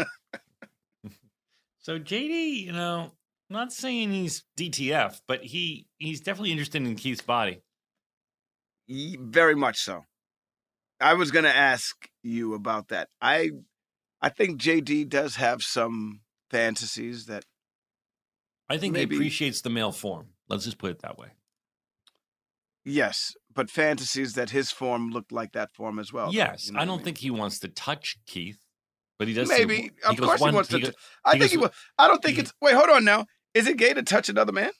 So 1.80 1.98
JD, 2.00 2.64
you 2.64 2.72
know, 2.72 3.12
I'm 3.48 3.54
not 3.56 3.72
saying 3.72 4.10
he's 4.10 4.42
DTF, 4.58 5.20
but 5.28 5.44
he 5.44 5.86
he's 5.98 6.20
definitely 6.20 6.50
interested 6.50 6.82
in 6.82 6.96
Keith's 6.96 7.22
body. 7.22 7.62
Very 8.88 9.54
much 9.54 9.78
so. 9.78 10.04
I 11.00 11.14
was 11.14 11.30
going 11.30 11.44
to 11.44 11.54
ask 11.54 11.94
you 12.22 12.54
about 12.54 12.88
that. 12.88 13.08
I, 13.20 13.50
I 14.20 14.28
think 14.30 14.60
JD 14.60 15.08
does 15.08 15.36
have 15.36 15.62
some 15.62 16.20
fantasies 16.50 17.26
that 17.26 17.44
I 18.68 18.78
think 18.78 18.94
Maybe- 18.94 19.14
he 19.14 19.20
appreciates 19.20 19.60
the 19.60 19.70
male 19.70 19.92
form. 19.92 20.28
Let's 20.48 20.64
just 20.64 20.78
put 20.78 20.90
it 20.90 21.00
that 21.02 21.18
way. 21.18 21.28
Yes, 22.84 23.34
but 23.52 23.68
fantasies 23.68 24.34
that 24.34 24.50
his 24.50 24.70
form 24.70 25.10
looked 25.10 25.32
like 25.32 25.52
that 25.52 25.74
form 25.74 25.98
as 25.98 26.12
well. 26.12 26.32
yes, 26.32 26.68
you 26.68 26.74
know 26.74 26.80
I 26.80 26.84
don't 26.84 26.98
mean? 26.98 27.04
think 27.04 27.18
he 27.18 27.30
wants 27.32 27.58
to 27.60 27.68
touch 27.68 28.16
Keith, 28.26 28.58
but 29.18 29.26
he 29.26 29.34
does. 29.34 29.48
say- 29.48 29.64
Maybe, 29.64 29.90
of 30.04 30.16
course, 30.18 30.40
one- 30.40 30.50
he 30.50 30.54
wants 30.54 30.70
to. 30.70 30.80
go- 30.80 30.90
t- 30.90 30.96
I 31.24 31.32
he 31.34 31.38
think 31.40 31.50
he 31.50 31.56
goes- 31.56 31.62
will. 31.64 31.72
I 31.98 32.06
don't 32.08 32.22
think 32.22 32.36
he- 32.36 32.42
it's. 32.42 32.52
Wait, 32.60 32.74
hold 32.74 32.88
on 32.90 33.04
now. 33.04 33.26
Is 33.54 33.66
it 33.66 33.76
gay 33.76 33.92
to 33.92 34.02
touch 34.04 34.28
another 34.28 34.52
man? 34.52 34.70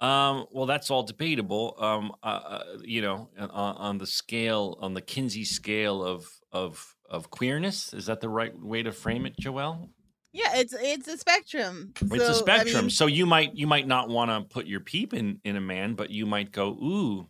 Um, 0.00 0.46
well, 0.52 0.66
that's 0.66 0.90
all 0.90 1.02
debatable. 1.02 1.74
Um, 1.78 2.12
uh, 2.22 2.26
uh, 2.26 2.64
you 2.84 3.02
know, 3.02 3.28
on, 3.38 3.48
on 3.50 3.98
the 3.98 4.06
scale, 4.06 4.78
on 4.80 4.94
the 4.94 5.00
Kinsey 5.02 5.44
scale 5.44 6.04
of 6.04 6.28
of 6.52 6.94
of 7.10 7.30
queerness, 7.30 7.92
is 7.92 8.06
that 8.06 8.20
the 8.20 8.28
right 8.28 8.56
way 8.58 8.82
to 8.82 8.92
frame 8.92 9.26
it, 9.26 9.34
Joelle? 9.36 9.88
Yeah, 10.32 10.56
it's 10.56 10.72
it's 10.78 11.08
a 11.08 11.18
spectrum. 11.18 11.94
It's 12.00 12.10
So, 12.10 12.26
a 12.26 12.30
I 12.30 12.32
spectrum. 12.32 12.82
mean, 12.84 12.90
so 12.90 13.06
you 13.06 13.26
might 13.26 13.56
you 13.56 13.66
might 13.66 13.88
not 13.88 14.08
want 14.08 14.30
to 14.30 14.42
put 14.54 14.66
your 14.66 14.80
peep 14.80 15.14
in 15.14 15.40
in 15.44 15.56
a 15.56 15.60
man, 15.60 15.94
but 15.94 16.10
you 16.10 16.26
might 16.26 16.52
go, 16.52 16.68
ooh, 16.68 17.28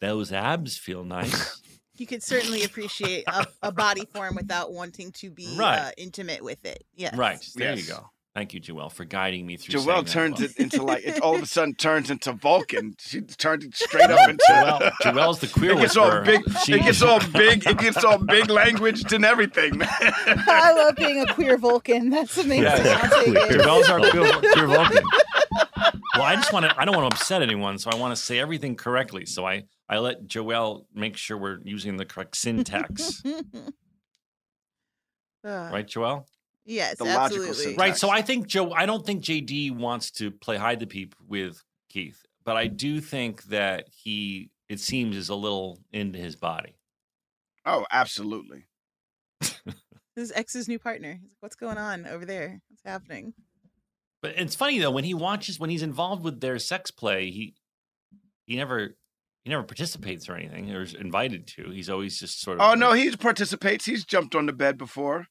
those 0.00 0.30
abs 0.32 0.76
feel 0.76 1.04
nice. 1.04 1.62
you 1.96 2.06
could 2.06 2.22
certainly 2.22 2.64
appreciate 2.64 3.24
a, 3.28 3.46
a 3.62 3.72
body 3.72 4.04
form 4.12 4.34
without 4.34 4.72
wanting 4.72 5.12
to 5.12 5.30
be 5.30 5.56
Right. 5.58 5.78
uh, 5.78 5.90
intimate 5.96 6.42
with 6.44 6.64
it. 6.66 6.84
Yeah. 6.94 7.16
right. 7.16 7.38
There 7.54 7.74
you 7.76 7.84
go. 7.86 8.10
Thank 8.34 8.54
you, 8.54 8.62
Joelle, 8.62 8.90
for 8.90 9.04
guiding 9.04 9.46
me 9.46 9.58
through. 9.58 9.78
Joelle 9.80 9.84
saying 9.84 10.04
that 10.04 10.10
turns 10.10 10.40
well. 10.40 10.44
it 10.48 10.56
into 10.56 10.82
like 10.82 11.04
it 11.04 11.20
all 11.20 11.34
of 11.34 11.42
a 11.42 11.46
sudden 11.56 11.74
turns 11.74 12.08
into 12.10 12.32
Vulcan. 12.32 12.94
She 12.98 13.20
turned 13.20 13.62
it 13.64 13.76
straight 13.76 14.08
up 14.08 14.26
into 14.26 14.42
Joelle, 14.48 14.90
Joelle's 15.02 15.40
the 15.40 15.48
queer 15.48 15.72
It 15.72 15.80
gets 15.80 15.96
all 15.98 16.22
big. 16.22 16.40
She- 16.64 16.72
It 16.72 16.82
gets 16.82 17.02
all 17.02 17.20
big. 17.32 17.66
It 17.66 17.76
gets 17.76 18.02
all 18.02 18.16
big 18.16 18.48
language 18.48 19.12
and 19.12 19.24
everything, 19.26 19.76
man. 19.76 19.88
I 19.90 20.72
love 20.72 20.96
being 20.96 21.20
a 21.20 21.26
queer 21.34 21.58
Vulcan. 21.58 22.08
That's 22.08 22.38
amazing. 22.38 22.64
Yeah. 22.64 23.00
I'll 23.02 23.22
take 23.24 23.34
it. 23.34 23.60
Joelle's 23.60 23.90
our 23.90 24.00
queer, 24.00 24.32
queer 24.52 24.66
Vulcan. 24.66 25.04
Well, 26.14 26.24
I 26.24 26.34
just 26.36 26.52
want 26.54 26.64
to. 26.64 26.74
I 26.80 26.84
don't 26.86 26.96
want 26.96 27.10
to 27.10 27.16
upset 27.16 27.42
anyone, 27.42 27.76
so 27.78 27.90
I 27.90 27.96
want 27.96 28.16
to 28.16 28.22
say 28.22 28.38
everything 28.38 28.76
correctly. 28.76 29.26
So 29.26 29.44
I 29.46 29.64
I 29.90 29.98
let 29.98 30.26
Joelle 30.26 30.86
make 30.94 31.18
sure 31.18 31.36
we're 31.36 31.58
using 31.64 31.98
the 31.98 32.06
correct 32.06 32.36
syntax, 32.36 33.22
Uh, 33.26 33.42
right, 35.72 35.86
Joelle? 35.86 36.24
Yes, 36.64 36.96
The 36.98 37.04
logical 37.04 37.22
absolutely. 37.24 37.54
syntax. 37.54 37.78
Right. 37.78 37.96
So 37.96 38.10
I 38.10 38.22
think 38.22 38.46
Joe. 38.46 38.72
I 38.72 38.86
don't 38.86 39.04
think 39.04 39.22
JD 39.24 39.76
wants 39.76 40.10
to 40.12 40.30
play 40.30 40.56
hide 40.56 40.80
the 40.80 40.86
peep 40.86 41.14
with 41.26 41.62
Keith, 41.88 42.22
but 42.44 42.56
I 42.56 42.66
do 42.66 43.00
think 43.00 43.44
that 43.44 43.88
he. 43.90 44.50
It 44.68 44.80
seems 44.80 45.16
is 45.16 45.28
a 45.28 45.34
little 45.34 45.80
into 45.92 46.18
his 46.18 46.34
body. 46.36 46.76
Oh, 47.66 47.84
absolutely. 47.90 48.66
This 50.14 50.24
is 50.24 50.32
X's 50.32 50.68
new 50.68 50.78
partner. 50.78 51.18
He's 51.22 51.30
like, 51.30 51.36
What's 51.40 51.56
going 51.56 51.78
on 51.78 52.06
over 52.06 52.26
there? 52.26 52.60
What's 52.68 52.82
happening? 52.84 53.32
But 54.20 54.34
it's 54.36 54.54
funny 54.54 54.78
though 54.78 54.90
when 54.90 55.04
he 55.04 55.14
watches 55.14 55.58
when 55.58 55.70
he's 55.70 55.82
involved 55.82 56.22
with 56.22 56.40
their 56.40 56.58
sex 56.58 56.90
play, 56.90 57.30
he 57.30 57.54
he 58.46 58.56
never 58.56 58.94
he 59.42 59.50
never 59.50 59.62
participates 59.62 60.28
or 60.28 60.34
anything 60.34 60.70
or 60.70 60.82
is 60.82 60.94
invited 60.94 61.46
to. 61.48 61.70
He's 61.70 61.88
always 61.88 62.18
just 62.18 62.40
sort 62.42 62.60
of. 62.60 62.62
Oh 62.62 62.74
no, 62.74 62.92
he 62.92 63.16
participates. 63.16 63.86
He's 63.86 64.04
jumped 64.04 64.34
on 64.34 64.44
the 64.46 64.52
bed 64.52 64.76
before. 64.76 65.28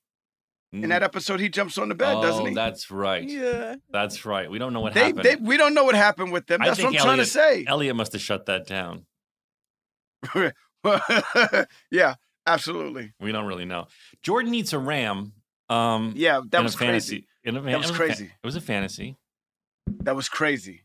In 0.74 0.88
that 0.90 1.04
episode, 1.04 1.42
he 1.42 1.50
jumps 1.50 1.78
on 1.78 1.90
the 1.90 1.96
bed, 1.96 2.16
oh, 2.16 2.22
doesn't 2.22 2.46
he? 2.46 2.54
that's 2.54 2.90
right. 2.90 3.28
Yeah. 3.28 3.76
That's 3.92 4.26
right. 4.26 4.50
We 4.50 4.58
don't 4.58 4.72
know 4.72 4.80
what 4.80 4.94
They, 4.94 5.08
happened. 5.08 5.24
they, 5.26 5.36
we 5.36 5.58
don't 5.58 5.74
know 5.74 5.84
what 5.84 5.96
happened 5.96 6.32
with 6.32 6.48
them. 6.48 6.62
That's 6.64 6.80
what 6.80 6.86
I'm 6.88 6.92
think 6.94 7.04
trying 7.04 7.18
to 7.18 7.26
say. 7.26 7.66
Elliot 7.68 7.94
must 7.96 8.14
have 8.14 8.22
shut 8.22 8.46
that 8.46 8.68
down. 8.68 9.06
yeah, 11.92 12.16
absolutely. 12.46 13.14
We 13.20 13.32
don't 13.32 13.46
really 13.48 13.66
know. 13.66 13.88
Jordan 14.24 14.52
needs 14.52 14.74
a 14.74 14.80
ram. 14.80 15.34
Um, 15.70 16.14
Yeah, 16.16 16.42
that 16.52 16.64
was 16.64 16.76
fantasy. 16.76 17.16
crazy. 17.22 17.28
In 17.44 17.58
a, 17.58 17.62
That 17.62 17.78
was 17.80 17.92
crazy. 17.92 18.26
it 18.26 18.46
was 18.46 18.56
a 18.56 18.62
fantasy. 18.62 19.18
That 20.04 20.16
was 20.16 20.30
crazy. 20.30 20.84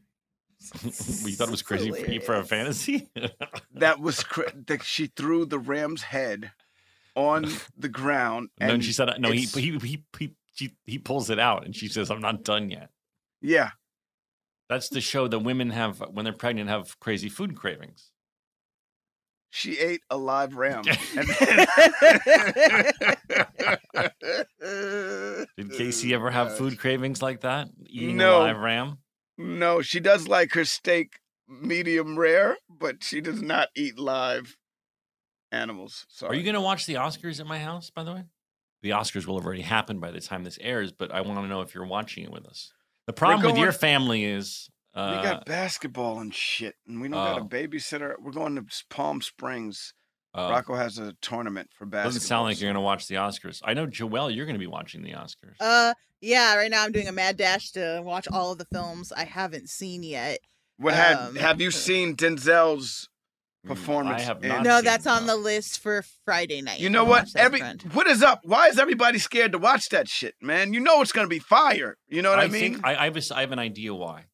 we 1.24 1.32
thought 1.32 1.48
it 1.48 1.50
was 1.50 1.62
crazy 1.62 1.92
for 1.92 2.20
for 2.24 2.34
a 2.36 2.44
fantasy. 2.44 3.08
That 3.74 4.00
was 4.00 4.24
cra- 4.24 4.52
that 4.68 4.82
she 4.84 5.06
threw 5.08 5.44
the 5.44 5.58
ram's 5.58 6.02
head 6.02 6.50
on 7.16 7.46
the 7.76 7.88
ground. 7.88 8.50
and 8.60 8.70
then 8.70 8.80
she 8.80 8.92
said, 8.92 9.10
"No, 9.18 9.32
he 9.32 9.46
he 9.46 9.78
he 9.78 10.04
he 10.56 10.70
he 10.84 10.98
pulls 10.98 11.28
it 11.30 11.38
out," 11.40 11.64
and 11.64 11.74
she 11.74 11.88
says, 11.88 12.10
"I'm 12.10 12.20
not 12.20 12.44
done 12.44 12.70
yet." 12.70 12.90
Yeah, 13.42 13.70
That's 14.68 14.88
the 14.88 15.00
show 15.00 15.26
that 15.28 15.38
women 15.40 15.70
have 15.70 15.98
when 16.12 16.24
they're 16.24 16.32
pregnant 16.32 16.68
have 16.70 16.98
crazy 17.00 17.28
food 17.28 17.56
cravings. 17.56 18.10
she 19.50 19.78
ate 19.78 20.02
a 20.10 20.16
live 20.16 20.54
ram. 20.56 20.84
And 24.60 25.46
Did 25.56 25.72
Casey 25.72 26.14
ever 26.14 26.30
have 26.30 26.56
food 26.56 26.78
cravings 26.82 27.22
like 27.22 27.40
that? 27.42 27.68
Eating 27.86 28.16
No. 28.16 28.38
a 28.38 28.42
live 28.44 28.58
ram? 28.58 28.98
No, 29.38 29.82
she 29.82 30.00
does 30.00 30.26
like 30.28 30.52
her 30.54 30.64
steak 30.64 31.20
medium 31.48 32.18
rare, 32.18 32.56
but 32.68 33.04
she 33.04 33.20
does 33.20 33.42
not 33.42 33.68
eat 33.76 33.98
live 33.98 34.56
animals. 35.56 36.06
Sorry. 36.08 36.32
Are 36.32 36.34
you 36.38 36.44
going 36.44 36.54
to 36.54 36.60
watch 36.60 36.86
the 36.86 36.94
Oscars 36.94 37.40
at 37.40 37.46
my 37.46 37.58
house? 37.58 37.90
By 37.90 38.04
the 38.04 38.12
way, 38.12 38.24
the 38.82 38.90
Oscars 38.90 39.26
will 39.26 39.36
have 39.38 39.46
already 39.46 39.62
happened 39.62 40.00
by 40.00 40.10
the 40.10 40.20
time 40.20 40.44
this 40.44 40.58
airs, 40.60 40.92
but 40.92 41.10
I 41.12 41.20
want 41.22 41.40
to 41.40 41.46
know 41.48 41.60
if 41.62 41.74
you're 41.74 41.86
watching 41.86 42.24
it 42.24 42.30
with 42.30 42.46
us. 42.46 42.70
The 43.06 43.12
problem 43.12 43.44
with 43.50 43.58
your 43.60 43.72
family 43.72 44.24
is 44.24 44.68
We 44.94 45.02
uh, 45.02 45.22
got 45.22 45.46
basketball 45.46 46.20
and 46.20 46.34
shit, 46.34 46.74
and 46.86 47.00
we 47.00 47.08
don't 47.08 47.16
got 47.18 47.38
a 47.38 47.42
Oh. 47.42 47.46
babysitter. 47.48 48.14
We're 48.20 48.32
going 48.32 48.56
to 48.56 48.64
Palm 48.90 49.20
Springs. 49.22 49.92
uh, 50.34 50.48
Rocco 50.50 50.74
has 50.74 50.98
a 50.98 51.14
tournament 51.22 51.70
for 51.76 51.86
basketball. 51.86 52.08
doesn't 52.08 52.20
sound 52.22 52.44
like 52.44 52.56
so- 52.56 52.60
you're 52.64 52.68
going 52.72 52.80
to 52.82 52.84
watch 52.84 53.06
the 53.08 53.14
Oscars. 53.16 53.60
I 53.64 53.74
know 53.74 53.86
Joelle, 53.86 54.34
you're 54.34 54.44
going 54.46 54.54
to 54.56 54.60
be 54.60 54.66
watching 54.66 55.02
the 55.02 55.12
Oscars. 55.12 55.54
Uh, 55.60 55.94
yeah. 56.20 56.54
Right 56.56 56.70
now, 56.70 56.82
I'm 56.84 56.92
doing 56.92 57.08
a 57.08 57.12
mad 57.12 57.36
dash 57.38 57.70
to 57.72 58.02
watch 58.04 58.26
all 58.30 58.52
of 58.52 58.58
the 58.58 58.66
films 58.72 59.12
I 59.12 59.24
haven't 59.24 59.68
seen 59.70 60.02
yet. 60.02 60.38
What 60.78 60.92
had 60.94 61.16
um, 61.16 61.36
have 61.36 61.60
you 61.60 61.70
seen 61.88 62.16
Denzel's 62.16 63.08
performance 63.66 64.22
I 64.22 64.24
have 64.24 64.42
not. 64.42 64.62
no, 64.62 64.76
seen 64.76 64.84
that's 64.84 65.06
on 65.06 65.26
the 65.26 65.36
list 65.36 65.80
for 65.80 66.02
Friday 66.24 66.62
night. 66.62 66.80
You 66.80 66.90
know 66.90 67.04
what? 67.04 67.28
Every 67.36 67.60
what 67.92 68.06
is 68.06 68.22
up? 68.22 68.40
Why 68.44 68.68
is 68.68 68.78
everybody 68.78 69.18
scared 69.18 69.52
to 69.52 69.58
watch 69.58 69.88
that 69.90 70.08
shit, 70.08 70.34
man? 70.40 70.72
You 70.72 70.80
know 70.80 71.00
it's 71.02 71.12
gonna 71.12 71.28
be 71.28 71.38
fire. 71.38 71.96
You 72.08 72.22
know 72.22 72.30
what 72.30 72.38
I, 72.38 72.44
I 72.44 72.48
mean? 72.48 72.80
I, 72.84 72.96
I, 72.96 73.04
have 73.04 73.16
a 73.16 73.18
s 73.18 73.30
I 73.30 73.40
have 73.40 73.52
an 73.52 73.58
idea 73.58 73.94
why. 73.94 74.24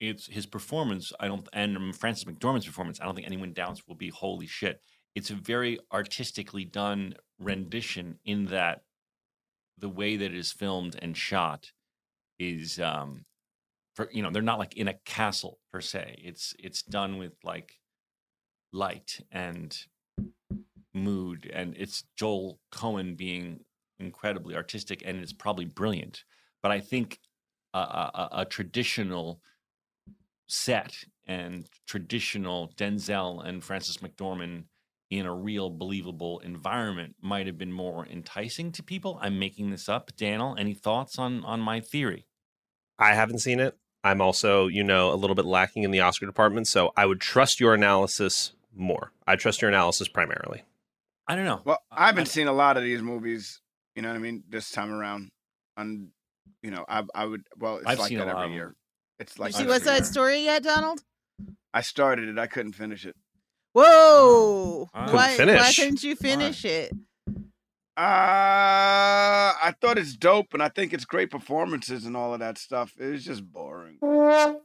It's 0.00 0.26
his 0.28 0.46
performance. 0.46 1.12
I 1.18 1.26
don't, 1.26 1.48
and 1.52 1.76
um, 1.76 1.92
Frances 1.92 2.24
McDormand's 2.24 2.66
performance. 2.66 3.00
I 3.00 3.04
don't 3.04 3.14
think 3.14 3.26
anyone 3.26 3.52
doubts 3.52 3.82
will 3.88 3.96
be 3.96 4.10
holy 4.10 4.46
shit. 4.46 4.80
It's 5.14 5.30
a 5.30 5.34
very 5.34 5.78
artistically 5.92 6.64
done 6.64 7.14
rendition 7.40 8.18
in 8.24 8.46
that 8.46 8.82
the 9.76 9.88
way 9.88 10.16
that 10.16 10.32
it 10.32 10.36
is 10.36 10.52
filmed 10.52 10.96
and 11.00 11.16
shot 11.16 11.72
is, 12.38 12.78
um, 12.78 13.24
for 13.94 14.08
you 14.12 14.22
know, 14.22 14.30
they're 14.30 14.42
not 14.42 14.58
like 14.58 14.76
in 14.76 14.88
a 14.88 14.94
castle 15.04 15.58
per 15.72 15.80
se. 15.80 16.20
It's 16.22 16.54
it's 16.58 16.82
done 16.82 17.18
with 17.18 17.32
like 17.42 17.72
light 18.72 19.20
and 19.30 19.76
mood, 20.94 21.50
and 21.52 21.74
it's 21.76 22.04
Joel 22.16 22.60
Coen 22.72 23.16
being 23.16 23.60
incredibly 23.98 24.54
artistic, 24.54 25.02
and 25.04 25.18
it's 25.18 25.32
probably 25.32 25.64
brilliant. 25.64 26.24
But 26.62 26.72
I 26.72 26.80
think 26.80 27.20
a, 27.74 27.78
a, 27.78 28.28
a- 28.32 28.44
traditional 28.44 29.40
set 30.46 31.04
and 31.26 31.68
traditional 31.86 32.72
Denzel 32.76 33.46
and 33.46 33.62
Frances 33.62 33.98
McDormand 33.98 34.64
in 35.10 35.26
a 35.26 35.34
real 35.34 35.70
believable 35.70 36.38
environment 36.40 37.16
might 37.20 37.46
have 37.46 37.58
been 37.58 37.72
more 37.72 38.06
enticing 38.06 38.72
to 38.72 38.82
people. 38.82 39.18
I'm 39.22 39.38
making 39.38 39.70
this 39.70 39.88
up. 39.88 40.10
Daniel, 40.16 40.54
any 40.58 40.74
thoughts 40.74 41.18
on 41.18 41.44
on 41.44 41.60
my 41.60 41.80
theory? 41.80 42.26
I 42.98 43.14
haven't 43.14 43.38
seen 43.38 43.60
it. 43.60 43.76
I'm 44.04 44.20
also, 44.20 44.66
you 44.68 44.84
know, 44.84 45.12
a 45.12 45.16
little 45.16 45.36
bit 45.36 45.44
lacking 45.44 45.82
in 45.82 45.90
the 45.90 46.00
Oscar 46.00 46.26
department, 46.26 46.66
so 46.66 46.92
I 46.96 47.06
would 47.06 47.20
trust 47.20 47.60
your 47.60 47.74
analysis 47.74 48.52
more. 48.74 49.12
I 49.26 49.36
trust 49.36 49.60
your 49.62 49.68
analysis 49.70 50.08
primarily. 50.08 50.62
I 51.26 51.34
don't 51.36 51.44
know. 51.44 51.60
well, 51.64 51.82
I- 51.90 52.04
I 52.04 52.06
haven't 52.06 52.22
I- 52.28 52.30
seen 52.30 52.46
a 52.48 52.52
lot 52.52 52.76
of 52.76 52.82
these 52.82 53.02
movies. 53.02 53.60
You 53.94 54.02
know 54.02 54.08
what 54.08 54.16
I 54.16 54.20
mean? 54.20 54.44
This 54.48 54.70
time 54.70 54.92
around, 54.92 55.30
and 55.76 56.08
you 56.62 56.70
know, 56.70 56.84
I 56.88 57.02
I 57.14 57.24
would 57.26 57.42
well, 57.58 57.78
it's 57.78 57.86
I've 57.86 57.98
like 57.98 58.08
seen 58.08 58.20
a 58.20 58.24
that 58.24 58.34
lot 58.34 58.44
every 58.44 58.54
year. 58.54 58.66
them. 58.66 58.76
It's 59.18 59.36
You 59.36 59.42
like 59.42 59.52
see 59.54 59.62
that 59.64 59.68
West 59.68 59.84
Side. 59.84 60.06
Story 60.06 60.38
yet, 60.40 60.62
Donald? 60.62 61.02
I 61.74 61.80
started 61.82 62.28
it. 62.28 62.38
I 62.38 62.46
couldn't 62.46 62.72
finish 62.74 63.04
it. 63.04 63.16
Whoa! 63.74 64.88
Couldn't 64.92 65.06
Why, 65.14 65.28
why 65.30 65.36
finish. 65.36 65.76
couldn't 65.78 66.02
you 66.02 66.16
finish 66.16 66.64
it? 66.64 66.92
Uh, 67.98 69.54
I 69.60 69.74
thought 69.80 69.98
it's 69.98 70.14
dope, 70.16 70.54
and 70.54 70.62
I 70.62 70.68
think 70.68 70.92
it's 70.92 71.04
great 71.04 71.30
performances 71.32 72.04
and 72.06 72.16
all 72.16 72.32
of 72.32 72.38
that 72.40 72.56
stuff. 72.56 72.94
It 72.96 73.06
was 73.06 73.24
just 73.24 73.44
boring. 73.52 73.96
Whoa! 74.00 74.62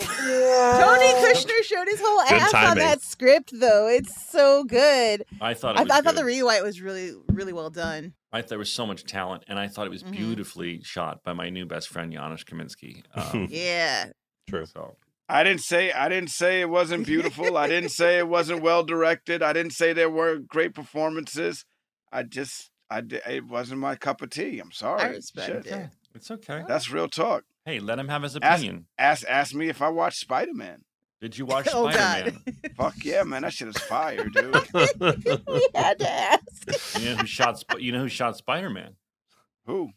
Tony 0.00 1.12
Kushner 1.24 1.62
showed 1.64 1.88
his 1.88 2.00
whole 2.00 2.22
Good 2.28 2.40
ass 2.40 2.54
on 2.54 2.76
that 2.78 3.02
script, 3.02 3.50
though. 3.52 3.88
It's 3.88 4.30
so 4.30 4.62
good. 4.64 5.24
I 5.40 5.54
thought 5.54 5.74
it 5.76 5.80
I, 5.80 5.82
was 5.82 5.90
I 5.90 5.94
thought 6.02 6.14
good. 6.14 6.16
the 6.20 6.24
rewrite 6.24 6.62
was 6.62 6.80
really, 6.80 7.12
really 7.32 7.52
well 7.52 7.70
done. 7.70 8.14
I 8.32 8.42
thought 8.42 8.48
there 8.50 8.58
was 8.58 8.70
so 8.70 8.86
much 8.86 9.04
talent, 9.04 9.42
and 9.48 9.58
I 9.58 9.66
thought 9.66 9.86
it 9.86 9.90
was 9.90 10.04
Mhm. 10.04 10.12
beautifully 10.12 10.82
shot 10.84 11.24
by 11.24 11.32
my 11.32 11.50
new 11.50 11.66
best 11.66 11.88
friend 11.88 12.12
Janusz 12.12 12.44
Kaminski. 12.44 13.02
Um, 13.14 13.48
Yeah. 13.50 14.10
True. 14.48 14.66
so 14.66 14.96
I 15.28 15.42
didn't 15.42 15.62
say 15.62 15.90
I 15.92 16.08
didn't 16.08 16.30
say 16.30 16.60
it 16.60 16.68
wasn't 16.70 17.04
beautiful. 17.06 17.56
I 17.56 17.66
didn't 17.66 17.88
say 17.90 18.18
it 18.18 18.28
wasn't 18.28 18.62
well 18.62 18.84
directed. 18.84 19.42
I 19.42 19.52
didn't 19.52 19.72
say 19.72 19.92
there 19.92 20.10
weren't 20.10 20.46
great 20.48 20.74
performances. 20.74 21.64
I 22.12 22.22
just 22.22 22.70
I 22.90 23.02
it 23.26 23.44
wasn't 23.46 23.80
my 23.80 23.96
cup 23.96 24.22
of 24.22 24.30
tea. 24.30 24.60
I'm 24.60 24.70
sorry. 24.72 25.02
I 25.02 25.06
respect 25.08 25.64
Shit. 25.64 25.66
it. 25.66 25.90
it's 26.14 26.30
okay. 26.30 26.62
That's 26.68 26.90
real 26.90 27.08
talk. 27.08 27.42
Hey, 27.64 27.80
let 27.80 27.98
him 27.98 28.06
have 28.08 28.22
his 28.22 28.36
opinion. 28.36 28.86
Ask 28.96 29.26
ask 29.28 29.52
me 29.54 29.68
if 29.68 29.82
I 29.82 29.88
watched 29.88 30.18
Spider 30.18 30.54
Man. 30.54 30.82
Did 31.20 31.36
you 31.36 31.44
watch 31.46 31.66
Oh, 31.72 31.90
Spider 31.90 32.30
Man? 32.32 32.54
Fuck 32.76 32.94
yeah, 33.02 33.24
man, 33.24 33.42
that 33.42 33.52
shit 33.52 33.66
is 33.68 33.78
fire, 33.78 34.28
dude. 34.32 34.54
we 35.48 35.68
had 35.74 35.98
to 35.98 36.08
ask. 36.08 37.00
you 37.00 37.06
know 37.10 37.16
who 37.16 37.26
shot? 37.26 37.58
Sp- 37.58 37.80
you 37.80 37.90
know 37.90 38.00
who 38.00 38.08
shot 38.08 38.36
Spider 38.36 38.70
Man? 38.70 38.94
Who? 39.66 39.90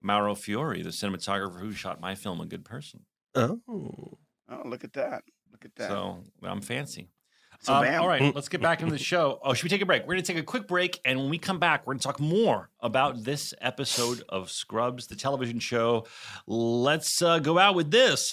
Mauro 0.00 0.34
Fiore, 0.34 0.80
the 0.82 0.88
cinematographer 0.90 1.60
who 1.60 1.72
shot 1.72 2.00
my 2.00 2.14
film, 2.14 2.40
A 2.40 2.46
Good 2.46 2.64
Person. 2.64 3.00
oh. 3.34 4.18
Oh, 4.50 4.62
look 4.66 4.84
at 4.84 4.92
that. 4.94 5.22
Look 5.50 5.64
at 5.64 5.74
that. 5.76 5.88
So 5.88 6.22
I'm 6.42 6.60
fancy. 6.60 7.08
So 7.60 7.74
Um, 7.74 7.86
all 8.00 8.08
right, 8.08 8.34
let's 8.34 8.48
get 8.48 8.60
back 8.60 8.80
into 8.80 8.92
the 8.92 8.98
show. 8.98 9.38
Oh, 9.44 9.54
should 9.54 9.62
we 9.62 9.68
take 9.70 9.82
a 9.82 9.86
break? 9.86 10.02
We're 10.02 10.14
going 10.14 10.24
to 10.24 10.32
take 10.32 10.40
a 10.40 10.44
quick 10.44 10.66
break, 10.66 11.00
and 11.04 11.18
when 11.20 11.30
we 11.30 11.38
come 11.38 11.60
back, 11.60 11.86
we're 11.86 11.92
going 11.92 12.00
to 12.00 12.04
talk 12.04 12.18
more 12.18 12.70
about 12.80 13.22
this 13.22 13.54
episode 13.60 14.22
of 14.28 14.50
Scrubs, 14.50 15.06
the 15.06 15.14
television 15.14 15.60
show. 15.60 16.06
Let's 16.48 17.22
uh, 17.22 17.38
go 17.38 17.58
out 17.58 17.76
with 17.76 17.92
this. 17.92 18.30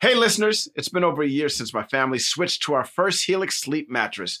Hey, 0.00 0.14
listeners, 0.14 0.68
it's 0.76 0.88
been 0.88 1.02
over 1.02 1.22
a 1.22 1.28
year 1.28 1.48
since 1.48 1.74
my 1.74 1.82
family 1.82 2.20
switched 2.20 2.62
to 2.62 2.74
our 2.74 2.84
first 2.84 3.24
Helix 3.26 3.58
sleep 3.58 3.90
mattress, 3.90 4.40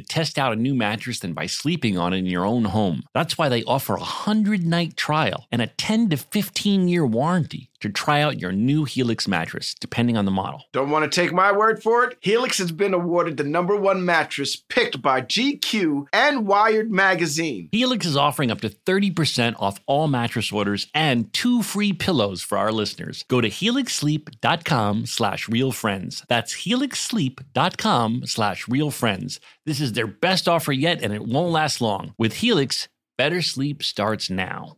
test 0.01 0.37
out 0.37 0.53
a 0.53 0.55
new 0.55 0.75
mattress 0.75 1.19
than 1.19 1.33
by 1.33 1.45
sleeping 1.45 1.97
on 1.97 2.13
it 2.13 2.17
in 2.17 2.25
your 2.25 2.45
own 2.45 2.65
home. 2.65 3.03
That's 3.13 3.37
why 3.37 3.49
they 3.49 3.63
offer 3.63 3.95
a 3.95 3.99
100 3.99 4.65
night 4.65 4.97
trial 4.97 5.47
and 5.51 5.61
a 5.61 5.67
10 5.67 6.09
to 6.09 6.17
15 6.17 6.87
year 6.87 7.05
warranty 7.05 7.71
to 7.81 7.89
try 7.89 8.21
out 8.21 8.39
your 8.39 8.51
new 8.51 8.85
Helix 8.85 9.27
mattress, 9.27 9.73
depending 9.79 10.15
on 10.15 10.25
the 10.25 10.31
model. 10.31 10.65
Don't 10.71 10.89
want 10.89 11.11
to 11.11 11.21
take 11.21 11.33
my 11.33 11.51
word 11.51 11.83
for 11.83 12.05
it? 12.05 12.17
Helix 12.21 12.57
has 12.59 12.71
been 12.71 12.93
awarded 12.93 13.37
the 13.37 13.43
number 13.43 13.75
one 13.75 14.05
mattress 14.05 14.55
picked 14.55 15.01
by 15.01 15.21
GQ 15.21 16.07
and 16.13 16.47
Wired 16.47 16.91
Magazine. 16.91 17.69
Helix 17.71 18.05
is 18.05 18.15
offering 18.15 18.51
up 18.51 18.61
to 18.61 18.69
30% 18.69 19.55
off 19.59 19.79
all 19.85 20.07
mattress 20.07 20.51
orders 20.51 20.87
and 20.93 21.31
two 21.33 21.61
free 21.63 21.91
pillows 21.93 22.41
for 22.41 22.57
our 22.57 22.71
listeners. 22.71 23.23
Go 23.27 23.41
to 23.41 23.49
helixsleep.com 23.49 25.05
slash 25.05 25.47
realfriends. 25.47 26.23
That's 26.27 26.53
helixsleep.com 26.65 28.25
slash 28.25 28.65
realfriends. 28.65 29.39
This 29.65 29.79
is 29.79 29.93
their 29.93 30.07
best 30.07 30.47
offer 30.47 30.71
yet, 30.71 31.03
and 31.03 31.13
it 31.13 31.23
won't 31.23 31.51
last 31.51 31.81
long. 31.81 32.13
With 32.17 32.37
Helix, 32.37 32.87
better 33.17 33.41
sleep 33.41 33.83
starts 33.83 34.29
now. 34.29 34.77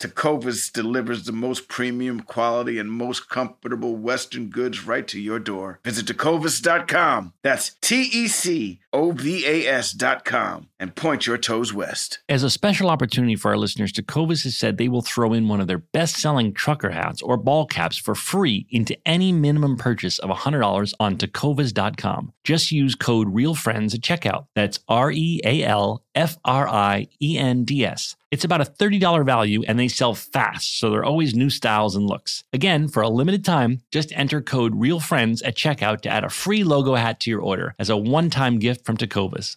Tecovas 0.00 0.72
delivers 0.72 1.24
the 1.24 1.32
most 1.32 1.68
premium 1.68 2.20
quality 2.20 2.78
and 2.78 2.90
most 2.90 3.28
comfortable 3.28 3.96
Western 3.96 4.48
goods 4.48 4.86
right 4.86 5.06
to 5.06 5.20
your 5.20 5.38
door. 5.38 5.78
Visit 5.84 6.06
tecovas.com. 6.06 7.34
That's 7.42 7.76
T 7.82 8.08
E 8.12 8.26
C 8.26 8.80
O 8.94 9.12
V 9.12 9.46
A 9.46 9.66
S.com 9.68 10.69
and 10.80 10.96
point 10.96 11.26
your 11.26 11.38
toes 11.38 11.72
west. 11.72 12.18
As 12.28 12.42
a 12.42 12.50
special 12.50 12.90
opportunity 12.90 13.36
for 13.36 13.50
our 13.50 13.58
listeners, 13.58 13.92
Tecovas 13.92 14.42
has 14.44 14.56
said 14.56 14.78
they 14.78 14.88
will 14.88 15.02
throw 15.02 15.32
in 15.32 15.46
one 15.46 15.60
of 15.60 15.68
their 15.68 15.78
best 15.78 16.16
selling 16.16 16.52
trucker 16.52 16.90
hats 16.90 17.22
or 17.22 17.36
ball 17.36 17.66
caps 17.66 17.98
for 17.98 18.14
free 18.14 18.66
into 18.70 18.96
any 19.06 19.30
minimum 19.30 19.76
purchase 19.76 20.18
of 20.18 20.30
$100 20.30 20.94
on 20.98 21.16
tecovas.com. 21.16 22.32
Just 22.42 22.72
use 22.72 22.94
code 22.94 23.28
REALFRIENDS 23.32 23.94
at 23.94 24.00
checkout. 24.00 24.46
That's 24.56 24.80
R 24.88 25.12
E 25.12 25.40
A 25.44 25.62
L 25.62 26.02
F 26.14 26.38
R 26.44 26.66
I 26.68 27.06
E 27.22 27.38
N 27.38 27.64
D 27.64 27.84
S. 27.84 28.16
It's 28.30 28.44
about 28.44 28.60
a 28.60 28.64
$30 28.64 29.26
value 29.26 29.64
and 29.66 29.78
they 29.78 29.88
sell 29.88 30.14
fast, 30.14 30.78
so 30.78 30.90
there 30.90 31.00
are 31.00 31.04
always 31.04 31.34
new 31.34 31.50
styles 31.50 31.96
and 31.96 32.06
looks. 32.06 32.44
Again, 32.52 32.86
for 32.86 33.02
a 33.02 33.08
limited 33.08 33.44
time, 33.44 33.80
just 33.90 34.12
enter 34.12 34.40
code 34.40 34.74
REALFRIENDS 34.74 35.42
at 35.44 35.56
checkout 35.56 36.00
to 36.02 36.08
add 36.08 36.24
a 36.24 36.30
free 36.30 36.62
logo 36.62 36.94
hat 36.94 37.18
to 37.20 37.30
your 37.30 37.40
order 37.40 37.74
as 37.78 37.90
a 37.90 37.96
one 37.96 38.30
time 38.30 38.58
gift 38.58 38.86
from 38.86 38.96
Tecovas. 38.96 39.56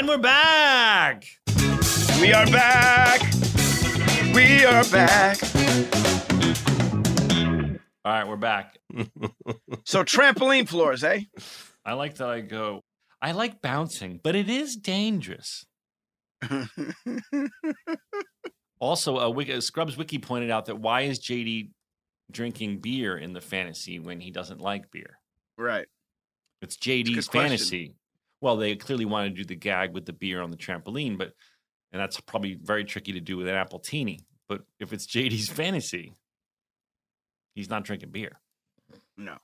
And 0.00 0.08
we're 0.08 0.16
back! 0.16 1.26
We 2.22 2.32
are 2.32 2.46
back. 2.46 3.20
We 4.34 4.64
are 4.64 4.82
back. 4.84 5.38
All 8.02 8.10
right, 8.10 8.26
we're 8.26 8.36
back. 8.36 8.78
So 9.84 10.02
trampoline 10.02 10.66
floors, 10.66 11.04
eh? 11.04 11.24
I 11.84 11.92
like 11.92 12.14
that 12.14 12.30
I 12.30 12.40
go, 12.40 12.80
I 13.20 13.32
like 13.32 13.60
bouncing, 13.60 14.20
but 14.24 14.34
it 14.34 14.48
is 14.48 14.74
dangerous. 14.74 15.66
Also, 18.80 19.18
uh, 19.18 19.28
Wiki, 19.28 19.60
Scrubs 19.60 19.98
Wiki 19.98 20.18
pointed 20.18 20.50
out 20.50 20.64
that 20.64 20.80
why 20.80 21.02
is 21.02 21.18
JD 21.20 21.72
drinking 22.30 22.78
beer 22.78 23.18
in 23.18 23.34
the 23.34 23.42
fantasy 23.42 23.98
when 23.98 24.18
he 24.18 24.30
doesn't 24.30 24.62
like 24.62 24.90
beer? 24.90 25.18
right. 25.58 25.86
It's 26.62 26.78
JD's 26.78 27.28
fantasy. 27.28 27.96
Well, 28.40 28.56
they 28.56 28.76
clearly 28.76 29.04
want 29.04 29.28
to 29.28 29.34
do 29.34 29.44
the 29.44 29.56
gag 29.56 29.92
with 29.92 30.06
the 30.06 30.12
beer 30.12 30.40
on 30.40 30.50
the 30.50 30.56
trampoline, 30.56 31.18
but 31.18 31.32
and 31.92 32.00
that's 32.00 32.20
probably 32.20 32.54
very 32.54 32.84
tricky 32.84 33.12
to 33.12 33.20
do 33.20 33.36
with 33.36 33.48
an 33.48 33.54
appletini. 33.54 34.20
But 34.48 34.62
if 34.78 34.92
it's 34.92 35.06
JD's 35.06 35.48
fantasy, 35.48 36.14
he's 37.54 37.68
not 37.68 37.84
drinking 37.84 38.10
beer. 38.10 38.40
No. 39.16 39.36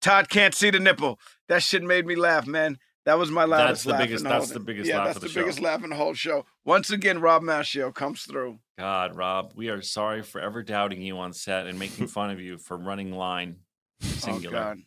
Todd 0.00 0.28
can't 0.28 0.54
see 0.54 0.70
the 0.70 0.78
nipple. 0.78 1.18
That 1.48 1.62
shit 1.62 1.82
made 1.82 2.06
me 2.06 2.14
laugh, 2.14 2.46
man. 2.46 2.78
That 3.04 3.18
was 3.18 3.30
my 3.30 3.44
loudest 3.44 3.84
the 3.84 3.90
laugh. 3.90 4.00
biggest- 4.00 4.22
the 4.22 4.28
that's 4.28 4.50
the 4.50 4.60
biggest 4.60 4.88
yeah, 4.88 4.98
laugh 4.98 5.06
that's 5.06 5.16
of 5.16 5.22
the 5.22 5.28
the 5.28 5.32
show. 5.32 5.40
biggest 5.40 5.60
laugh 5.60 5.82
in 5.82 5.90
the 5.90 5.96
whole 5.96 6.12
show. 6.12 6.44
Once 6.64 6.90
again, 6.90 7.20
Rob 7.20 7.42
Maschio 7.42 7.94
comes 7.94 8.22
through. 8.22 8.58
God, 8.78 9.16
Rob, 9.16 9.52
we 9.56 9.70
are 9.70 9.80
sorry 9.80 10.22
for 10.22 10.40
ever 10.40 10.62
doubting 10.62 11.00
you 11.00 11.18
on 11.18 11.32
set 11.32 11.66
and 11.66 11.78
making 11.78 12.06
fun 12.08 12.30
of 12.30 12.40
you 12.40 12.58
for 12.58 12.76
running 12.76 13.12
line 13.12 13.56
oh, 14.02 14.06
singular. 14.06 14.58
Oh 14.58 14.60
God. 14.60 14.78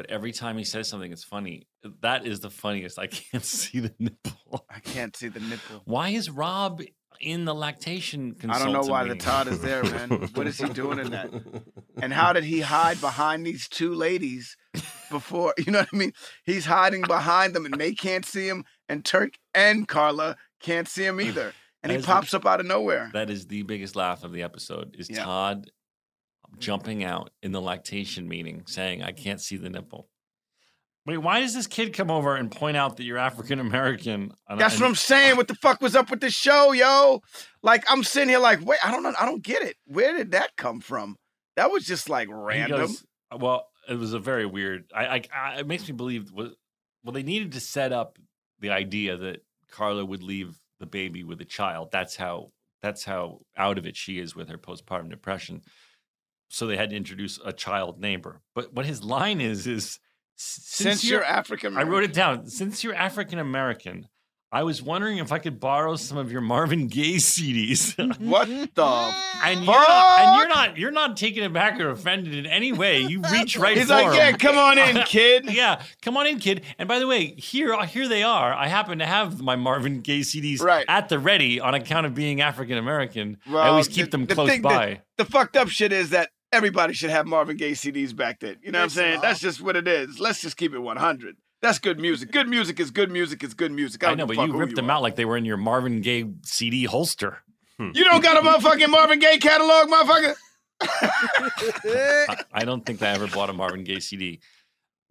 But 0.00 0.10
every 0.10 0.32
time 0.32 0.56
he 0.56 0.64
says 0.64 0.88
something, 0.88 1.12
it's 1.12 1.24
funny. 1.24 1.66
That 2.00 2.24
is 2.26 2.40
the 2.40 2.48
funniest. 2.48 2.98
I 2.98 3.06
can't 3.06 3.44
see 3.60 3.80
the 3.80 3.92
nipple. 3.98 4.64
I 4.74 4.78
can't 4.80 5.14
see 5.14 5.28
the 5.28 5.40
nipple. 5.40 5.82
Why 5.84 6.08
is 6.08 6.30
Rob 6.30 6.80
in 7.20 7.44
the 7.44 7.54
lactation 7.54 8.34
I 8.48 8.58
don't 8.58 8.72
know 8.72 8.80
why 8.80 9.04
the? 9.04 9.14
Todd 9.14 9.46
is 9.48 9.60
there, 9.60 9.82
man. 9.82 10.30
What 10.32 10.46
is 10.46 10.56
he 10.56 10.70
doing 10.70 10.98
in 11.00 11.10
that? 11.10 11.30
And 12.00 12.14
how 12.14 12.32
did 12.32 12.44
he 12.44 12.60
hide 12.62 12.98
behind 13.02 13.44
these 13.44 13.68
two 13.68 13.92
ladies 13.94 14.56
before? 15.10 15.52
You 15.66 15.70
know 15.72 15.80
what 15.80 15.88
I 15.92 15.96
mean? 15.98 16.12
He's 16.46 16.64
hiding 16.64 17.02
behind 17.02 17.54
them, 17.54 17.66
and 17.66 17.74
they 17.74 17.92
can't 17.92 18.24
see 18.24 18.48
him, 18.48 18.64
and 18.88 19.04
Turk 19.04 19.34
and 19.54 19.86
Carla 19.86 20.38
can't 20.62 20.88
see 20.88 21.04
him 21.04 21.20
either. 21.20 21.52
and 21.82 21.92
he 21.92 21.98
As- 21.98 22.06
pops 22.06 22.32
up 22.32 22.46
out 22.46 22.60
of 22.60 22.64
nowhere. 22.64 23.10
That 23.12 23.28
is 23.28 23.48
the 23.48 23.64
biggest 23.64 23.96
laugh 23.96 24.24
of 24.24 24.32
the 24.32 24.42
episode. 24.44 24.96
Is 24.98 25.10
Yeah. 25.10 25.24
Todd 25.24 25.70
jumping 26.58 27.04
out 27.04 27.30
in 27.42 27.52
the 27.52 27.60
lactation 27.60 28.28
meeting 28.28 28.64
saying, 28.66 29.02
"I 29.02 29.12
can't 29.12 29.40
see 29.40 29.56
the 29.56 29.70
nipple." 29.70 30.08
Wait, 31.06 31.18
why 31.18 31.40
does 31.40 31.54
this 31.54 31.66
kid 31.66 31.94
come 31.94 32.10
over 32.10 32.36
and 32.36 32.50
point 32.50 32.76
out 32.76 32.98
that 32.98 33.04
you're 33.04 33.18
African 33.18 33.58
American? 33.58 34.32
That's 34.48 34.78
what 34.78 34.86
I'm 34.86 34.94
saying. 34.94 35.36
What 35.36 35.48
the 35.48 35.54
fuck 35.54 35.80
was 35.80 35.96
up 35.96 36.10
with 36.10 36.20
the 36.20 36.30
show, 36.30 36.72
yo? 36.72 37.22
Like 37.62 37.84
I'm 37.90 38.04
sitting 38.04 38.28
here, 38.28 38.38
like, 38.38 38.64
wait, 38.64 38.78
I 38.84 38.90
don't 38.90 39.02
know, 39.02 39.12
I 39.18 39.24
don't 39.24 39.42
get 39.42 39.62
it. 39.62 39.76
Where 39.86 40.16
did 40.16 40.32
that 40.32 40.56
come 40.56 40.80
from? 40.80 41.16
That 41.56 41.70
was 41.70 41.84
just 41.84 42.08
like 42.08 42.28
random. 42.30 42.80
goes, 42.80 43.04
well, 43.36 43.66
it 43.88 43.98
was 43.98 44.12
a 44.12 44.18
very 44.18 44.46
weird. 44.46 44.84
I, 44.94 45.06
I, 45.06 45.22
I 45.34 45.54
it 45.60 45.66
makes 45.66 45.88
me 45.88 45.94
believe 45.94 46.30
was 46.32 46.54
well 47.02 47.12
they 47.12 47.22
needed 47.22 47.52
to 47.52 47.60
set 47.60 47.92
up 47.92 48.18
the 48.60 48.70
idea 48.70 49.16
that 49.16 49.42
Carla 49.70 50.04
would 50.04 50.22
leave 50.22 50.54
the 50.78 50.86
baby 50.86 51.24
with 51.24 51.40
a 51.40 51.46
child. 51.46 51.88
That's 51.92 52.16
how 52.16 52.48
that's 52.82 53.04
how 53.04 53.40
out 53.56 53.78
of 53.78 53.86
it 53.86 53.96
she 53.96 54.18
is 54.18 54.36
with 54.36 54.48
her 54.48 54.58
postpartum 54.58 55.10
depression. 55.10 55.62
So 56.52 56.66
they 56.66 56.76
had 56.76 56.90
to 56.90 56.96
introduce 56.96 57.38
a 57.44 57.52
child 57.52 58.00
neighbor. 58.00 58.42
But 58.54 58.72
what 58.74 58.84
his 58.84 59.02
line 59.04 59.40
is 59.40 59.66
is 59.68 59.98
"S- 60.38 60.60
Since 60.64 61.04
you're 61.08 61.24
African 61.24 61.76
I 61.78 61.84
wrote 61.84 62.02
it 62.04 62.12
down. 62.12 62.46
Since 62.48 62.82
you're 62.84 62.94
African 62.94 63.38
American, 63.38 64.08
I 64.52 64.64
was 64.64 64.82
wondering 64.82 65.18
if 65.18 65.30
I 65.30 65.38
could 65.38 65.60
borrow 65.60 65.94
some 65.94 66.18
of 66.18 66.32
your 66.32 66.40
Marvin 66.40 66.88
Gaye 66.88 67.18
CDs. 67.18 67.94
what 68.20 68.48
the? 68.74 69.14
And 69.42 69.64
you're, 69.64 69.72
not, 69.72 70.20
and 70.20 70.36
you're 70.36 70.48
not 70.48 70.76
you're 70.76 70.90
not 70.90 71.16
taken 71.16 71.44
aback 71.44 71.80
or 71.80 71.88
offended 71.88 72.34
in 72.34 72.44
any 72.44 72.72
way. 72.72 73.00
You 73.00 73.22
reach 73.32 73.56
right 73.56 73.74
He's 73.78 73.88
like, 73.88 74.14
yeah, 74.14 74.32
come 74.32 74.58
on 74.58 74.76
in, 74.76 75.02
kid. 75.04 75.46
yeah, 75.50 75.80
come 76.02 76.18
on 76.18 76.26
in, 76.26 76.38
kid. 76.40 76.62
And 76.78 76.86
by 76.86 76.98
the 76.98 77.06
way, 77.06 77.28
here 77.36 77.72
uh, 77.72 77.86
here 77.86 78.06
they 78.06 78.22
are. 78.22 78.52
I 78.52 78.66
happen 78.66 78.98
to 78.98 79.06
have 79.06 79.40
my 79.40 79.56
Marvin 79.56 80.00
Gaye 80.02 80.20
CDs 80.20 80.60
Right. 80.60 80.84
at 80.88 81.08
the 81.08 81.18
ready 81.18 81.58
on 81.58 81.72
account 81.74 82.04
of 82.04 82.14
being 82.14 82.42
African 82.42 82.76
American. 82.76 83.38
I 83.48 83.68
always 83.68 83.88
keep 83.88 84.06
the- 84.06 84.10
them 84.10 84.26
the 84.26 84.34
close 84.34 84.50
thing- 84.50 84.60
by. 84.62 85.00
The, 85.16 85.24
the 85.24 85.30
fucked 85.30 85.56
up 85.56 85.68
shit 85.68 85.90
is 85.92 86.10
that 86.10 86.28
everybody 86.52 86.92
should 86.94 87.10
have 87.10 87.26
Marvin 87.26 87.56
Gaye 87.56 87.72
CDs 87.72 88.14
back 88.14 88.40
then. 88.40 88.56
You 88.62 88.72
know 88.72 88.78
what 88.80 88.84
I'm 88.84 88.90
saying? 88.90 89.20
That's 89.20 89.40
just 89.40 89.60
what 89.60 89.76
it 89.76 89.86
is. 89.88 90.18
Let's 90.20 90.40
just 90.40 90.56
keep 90.56 90.72
it 90.74 90.78
100. 90.78 91.36
That's 91.62 91.78
good 91.78 91.98
music. 92.00 92.32
Good 92.32 92.48
music 92.48 92.80
is 92.80 92.90
good 92.90 93.10
music 93.10 93.42
is 93.44 93.52
good 93.54 93.70
music. 93.72 94.02
I 94.04 94.08
don't 94.08 94.18
know, 94.18 94.26
but 94.26 94.36
you 94.36 94.42
fuck 94.42 94.50
who 94.52 94.58
ripped 94.58 94.76
them 94.76 94.88
out 94.90 95.02
like 95.02 95.16
they 95.16 95.24
were 95.26 95.36
in 95.36 95.44
your 95.44 95.56
Marvin 95.58 96.00
Gaye 96.00 96.24
CD 96.44 96.84
holster. 96.84 97.38
You 97.78 98.04
don't 98.04 98.22
got 98.22 98.36
a 98.36 98.40
motherfucking 98.46 98.90
Marvin 98.90 99.18
Gaye 99.20 99.38
catalog, 99.38 99.88
motherfucker. 99.88 100.34
I, 102.28 102.36
I 102.52 102.64
don't 102.64 102.84
think 102.84 103.02
I 103.02 103.08
ever 103.10 103.26
bought 103.26 103.50
a 103.50 103.52
Marvin 103.52 103.84
Gaye 103.84 104.00
CD. 104.00 104.40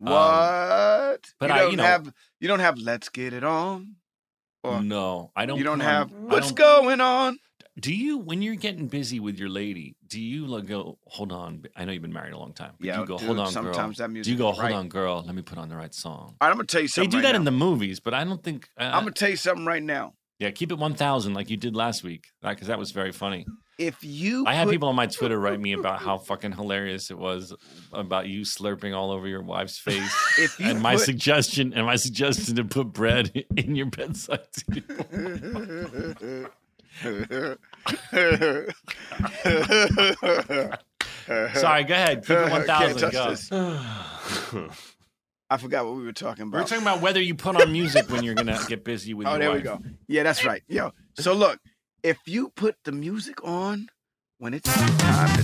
Um, 0.05 0.11
What? 0.13 1.33
but 1.39 1.49
you 1.49 1.55
I- 1.55 1.59
don't 1.59 1.71
you 1.71 1.77
know- 1.77 1.83
have 1.83 2.13
you 2.39 2.47
don't 2.47 2.59
have 2.59 2.77
Let's 2.77 3.09
Get 3.09 3.33
It 3.33 3.43
On. 3.43 3.95
Or 4.63 4.81
no, 4.81 5.31
I 5.35 5.45
don't. 5.45 5.57
you 5.57 5.63
don't 5.63 5.79
put 5.79 5.85
on- 5.87 5.91
have 5.93 6.11
What's 6.11 6.51
don't- 6.51 6.57
going 6.85 7.01
on? 7.01 7.39
Do 7.79 7.93
you, 7.93 8.17
when 8.17 8.41
you're 8.41 8.55
getting 8.55 8.87
busy 8.87 9.19
with 9.19 9.37
your 9.39 9.49
lady, 9.49 9.95
do 10.07 10.19
you 10.19 10.45
like 10.47 10.65
go, 10.67 10.97
hold 11.07 11.31
on? 11.31 11.63
I 11.75 11.85
know 11.85 11.91
you've 11.91 12.01
been 12.01 12.13
married 12.13 12.33
a 12.33 12.37
long 12.37 12.53
time. 12.53 12.73
But 12.79 12.85
Yeah, 12.87 12.95
do 12.95 13.01
you 13.01 13.05
go, 13.07 13.17
dude, 13.17 13.27
hold 13.27 13.39
on, 13.39 13.45
girl. 13.45 13.73
sometimes 13.73 13.97
that 13.97 14.11
Do 14.13 14.29
you 14.31 14.37
go, 14.37 14.51
hold 14.51 14.59
right. 14.63 14.73
on, 14.73 14.89
girl? 14.89 15.23
Let 15.25 15.35
me 15.35 15.41
put 15.41 15.57
on 15.57 15.69
the 15.69 15.75
right 15.75 15.93
song. 15.93 16.35
All 16.41 16.47
right, 16.47 16.49
I'm 16.49 16.55
gonna 16.55 16.65
tell 16.65 16.81
you 16.81 16.87
something. 16.87 17.09
They 17.09 17.11
do 17.11 17.17
right 17.17 17.23
that 17.23 17.31
now. 17.33 17.39
in 17.39 17.45
the 17.45 17.51
movies, 17.51 17.99
but 17.99 18.13
I 18.13 18.23
don't 18.23 18.43
think. 18.43 18.67
Uh, 18.77 18.83
I'm 18.93 19.03
gonna 19.03 19.11
tell 19.11 19.29
you 19.29 19.35
something 19.37 19.65
right 19.65 19.83
now. 19.83 20.13
yeah, 20.39 20.51
keep 20.51 20.71
it 20.71 20.77
1,000 20.77 21.33
like 21.33 21.49
you 21.49 21.57
did 21.57 21.75
last 21.75 22.03
week, 22.03 22.25
because 22.41 22.67
that 22.67 22.79
was 22.79 22.91
very 22.91 23.11
funny. 23.11 23.45
If 23.77 24.03
you 24.03 24.43
I 24.45 24.55
had 24.55 24.67
people 24.69 24.89
on 24.89 24.95
my 24.95 25.05
Twitter 25.07 25.39
write 25.39 25.59
me 25.61 25.71
about 25.71 26.01
how 26.01 26.17
fucking 26.17 26.51
hilarious 26.51 27.11
it 27.11 27.17
was 27.17 27.55
about 27.93 28.27
you 28.27 28.41
slurping 28.41 28.93
all 28.93 29.09
over 29.09 29.25
your 29.25 29.41
wife's 29.41 29.79
face, 29.79 30.13
If 30.37 30.59
you 30.59 30.65
and 30.69 30.81
my 30.81 30.97
suggestion 30.97 31.73
and 31.73 31.85
my 31.85 31.95
suggestion 31.95 32.57
to 32.57 32.65
put 32.65 32.91
bread 32.91 33.31
in 33.55 33.75
your 33.77 33.85
bedside 33.85 34.41
table. 34.53 36.49
Sorry, 41.55 41.83
go 41.83 41.93
ahead. 41.93 42.25
Keep 42.25 42.37
it 42.37 42.51
1,000. 42.51 43.11
touch 43.11 43.49
Go. 43.49 44.69
I 45.51 45.57
forgot 45.57 45.85
what 45.85 45.95
we 45.95 46.03
were 46.03 46.13
talking 46.13 46.43
about. 46.43 46.57
We 46.59 46.63
are 46.63 46.67
talking 46.67 46.83
about 46.83 47.01
whether 47.01 47.19
you 47.21 47.33
put 47.33 47.59
on 47.59 47.71
music 47.71 48.07
when 48.11 48.23
you're 48.23 48.35
gonna 48.35 48.59
get 48.67 48.83
busy 48.83 49.15
with 49.15 49.25
Oh, 49.25 49.31
your 49.31 49.39
there 49.39 49.51
we 49.51 49.61
go. 49.61 49.79
Yeah, 50.07 50.21
that's 50.23 50.45
right. 50.45 50.61
Yo, 50.67 50.91
so 51.15 51.33
look, 51.33 51.59
if 52.03 52.19
you 52.27 52.49
put 52.49 52.75
the 52.83 52.91
music 52.91 53.43
on 53.43 53.87
when 54.37 54.53
it's 54.53 54.71
time 54.71 55.37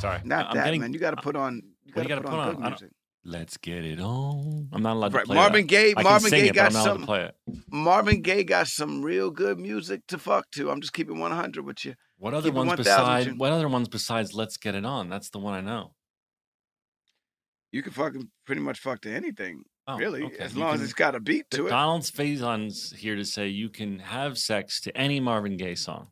Sorry, 0.00 0.20
not 0.24 0.46
I'm 0.48 0.56
that 0.56 0.64
getting- 0.64 0.80
man, 0.80 0.94
you 0.94 0.98
got 0.98 1.10
to 1.10 1.18
uh, 1.18 1.22
put 1.22 1.36
on. 1.36 1.62
You 1.84 1.92
got 1.92 2.02
to 2.04 2.08
gotta 2.08 2.20
put, 2.22 2.30
on, 2.32 2.46
put 2.46 2.56
good 2.56 2.56
on? 2.56 2.62
I 2.64 2.70
don't- 2.70 2.80
music. 2.80 2.96
Let's 3.24 3.56
get 3.56 3.84
it 3.84 4.00
on. 4.00 4.68
I'm 4.72 4.82
not 4.82 4.94
allowed 4.94 5.10
to 5.12 5.16
Right, 5.18 5.26
play 5.26 5.36
Marvin 5.36 5.60
that. 5.62 5.68
Gaye- 5.68 5.94
I 5.96 6.02
Marvin 6.02 6.30
Gaye 6.30 6.48
it, 6.48 6.54
got 6.54 6.72
some- 6.72 7.04
play 7.04 7.24
it. 7.26 7.36
Marvin 7.70 8.20
Gaye 8.20 8.42
got 8.42 8.66
some 8.66 9.02
real 9.02 9.30
good 9.30 9.58
music 9.60 10.02
to 10.08 10.18
fuck 10.18 10.50
to. 10.52 10.70
I'm 10.70 10.80
just 10.80 10.92
keeping 10.92 11.20
100 11.20 11.64
with 11.64 11.84
you. 11.84 11.94
What 12.16 12.34
other 12.34 12.48
Keep 12.48 12.54
ones 12.54 12.68
1,000 12.70 12.84
besides? 12.84 13.38
What 13.38 13.52
other 13.52 13.68
ones 13.68 13.88
besides 13.88 14.34
"Let's 14.34 14.56
Get 14.56 14.74
It 14.74 14.84
On"? 14.84 15.08
That's 15.08 15.30
the 15.30 15.38
one 15.38 15.54
I 15.54 15.60
know. 15.60 15.94
You 17.70 17.82
can 17.82 17.92
fucking 17.92 18.30
pretty 18.44 18.60
much 18.60 18.78
fuck 18.80 19.00
to 19.02 19.10
anything, 19.14 19.62
Oh, 19.86 19.96
really, 19.96 20.24
okay. 20.24 20.36
as 20.38 20.54
You 20.54 20.60
long 20.60 20.74
as 20.74 20.82
it's 20.82 20.92
got 20.92 21.14
a 21.14 21.20
beat 21.20 21.48
to 21.52 21.66
it. 21.66 21.70
Donald's 21.70 22.10
Faison's 22.10 22.92
here 22.92 23.16
to 23.16 23.24
say 23.24 23.48
you 23.48 23.70
can 23.70 24.00
have 24.00 24.36
sex 24.36 24.80
to 24.82 24.96
any 24.96 25.20
Marvin 25.20 25.56
Gaye 25.56 25.74
song. 25.76 26.10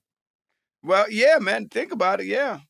Well, 0.82 1.10
yeah, 1.10 1.38
man. 1.40 1.68
Think 1.68 1.92
about 1.92 2.20
it. 2.20 2.26
Yeah. 2.26 2.60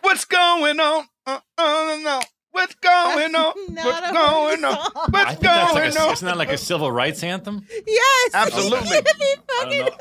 What's 0.00 0.24
going 0.24 0.80
on? 0.80 1.06
Uh, 1.26 1.40
uh, 1.58 1.98
no. 2.02 2.20
What's 2.52 2.74
going 2.74 3.34
on? 3.34 3.52
What's 3.74 4.12
going 4.12 4.64
on? 4.64 4.90
What's 5.10 5.30
think 5.30 5.40
that's 5.42 5.74
like 5.74 5.94
going 5.94 5.96
on? 5.96 6.12
isn't 6.12 6.26
that 6.26 6.36
like 6.36 6.50
a 6.50 6.58
civil 6.58 6.90
rights 6.90 7.22
anthem? 7.22 7.64
Yes. 7.86 8.30
Absolutely. 8.34 8.98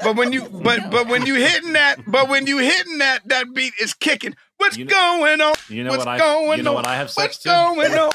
But 0.03 0.15
when 0.15 0.31
you 0.31 0.47
but 0.49 0.89
but 0.89 1.07
when 1.07 1.25
you 1.25 1.35
hitting 1.35 1.73
that 1.73 1.99
but 2.07 2.27
when 2.29 2.47
you 2.47 2.57
hitting 2.57 2.99
that 2.99 3.27
that 3.27 3.53
beat 3.53 3.73
is 3.79 3.93
kicking. 3.93 4.35
What's 4.57 4.77
You 4.77 4.85
know- 4.85 4.89
going 4.91 5.41
on? 5.41 5.53
You 5.67 5.83
know 5.83 5.91
What's 5.91 6.05
what 6.05 6.07
I? 6.07 6.17
going 6.17 6.57
You 6.57 6.63
know 6.63 6.71
on? 6.71 6.75
what 6.75 6.87
I 6.87 6.95
have 6.95 7.09
sex 7.11 7.35
What's 7.35 7.43
to? 7.43 7.49
going 7.49 7.93
on? 7.93 8.11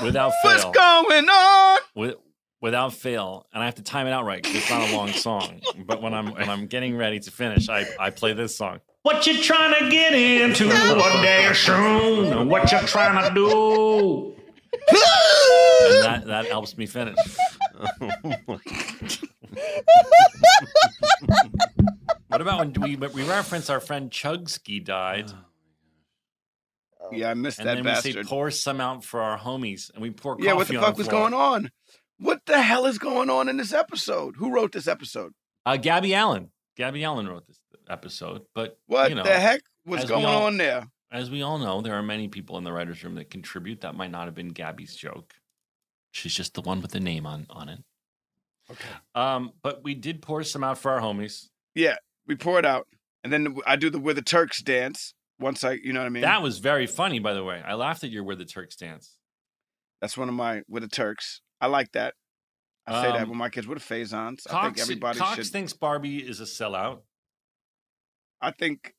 Without 0.04 0.32
fail. 0.42 0.52
What's 0.52 0.64
going 0.64 1.28
on? 1.28 1.78
with, 1.94 2.14
without 2.60 2.92
fail, 2.94 3.46
and 3.52 3.62
I 3.62 3.66
have 3.66 3.74
to 3.76 3.82
time 3.82 4.06
it 4.06 4.12
out 4.12 4.24
right 4.24 4.42
because 4.42 4.56
it's 4.58 4.70
not 4.70 4.88
a 4.88 4.96
long 4.96 5.08
song. 5.08 5.60
But 5.84 6.00
when 6.00 6.14
I'm 6.14 6.32
when 6.32 6.48
I'm 6.48 6.66
getting 6.66 6.96
ready 6.96 7.18
to 7.20 7.30
finish, 7.30 7.68
I, 7.68 7.86
I 7.98 8.10
play 8.10 8.32
this 8.34 8.54
song. 8.56 8.80
What 9.02 9.26
you 9.26 9.42
trying 9.42 9.82
to 9.82 9.90
get 9.90 10.14
into 10.14 10.68
one 10.68 11.22
day 11.22 11.50
soon? 11.54 12.48
What 12.48 12.70
you 12.70 12.78
trying 12.80 13.28
to 13.28 13.34
do? 13.34 14.34
and 14.88 16.04
that 16.04 16.22
that 16.26 16.46
helps 16.46 16.76
me 16.78 16.86
finish. 16.86 17.16
what 22.28 22.40
about 22.40 22.60
when 22.60 22.72
we 22.80 22.96
we 22.96 23.22
reference 23.24 23.68
our 23.70 23.80
friend 23.80 24.10
Chugsky 24.10 24.82
died? 24.84 25.30
Yeah, 27.10 27.30
I 27.30 27.34
missed 27.34 27.58
And 27.58 27.68
that 27.68 27.74
then 27.74 27.84
we 27.84 27.94
say 27.96 28.10
bastard. 28.12 28.26
pour 28.28 28.50
some 28.50 28.80
out 28.80 29.04
for 29.04 29.20
our 29.20 29.38
homies, 29.38 29.92
and 29.92 30.00
we 30.02 30.10
pour 30.10 30.36
coffee 30.36 30.46
Yeah, 30.46 30.54
what 30.54 30.68
the 30.68 30.76
on 30.76 30.82
fuck 30.84 30.96
was 30.96 31.08
floor. 31.08 31.22
going 31.28 31.34
on? 31.34 31.70
What 32.18 32.40
the 32.46 32.62
hell 32.62 32.86
is 32.86 32.98
going 32.98 33.28
on 33.28 33.48
in 33.48 33.56
this 33.56 33.72
episode? 33.72 34.36
Who 34.38 34.54
wrote 34.54 34.72
this 34.72 34.86
episode? 34.88 35.32
Uh, 35.66 35.76
Gabby 35.76 36.14
Allan. 36.14 36.50
Gabby 36.76 37.04
Allan 37.04 37.28
wrote 37.28 37.46
this 37.46 37.58
episode, 37.92 38.42
but 38.54 38.78
What 38.86 39.10
you 39.10 39.14
know, 39.16 39.22
the 39.22 39.38
heck 39.38 39.60
was 39.86 40.04
going 40.04 40.24
all- 40.24 40.44
on 40.46 40.56
there? 40.56 40.88
As 41.12 41.30
we 41.30 41.42
all 41.42 41.58
know, 41.58 41.82
there 41.82 41.94
are 41.94 42.02
many 42.02 42.26
people 42.28 42.56
in 42.56 42.64
the 42.64 42.72
writers' 42.72 43.04
room 43.04 43.16
that 43.16 43.28
contribute. 43.30 43.82
That 43.82 43.94
might 43.94 44.10
not 44.10 44.24
have 44.24 44.34
been 44.34 44.48
Gabby's 44.48 44.96
joke. 44.96 45.34
She's 46.10 46.34
just 46.34 46.54
the 46.54 46.62
one 46.62 46.80
with 46.80 46.92
the 46.92 47.00
name 47.00 47.26
on 47.26 47.46
on 47.50 47.68
it. 47.68 47.80
Okay. 48.70 48.88
Um, 49.14 49.52
but 49.62 49.84
we 49.84 49.94
did 49.94 50.22
pour 50.22 50.42
some 50.42 50.64
out 50.64 50.78
for 50.78 50.90
our 50.90 51.00
homies. 51.00 51.48
Yeah, 51.74 51.96
we 52.26 52.34
pour 52.36 52.58
it 52.58 52.64
out, 52.64 52.86
and 53.22 53.30
then 53.32 53.58
I 53.66 53.76
do 53.76 53.90
the 53.90 53.98
with 53.98 54.16
the 54.16 54.22
Turks 54.22 54.62
dance. 54.62 55.12
Once 55.38 55.64
I, 55.64 55.72
you 55.72 55.92
know 55.92 56.00
what 56.00 56.06
I 56.06 56.10
mean. 56.10 56.22
That 56.22 56.40
was 56.42 56.58
very 56.60 56.86
funny, 56.86 57.18
by 57.18 57.34
the 57.34 57.42
way. 57.44 57.60
I 57.66 57.74
laughed 57.74 58.04
at 58.04 58.10
your 58.10 58.24
"Where 58.24 58.36
the 58.36 58.44
Turks 58.46 58.76
Dance." 58.76 59.16
That's 60.00 60.16
one 60.16 60.28
of 60.30 60.34
my 60.34 60.62
with 60.68 60.82
the 60.82 60.88
Turks. 60.88 61.42
I 61.60 61.66
like 61.66 61.92
that. 61.92 62.14
I 62.86 63.02
say 63.02 63.12
that 63.12 63.22
Um, 63.22 63.28
with 63.28 63.38
my 63.38 63.48
kids. 63.50 63.66
What 63.66 63.76
a 63.76 63.80
phasons. 63.80 64.46
I 64.50 64.64
think 64.64 64.78
everybody 64.80 65.18
Cox 65.18 65.36
should. 65.36 65.46
thinks 65.52 65.72
Barbie 65.74 66.18
is 66.26 66.40
a 66.40 66.44
sellout. 66.44 67.02
I 68.42 68.50
think. 68.50 68.94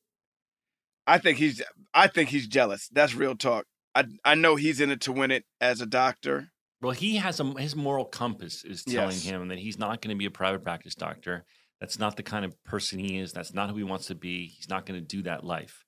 I 1.06 1.18
think 1.18 1.38
he's. 1.38 1.62
I 1.92 2.06
think 2.08 2.30
he's 2.30 2.48
jealous. 2.48 2.88
That's 2.92 3.14
real 3.14 3.36
talk. 3.36 3.66
I 3.94 4.04
I 4.24 4.34
know 4.34 4.56
he's 4.56 4.80
in 4.80 4.90
it 4.90 5.02
to 5.02 5.12
win 5.12 5.30
it 5.30 5.44
as 5.60 5.80
a 5.80 5.86
doctor. 5.86 6.48
Well, 6.80 6.92
he 6.92 7.16
has 7.16 7.40
a 7.40 7.44
his 7.58 7.76
moral 7.76 8.04
compass 8.06 8.64
is 8.64 8.84
telling 8.84 9.10
Yes. 9.16 9.24
him 9.24 9.48
that 9.48 9.58
he's 9.58 9.78
not 9.78 10.00
going 10.02 10.14
to 10.14 10.18
be 10.18 10.26
a 10.26 10.30
private 10.30 10.62
practice 10.64 10.94
doctor. 10.94 11.44
That's 11.80 11.98
not 11.98 12.16
the 12.16 12.22
kind 12.22 12.44
of 12.44 12.54
person 12.64 12.98
he 12.98 13.18
is. 13.18 13.32
That's 13.32 13.52
not 13.52 13.70
who 13.70 13.76
he 13.76 13.84
wants 13.84 14.06
to 14.06 14.14
be. 14.14 14.46
He's 14.46 14.68
not 14.68 14.86
going 14.86 14.98
to 15.00 15.06
do 15.06 15.22
that 15.24 15.44
life. 15.44 15.84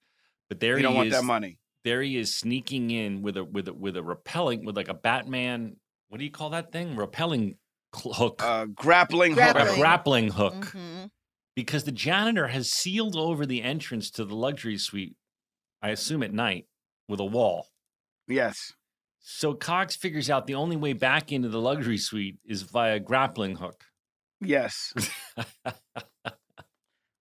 But 0.49 0.61
there 0.61 0.75
He 0.75 0.81
he, 0.81 0.83
don't 0.83 0.95
want 0.95 1.09
is. 1.09 1.15
that 1.15 1.25
money. 1.25 1.59
There 1.85 2.03
he 2.03 2.17
is 2.17 2.37
sneaking 2.37 2.91
in 2.91 3.23
with 3.23 3.37
a 3.37 3.45
with 3.45 3.69
a 3.69 3.73
with 3.75 3.97
a 3.97 4.03
repelling 4.03 4.65
with 4.65 4.77
like 4.77 4.89
a 4.89 4.95
Batman. 4.95 5.77
What 6.09 6.19
do 6.19 6.25
you 6.25 6.31
call 6.31 6.51
that 6.51 6.73
thing? 6.73 6.97
Repelling 6.97 7.57
hook. 7.95 8.43
Uh, 8.45 8.67
grappling 8.67 9.33
hook. 9.33 9.41
a 9.41 9.53
Grappling. 9.53 9.79
grappling 9.81 10.29
hook. 10.31 10.55
Mhm. 10.55 11.11
Because 11.57 11.83
the 11.85 11.93
janitor 11.93 12.49
has 12.49 12.71
sealed 12.71 13.17
over 13.17 13.45
the 13.45 13.63
entrance 13.63 14.11
to 14.13 14.25
the 14.25 14.37
luxury 14.37 14.79
suite. 14.79 15.17
I 15.83 15.89
assume 15.89 16.23
at 16.23 16.33
night 16.33 16.67
with 17.09 17.19
a 17.19 17.25
wall. 17.25 17.67
Yes. 18.29 18.75
So 19.21 19.55
Cox 19.55 19.97
figures 19.97 20.31
out 20.31 20.47
the 20.47 20.55
only 20.55 20.77
way 20.77 20.93
back 20.93 21.33
into 21.33 21.49
the 21.49 21.61
luxury 21.61 21.99
suite 21.99 22.39
is 22.45 22.63
via 22.63 23.01
grappling 23.01 23.57
hook. 23.57 23.83
Yes. 24.41 24.93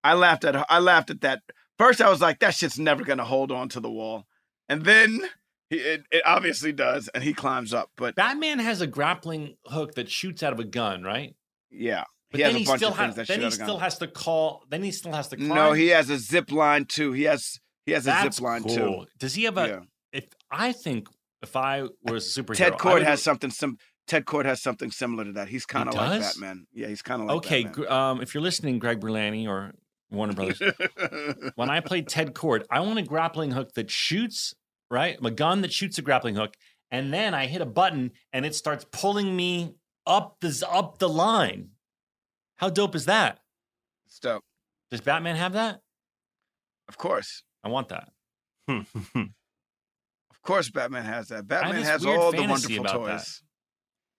I 0.04 0.14
laughed 0.14 0.44
at 0.44 0.70
I 0.70 0.78
laughed 0.78 1.10
at 1.10 1.22
that. 1.22 1.42
First, 1.78 2.00
I 2.00 2.08
was 2.08 2.20
like, 2.20 2.38
that 2.38 2.54
shit's 2.54 2.78
never 2.78 3.02
gonna 3.02 3.24
hold 3.24 3.50
on 3.50 3.68
to 3.70 3.80
the 3.80 3.90
wall, 3.90 4.26
and 4.68 4.84
then 4.84 5.20
he, 5.68 5.76
it, 5.76 6.04
it 6.12 6.22
obviously 6.24 6.72
does, 6.72 7.08
and 7.08 7.24
he 7.24 7.34
climbs 7.34 7.74
up. 7.74 7.90
But 7.96 8.14
Batman 8.14 8.60
has 8.60 8.80
a 8.80 8.86
grappling 8.86 9.56
hook 9.66 9.94
that 9.96 10.08
shoots 10.08 10.42
out 10.44 10.52
of 10.52 10.60
a 10.60 10.64
gun, 10.64 11.02
right? 11.02 11.34
yeah, 11.70 12.04
But 12.30 12.38
he 12.38 12.44
then 12.44 12.56
a 12.56 12.58
he 12.58 12.64
still 12.64 12.92
has. 12.92 13.14
Then 13.14 13.40
he 13.40 13.46
a 13.46 13.50
still 13.50 13.78
has 13.78 13.98
to 13.98 14.08
call. 14.08 14.64
Then 14.68 14.82
he 14.82 14.90
still 14.90 15.12
has 15.12 15.28
to. 15.28 15.36
Climb. 15.36 15.48
No, 15.48 15.72
he 15.72 15.88
has 15.88 16.10
a 16.10 16.18
zip 16.18 16.50
line 16.50 16.84
too. 16.84 17.12
He 17.12 17.24
has 17.24 17.58
he 17.84 17.92
has 17.92 18.04
a 18.04 18.10
That's 18.10 18.36
zip 18.36 18.44
line 18.44 18.62
cool. 18.64 18.74
too. 18.74 19.06
Does 19.18 19.34
he 19.34 19.44
have 19.44 19.56
a? 19.58 19.68
Yeah. 19.68 19.80
If 20.12 20.24
I 20.50 20.72
think 20.72 21.08
if 21.42 21.56
I 21.56 21.84
was 22.02 22.36
a 22.36 22.42
superhero, 22.42 22.56
Ted 22.56 22.72
Kord 22.74 23.02
has 23.02 23.22
something 23.22 23.50
sim. 23.50 23.78
Ted 24.06 24.24
Kord 24.24 24.44
has 24.44 24.62
something 24.62 24.90
similar 24.90 25.24
to 25.24 25.32
that. 25.32 25.48
He's 25.48 25.66
kind 25.66 25.88
of 25.88 25.94
like? 25.94 26.20
Batman. 26.20 26.66
Yeah, 26.72 26.88
he's 26.88 27.02
kind 27.02 27.22
of 27.22 27.28
like 27.28 27.36
okay, 27.38 27.64
Batman. 27.64 27.92
um, 27.92 28.20
if 28.20 28.34
you're 28.34 28.42
listening, 28.42 28.78
Greg 28.78 29.00
Berlanti 29.00 29.46
or 29.46 29.72
Warner 30.10 30.32
Brothers, 30.32 30.62
when 31.56 31.70
I 31.70 31.80
played 31.80 32.08
Ted 32.08 32.34
Kord, 32.34 32.64
I 32.70 32.80
want 32.80 32.98
a 32.98 33.02
grappling 33.02 33.50
hook 33.52 33.72
that 33.74 33.90
shoots, 33.90 34.54
right? 34.90 35.18
A 35.24 35.30
gun 35.30 35.62
that 35.62 35.72
shoots 35.72 35.98
a 35.98 36.02
grappling 36.02 36.36
hook, 36.36 36.54
and 36.90 37.12
then 37.12 37.34
I 37.34 37.46
hit 37.46 37.60
a 37.60 37.66
button 37.66 38.12
and 38.32 38.46
it 38.46 38.54
starts 38.54 38.86
pulling 38.92 39.34
me 39.36 39.74
up 40.06 40.36
the 40.40 40.66
up 40.70 40.98
the 40.98 41.08
line. 41.08 41.70
How 42.56 42.70
dope 42.70 42.94
is 42.94 43.06
that? 43.06 43.38
It's 44.06 44.18
dope. 44.18 44.42
Does 44.90 45.00
Batman 45.00 45.36
have 45.36 45.52
that? 45.54 45.80
Of 46.88 46.96
course, 46.96 47.42
I 47.64 47.68
want 47.68 47.88
that. 47.88 48.08
of 48.68 48.86
course, 50.42 50.70
Batman 50.70 51.04
has 51.04 51.28
that. 51.28 51.46
Batman 51.46 51.82
has 51.82 52.04
all 52.06 52.30
the 52.32 52.38
wonderful 52.38 52.78
about 52.80 53.04
that. 53.06 53.12
toys. 53.18 53.42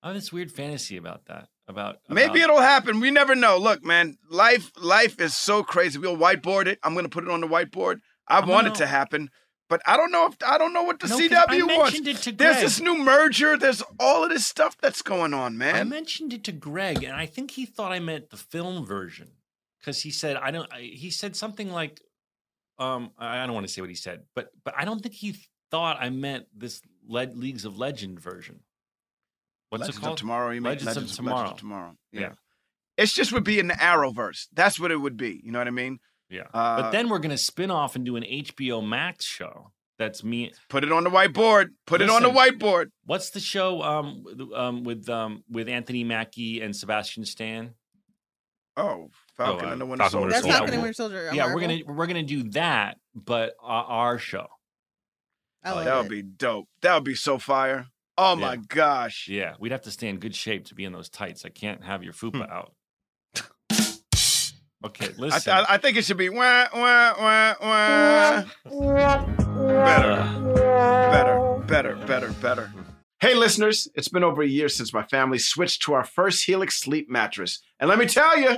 I 0.03 0.07
have 0.07 0.15
this 0.15 0.31
weird 0.31 0.51
fantasy 0.51 0.97
about 0.97 1.25
that. 1.27 1.47
About, 1.69 1.97
Maybe 2.09 2.39
it'll 2.39 2.61
happen. 2.61 3.01
We 3.01 3.11
never 3.11 3.35
know. 3.35 3.57
Look, 3.57 3.83
man, 3.83 4.17
life 4.29 4.71
life 4.81 5.19
is 5.19 5.35
so 5.35 5.63
crazy. 5.63 5.99
We'll 5.99 6.15
whiteboard 6.15 6.67
it. 6.67 6.79
I'm 6.83 6.95
gonna 6.95 7.09
put 7.09 7.25
it 7.25 7.29
on 7.29 7.41
the 7.41 7.47
whiteboard. 7.47 7.97
I 8.27 8.37
I'm 8.39 8.47
want 8.47 8.67
it 8.67 8.69
gonna- 8.69 8.79
to 8.79 8.87
happen, 8.87 9.29
but 9.69 9.81
I 9.85 9.97
don't 9.97 10.11
know 10.11 10.27
if 10.27 10.35
I 10.45 10.57
don't 10.57 10.73
know 10.73 10.83
what 10.83 10.99
the 10.99 11.07
No, 11.07 11.17
CW 11.17 11.77
wants. 11.77 11.99
There's 12.31 12.61
this 12.61 12.79
new 12.79 12.97
merger. 12.97 13.57
There's 13.57 13.83
all 13.99 14.23
of 14.23 14.29
this 14.29 14.45
stuff 14.45 14.77
that's 14.77 15.01
going 15.01 15.33
on, 15.33 15.57
man. 15.57 15.75
I 15.75 15.83
mentioned 15.83 16.33
it 16.33 16.43
to 16.45 16.51
Greg, 16.51 17.03
and 17.03 17.13
I 17.13 17.25
think 17.25 17.51
he 17.51 17.65
thought 17.65 17.91
I 17.91 17.99
meant 17.99 18.29
the 18.29 18.37
film 18.37 18.85
version 18.85 19.29
because 19.79 20.01
he 20.01 20.11
said 20.11 20.37
I 20.37 20.51
don't. 20.51 20.71
He 20.73 21.09
said 21.09 21.35
something 21.35 21.71
like, 21.71 22.01
um, 22.79 23.11
I 23.17 23.45
don't 23.45 23.53
want 23.55 23.67
to 23.67 23.73
say 23.73 23.81
what 23.81 23.89
he 23.89 23.95
said, 23.95 24.23
but 24.35 24.49
but 24.63 24.73
I 24.77 24.85
don't 24.85 25.01
think 25.01 25.15
he 25.15 25.35
thought 25.69 25.97
I 25.99 26.09
meant 26.09 26.45
this 26.55 26.81
Le- 27.07 27.25
Leagues 27.33 27.65
of 27.65 27.77
Legend 27.77 28.19
version. 28.19 28.61
What's 29.69 29.81
Legends 29.81 29.97
it 29.97 30.01
called? 30.01 30.13
of 30.13 30.19
Tomorrow, 30.19 30.51
you 30.51 30.61
mean? 30.61 30.85
Legends, 30.85 30.97
of 30.97 31.11
Tomorrow. 31.11 31.53
Tomorrow. 31.55 31.97
Yeah. 32.11 32.21
Yeah. 32.21 32.31
It's 32.97 33.13
just 33.13 33.31
would 33.33 33.43
be 33.43 33.59
in 33.59 33.67
the 33.67 33.75
Arrowverse. 33.75 34.47
That's 34.53 34.79
what 34.79 34.91
it 34.91 34.97
would 34.97 35.17
be. 35.17 35.41
You 35.43 35.51
know 35.51 35.59
what 35.59 35.67
I 35.67 35.71
mean? 35.71 35.99
Yeah, 36.29 36.43
Uh, 36.53 36.81
but 36.81 36.91
then 36.91 37.09
we're 37.09 37.19
gonna 37.19 37.37
spin 37.37 37.71
off 37.71 37.95
and 37.95 38.03
do 38.05 38.15
an 38.17 38.23
HBO 38.23 38.85
Max 38.85 39.25
show. 39.25 39.71
That's 39.97 40.23
me. 40.23 40.51
Put 40.69 40.83
it 40.83 40.91
on 40.91 41.03
the 41.03 41.09
whiteboard. 41.09 41.69
Put 41.87 42.01
it 42.01 42.09
on 42.09 42.21
the 42.21 42.29
whiteboard. 42.29 42.87
What's 43.05 43.31
the 43.31 43.39
show 43.39 43.81
um, 43.81 44.23
with- 44.23 44.53
um, 44.53 44.83
with 44.83 45.09
um, 45.09 45.43
with 45.49 45.67
Anthony 45.69 46.03
Mackie 46.03 46.61
and 46.61 46.75
Sebastian 46.75 47.25
Stan? 47.25 47.73
Oh, 48.75 49.09
Falcon 49.35 49.69
uh, 49.69 49.71
and 49.71 49.81
the 49.81 49.85
Winter 49.87 50.03
Falcon 50.03 50.19
Soldier. 50.19 50.29
That's 50.31 50.41
Soldier. 50.43 50.57
Falcon 50.57 50.73
and 50.75 50.83
Winter 50.83 50.93
Soldier. 50.93 51.27
a 51.29 51.35
yeah, 51.35 51.53
we're 51.53 51.61
gonna 51.61 51.79
we're 51.87 52.05
gonna 52.07 52.21
do 52.23 52.43
that, 52.51 52.97
but 53.15 53.53
uh, 53.63 53.65
our 53.65 54.19
show. 54.19 54.45
I 55.63 55.71
like 55.71 55.85
That 55.85 55.95
it. 55.97 56.01
would 56.01 56.09
be 56.11 56.21
dope. 56.21 56.67
That 56.81 56.93
would 56.93 57.03
be 57.03 57.15
so 57.15 57.39
fire. 57.39 57.87
Oh 58.19 58.35
my 58.35 58.55
gosh. 58.57 59.27
Yeah, 59.27 59.55
we'd 59.59 59.71
have 59.71 59.81
to 59.83 59.91
stay 59.91 60.07
in 60.09 60.19
good 60.19 60.35
shape 60.35 60.65
to 60.67 60.75
be 60.75 60.83
in 60.85 60.93
those 60.93 61.09
tights. 61.09 61.43
I 61.45 61.49
can't 61.49 61.83
have 61.83 62.03
your 62.03 62.13
fupa 62.13 62.47
out. 62.51 62.73
Okay, 64.85 65.07
I, 65.07 65.21
listen. 65.21 65.53
th- 65.55 65.65
I 65.69 65.77
think 65.77 65.97
it 65.97 66.05
should 66.05 66.17
be 66.17 66.29
wah, 66.29 66.67
wah, 66.73 67.13
wah, 67.19 67.55
wah. 67.61 68.43
better, 69.83 70.23
better, 71.11 71.63
better, 71.65 71.95
better, 72.05 72.31
better. 72.41 72.73
Hey, 73.19 73.33
listeners, 73.33 73.87
it's 73.95 74.09
been 74.09 74.23
over 74.23 74.43
a 74.43 74.47
year 74.47 74.69
since 74.69 74.93
my 74.93 75.01
family 75.01 75.39
switched 75.39 75.81
to 75.83 75.93
our 75.93 76.03
first 76.03 76.45
Helix 76.45 76.77
sleep 76.77 77.09
mattress. 77.09 77.59
And 77.79 77.89
let 77.89 77.97
me 77.97 78.05
tell 78.05 78.37
you, 78.37 78.57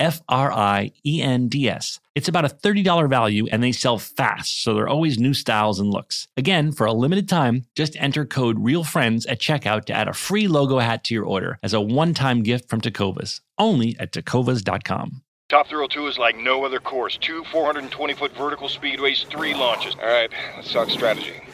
F 0.00 0.20
R 0.28 0.50
I 0.50 0.90
E 1.06 1.22
N 1.22 1.48
D 1.48 1.68
S. 1.68 2.00
It's 2.16 2.26
about 2.26 2.44
a 2.44 2.48
$30 2.48 3.08
value 3.08 3.46
and 3.52 3.62
they 3.62 3.70
sell 3.70 3.98
fast, 3.98 4.62
so 4.62 4.74
there 4.74 4.84
are 4.84 4.88
always 4.88 5.18
new 5.18 5.34
styles 5.34 5.78
and 5.78 5.90
looks. 5.90 6.26
Again, 6.36 6.72
for 6.72 6.86
a 6.86 6.92
limited 6.92 7.28
time, 7.28 7.66
just 7.76 7.96
enter 8.00 8.24
code 8.24 8.58
REALFRIENDS 8.58 9.26
at 9.28 9.40
checkout 9.40 9.84
to 9.84 9.92
add 9.92 10.08
a 10.08 10.12
free 10.12 10.48
logo 10.48 10.78
hat 10.78 11.04
to 11.04 11.14
your 11.14 11.24
order 11.24 11.58
as 11.62 11.72
a 11.72 11.80
one 11.80 12.14
time 12.14 12.42
gift 12.42 12.68
from 12.68 12.80
Tecovas, 12.80 13.40
only 13.58 13.96
at 14.00 14.12
tecovas.com. 14.12 15.22
Top 15.50 15.66
Thrill 15.66 15.88
2 15.88 16.06
is 16.06 16.16
like 16.18 16.36
no 16.36 16.64
other 16.64 16.78
course. 16.78 17.18
Two 17.20 17.44
420 17.50 18.14
foot 18.14 18.36
vertical 18.36 18.68
speedways, 18.68 19.26
three 19.26 19.52
launches. 19.52 19.96
All 19.96 20.08
right, 20.08 20.30
let's 20.56 20.72
talk 20.72 20.88
strategy. 20.90 21.34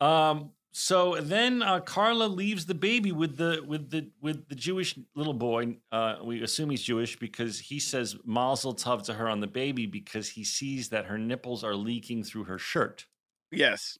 Um. 0.00 0.52
So 0.70 1.16
then 1.20 1.62
uh, 1.62 1.80
Carla 1.80 2.26
leaves 2.26 2.66
the 2.66 2.74
baby 2.74 3.10
with 3.10 3.36
the 3.36 3.64
with 3.66 3.90
the 3.90 4.10
with 4.20 4.48
the 4.48 4.54
Jewish 4.54 4.96
little 5.16 5.34
boy. 5.34 5.78
Uh, 5.90 6.16
we 6.22 6.42
assume 6.42 6.70
he's 6.70 6.82
Jewish 6.82 7.18
because 7.18 7.58
he 7.58 7.80
says 7.80 8.16
Mazel 8.24 8.74
Tov 8.74 9.04
to 9.06 9.14
her 9.14 9.28
on 9.28 9.40
the 9.40 9.46
baby 9.48 9.86
because 9.86 10.28
he 10.28 10.44
sees 10.44 10.90
that 10.90 11.06
her 11.06 11.18
nipples 11.18 11.64
are 11.64 11.74
leaking 11.74 12.22
through 12.22 12.44
her 12.44 12.58
shirt. 12.58 13.06
Yes. 13.50 13.98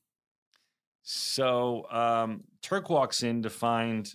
So 1.03 1.91
um, 1.91 2.45
Turk 2.63 2.91
walks 2.91 3.23
in 3.23 3.43
to 3.43 3.51
find 3.51 4.15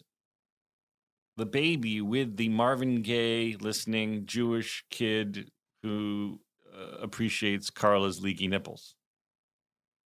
the 1.38 1.46
baby 1.46 2.02
with 2.02 2.38
the 2.38 2.50
Marvin 2.50 3.02
Gaye 3.02 3.56
listening 3.60 4.26
Jewish 4.26 4.86
kid 4.90 5.50
who 5.82 6.40
uh, 6.74 6.98
appreciates 7.02 7.70
Carla's 7.70 8.22
leaky 8.22 8.48
nipples. 8.48 8.96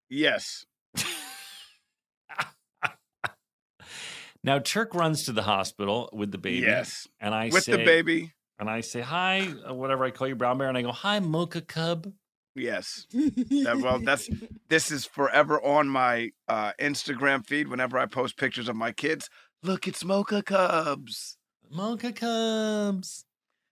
Yes. 0.09 0.65
Now 4.47 4.59
Turk 4.59 4.95
runs 4.95 5.25
to 5.25 5.33
the 5.33 5.43
hospital 5.43 6.09
with 6.13 6.31
the 6.31 6.37
baby. 6.37 6.65
Yes. 6.65 7.05
and 7.19 7.35
I 7.35 7.49
say 7.49 7.53
With 7.53 7.63
say, 7.65 7.71
the 7.73 7.83
baby. 7.83 8.31
and 8.57 8.69
I 8.69 8.79
say 8.79 9.01
hi, 9.01 9.45
uh, 9.69 9.73
whatever 9.73 10.05
I 10.05 10.11
call 10.11 10.25
you, 10.25 10.35
brown 10.35 10.57
bear, 10.57 10.69
and 10.69 10.77
I 10.77 10.83
go 10.83 10.93
hi, 10.93 11.19
mocha 11.19 11.59
cub. 11.59 12.13
Yes. 12.55 13.05
That- 13.11 13.81
well, 13.83 13.99
that's 13.99 14.29
this 14.69 14.89
is 14.89 15.05
forever 15.05 15.61
on 15.61 15.89
my 15.89 16.29
uh, 16.47 16.71
Instagram 16.79 17.45
feed. 17.45 17.67
Whenever 17.67 17.99
I 17.99 18.05
post 18.05 18.37
pictures 18.37 18.69
of 18.69 18.77
my 18.77 18.93
kids, 18.93 19.29
look, 19.63 19.85
it's 19.85 20.05
Mocha 20.05 20.41
Cubs. 20.41 21.37
Mocha 21.69 22.13
cubs. 22.13 23.25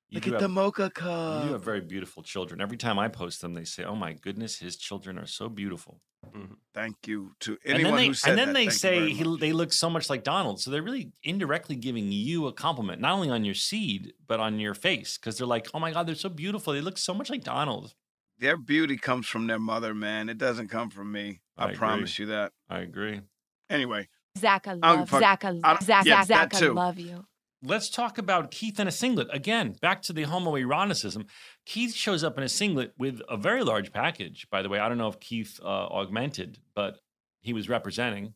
You 0.09 0.15
Look 0.17 0.23
do 0.25 0.35
at 0.35 0.39
the 0.41 0.47
mocha 0.47 0.83
Mocha 0.83 0.83
You 0.83 0.89
Cub. 0.91 1.51
have 1.51 1.63
very 1.63 1.81
beautiful 1.81 2.21
children. 2.23 2.61
Every 2.61 2.77
time 2.77 2.99
I 2.99 3.07
post 3.07 3.41
them, 3.41 3.53
they 3.55 3.65
say, 3.65 3.83
"Oh 3.83 3.95
my 3.95 4.13
goodness, 4.13 4.59
his 4.59 4.77
children 4.77 5.17
are 5.17 5.25
so 5.25 5.49
beautiful." 5.49 5.99
Mm-hmm. 6.25 6.53
Thank 6.73 7.07
you 7.07 7.33
to 7.41 7.57
And 7.65 7.75
anyone 7.75 7.91
then 7.93 8.01
they, 8.01 8.07
who 8.07 8.13
said 8.13 8.29
and 8.31 8.39
then 8.39 8.47
that. 8.49 8.53
they 8.53 8.59
Thank 8.67 8.71
you 8.73 8.77
say 8.77 9.09
he, 9.13 9.37
they 9.39 9.51
look 9.53 9.73
so 9.73 9.89
much 9.89 10.09
like 10.09 10.23
Donald. 10.23 10.59
So 10.61 10.71
they're 10.71 10.81
really 10.83 11.11
indirectly 11.23 11.75
giving 11.75 12.11
you 12.11 12.47
a 12.47 12.53
compliment, 12.53 12.99
not 13.01 13.13
only 13.13 13.29
on 13.29 13.45
your 13.45 13.53
seed 13.55 14.13
but 14.27 14.39
on 14.39 14.59
your 14.59 14.73
face, 14.75 15.17
because 15.17 15.37
they're 15.37 15.47
like, 15.47 15.67
"Oh 15.73 15.79
my 15.79 15.91
God, 15.91 16.07
they're 16.07 16.15
so 16.15 16.29
beautiful. 16.29 16.73
They 16.73 16.81
look 16.81 16.97
so 16.97 17.13
much 17.13 17.29
like 17.29 17.43
Donald." 17.43 17.93
their 18.37 18.57
beauty 18.57 18.97
comes 18.97 19.25
from 19.27 19.47
their 19.47 19.57
mother, 19.59 19.93
man. 19.93 20.27
It 20.27 20.37
doesn't 20.37 20.67
come 20.67 20.89
from 20.89 21.09
me. 21.09 21.39
I, 21.57 21.69
I 21.69 21.73
promise 21.73 22.19
you 22.19 22.25
that. 22.27 22.51
I 22.69 22.79
agree. 22.79 23.21
Anyway, 23.69 24.09
Zach, 24.37 24.67
I 24.67 24.73
I'm 24.73 24.99
love 24.99 25.09
Zach. 25.09 25.45
I, 25.45 25.47
I'm- 25.63 25.77
Zach, 25.81 26.05
Zach, 26.27 26.53
I 26.53 26.67
love 26.67 26.99
you. 26.99 27.25
Let's 27.67 27.89
talk 27.89 28.19
about 28.19 28.51
Keith 28.51 28.79
in 28.79 28.87
a 28.87 28.91
singlet 28.91 29.27
again. 29.31 29.75
Back 29.81 30.03
to 30.03 30.13
the 30.13 30.25
homoeroticism. 30.25 31.25
Keith 31.65 31.95
shows 31.95 32.23
up 32.23 32.37
in 32.37 32.43
a 32.43 32.49
singlet 32.49 32.93
with 32.97 33.21
a 33.27 33.37
very 33.37 33.63
large 33.63 33.91
package. 33.91 34.47
By 34.51 34.61
the 34.61 34.69
way, 34.69 34.77
I 34.77 34.87
don't 34.87 34.99
know 34.99 35.07
if 35.07 35.19
Keith 35.19 35.59
uh, 35.63 35.65
augmented, 35.65 36.59
but 36.75 36.99
he 37.41 37.53
was 37.53 37.67
representing. 37.67 38.35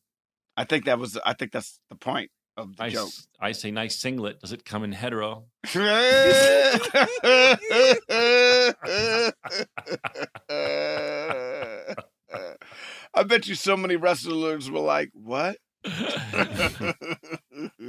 I 0.57 0.63
think 0.65 0.85
that 0.85 0.97
was. 0.97 1.17
I 1.23 1.33
think 1.33 1.51
that's 1.51 1.79
the 1.89 1.95
point 1.95 2.31
of 2.57 2.75
the 2.75 2.83
I, 2.83 2.89
joke. 2.89 3.11
I 3.39 3.51
say 3.51 3.69
nice 3.69 3.99
singlet. 3.99 4.39
Does 4.39 4.51
it 4.51 4.65
come 4.65 4.83
in 4.83 4.93
hetero? 4.93 5.45
I 13.11 13.23
bet 13.25 13.47
you 13.47 13.55
so 13.55 13.77
many 13.77 13.95
wrestlers 13.95 14.71
were 14.71 14.79
like, 14.79 15.11
"What?" 15.13 15.57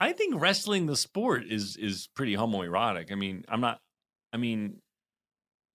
I 0.00 0.12
think 0.12 0.40
wrestling 0.40 0.86
the 0.86 0.96
sport 0.96 1.44
is 1.48 1.76
is 1.76 2.08
pretty 2.14 2.36
homoerotic. 2.36 3.12
I 3.12 3.14
mean, 3.14 3.44
I'm 3.48 3.60
not. 3.60 3.80
I 4.32 4.36
mean, 4.36 4.80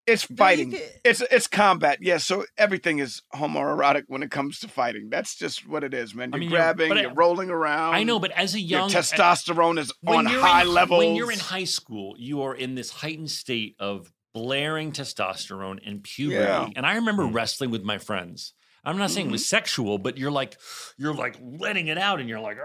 It's 0.05 0.23
fighting. 0.23 0.71
could- 0.71 0.81
It's 1.03 1.21
it's 1.21 1.47
combat. 1.47 1.99
Yeah, 2.01 2.17
so 2.17 2.45
everything 2.57 2.99
is 2.99 3.21
homoerotic 3.33 4.03
when 4.07 4.23
it 4.23 4.31
comes 4.31 4.59
to 4.59 4.67
fighting. 4.67 5.09
That's 5.09 5.35
just 5.35 5.67
what 5.67 5.83
it 5.83 5.93
is, 5.93 6.13
man. 6.15 6.31
You're 6.31 6.39
mean, 6.39 6.49
you're- 6.49 6.59
grabbing, 6.59 6.91
I- 6.91 7.01
you're 7.01 7.13
rolling 7.13 7.49
around. 7.49 7.95
I 7.95 8.03
know, 8.03 8.19
but 8.19 8.31
as 8.31 8.55
a 8.55 8.59
your 8.59 8.79
young 8.79 8.89
testosterone 8.89 9.79
is 9.79 9.93
on 10.05 10.25
high 10.25 10.63
in, 10.63 10.73
levels. 10.73 10.99
When 11.05 11.15
you're 11.15 11.31
in 11.31 11.39
high 11.39 11.63
school, 11.65 12.15
you 12.17 12.41
are 12.41 12.55
in 12.55 12.75
this 12.75 12.89
heightened 12.89 13.31
state 13.31 13.75
of 13.79 14.11
blaring 14.33 14.91
testosterone 14.91 15.79
and 15.85 16.03
puberty. 16.03 16.41
Yeah. 16.41 16.69
And 16.75 16.85
I 16.85 16.95
remember 16.95 17.23
mm. 17.23 17.33
wrestling 17.33 17.71
with 17.71 17.83
my 17.83 17.97
friends. 17.97 18.53
I'm 18.85 18.97
not 18.97 19.11
saying 19.11 19.27
it 19.27 19.31
was 19.31 19.45
sexual, 19.45 19.97
but 19.97 20.17
you're 20.17 20.31
like 20.31 20.57
you're 20.97 21.13
like 21.13 21.37
letting 21.41 21.87
it 21.87 21.97
out, 21.97 22.19
and 22.19 22.29
you're 22.29 22.39
like 22.39 22.57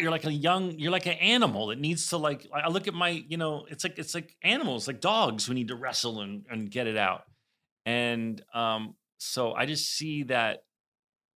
you're 0.00 0.10
like 0.10 0.24
a 0.24 0.32
young 0.32 0.78
you're 0.78 0.92
like 0.92 1.06
an 1.06 1.12
animal 1.14 1.68
that 1.68 1.78
needs 1.78 2.08
to 2.08 2.16
like. 2.16 2.46
I 2.54 2.60
I 2.60 2.68
look 2.68 2.86
at 2.88 2.94
my 2.94 3.08
you 3.10 3.36
know 3.36 3.66
it's 3.68 3.84
like 3.84 3.98
it's 3.98 4.14
like 4.14 4.36
animals 4.42 4.86
like 4.86 5.00
dogs 5.00 5.46
who 5.46 5.54
need 5.54 5.68
to 5.68 5.76
wrestle 5.76 6.20
and 6.20 6.44
and 6.50 6.70
get 6.70 6.86
it 6.86 6.96
out. 6.96 7.22
And 7.86 8.42
um, 8.54 8.94
so 9.18 9.52
I 9.52 9.66
just 9.66 9.88
see 9.90 10.24
that. 10.24 10.60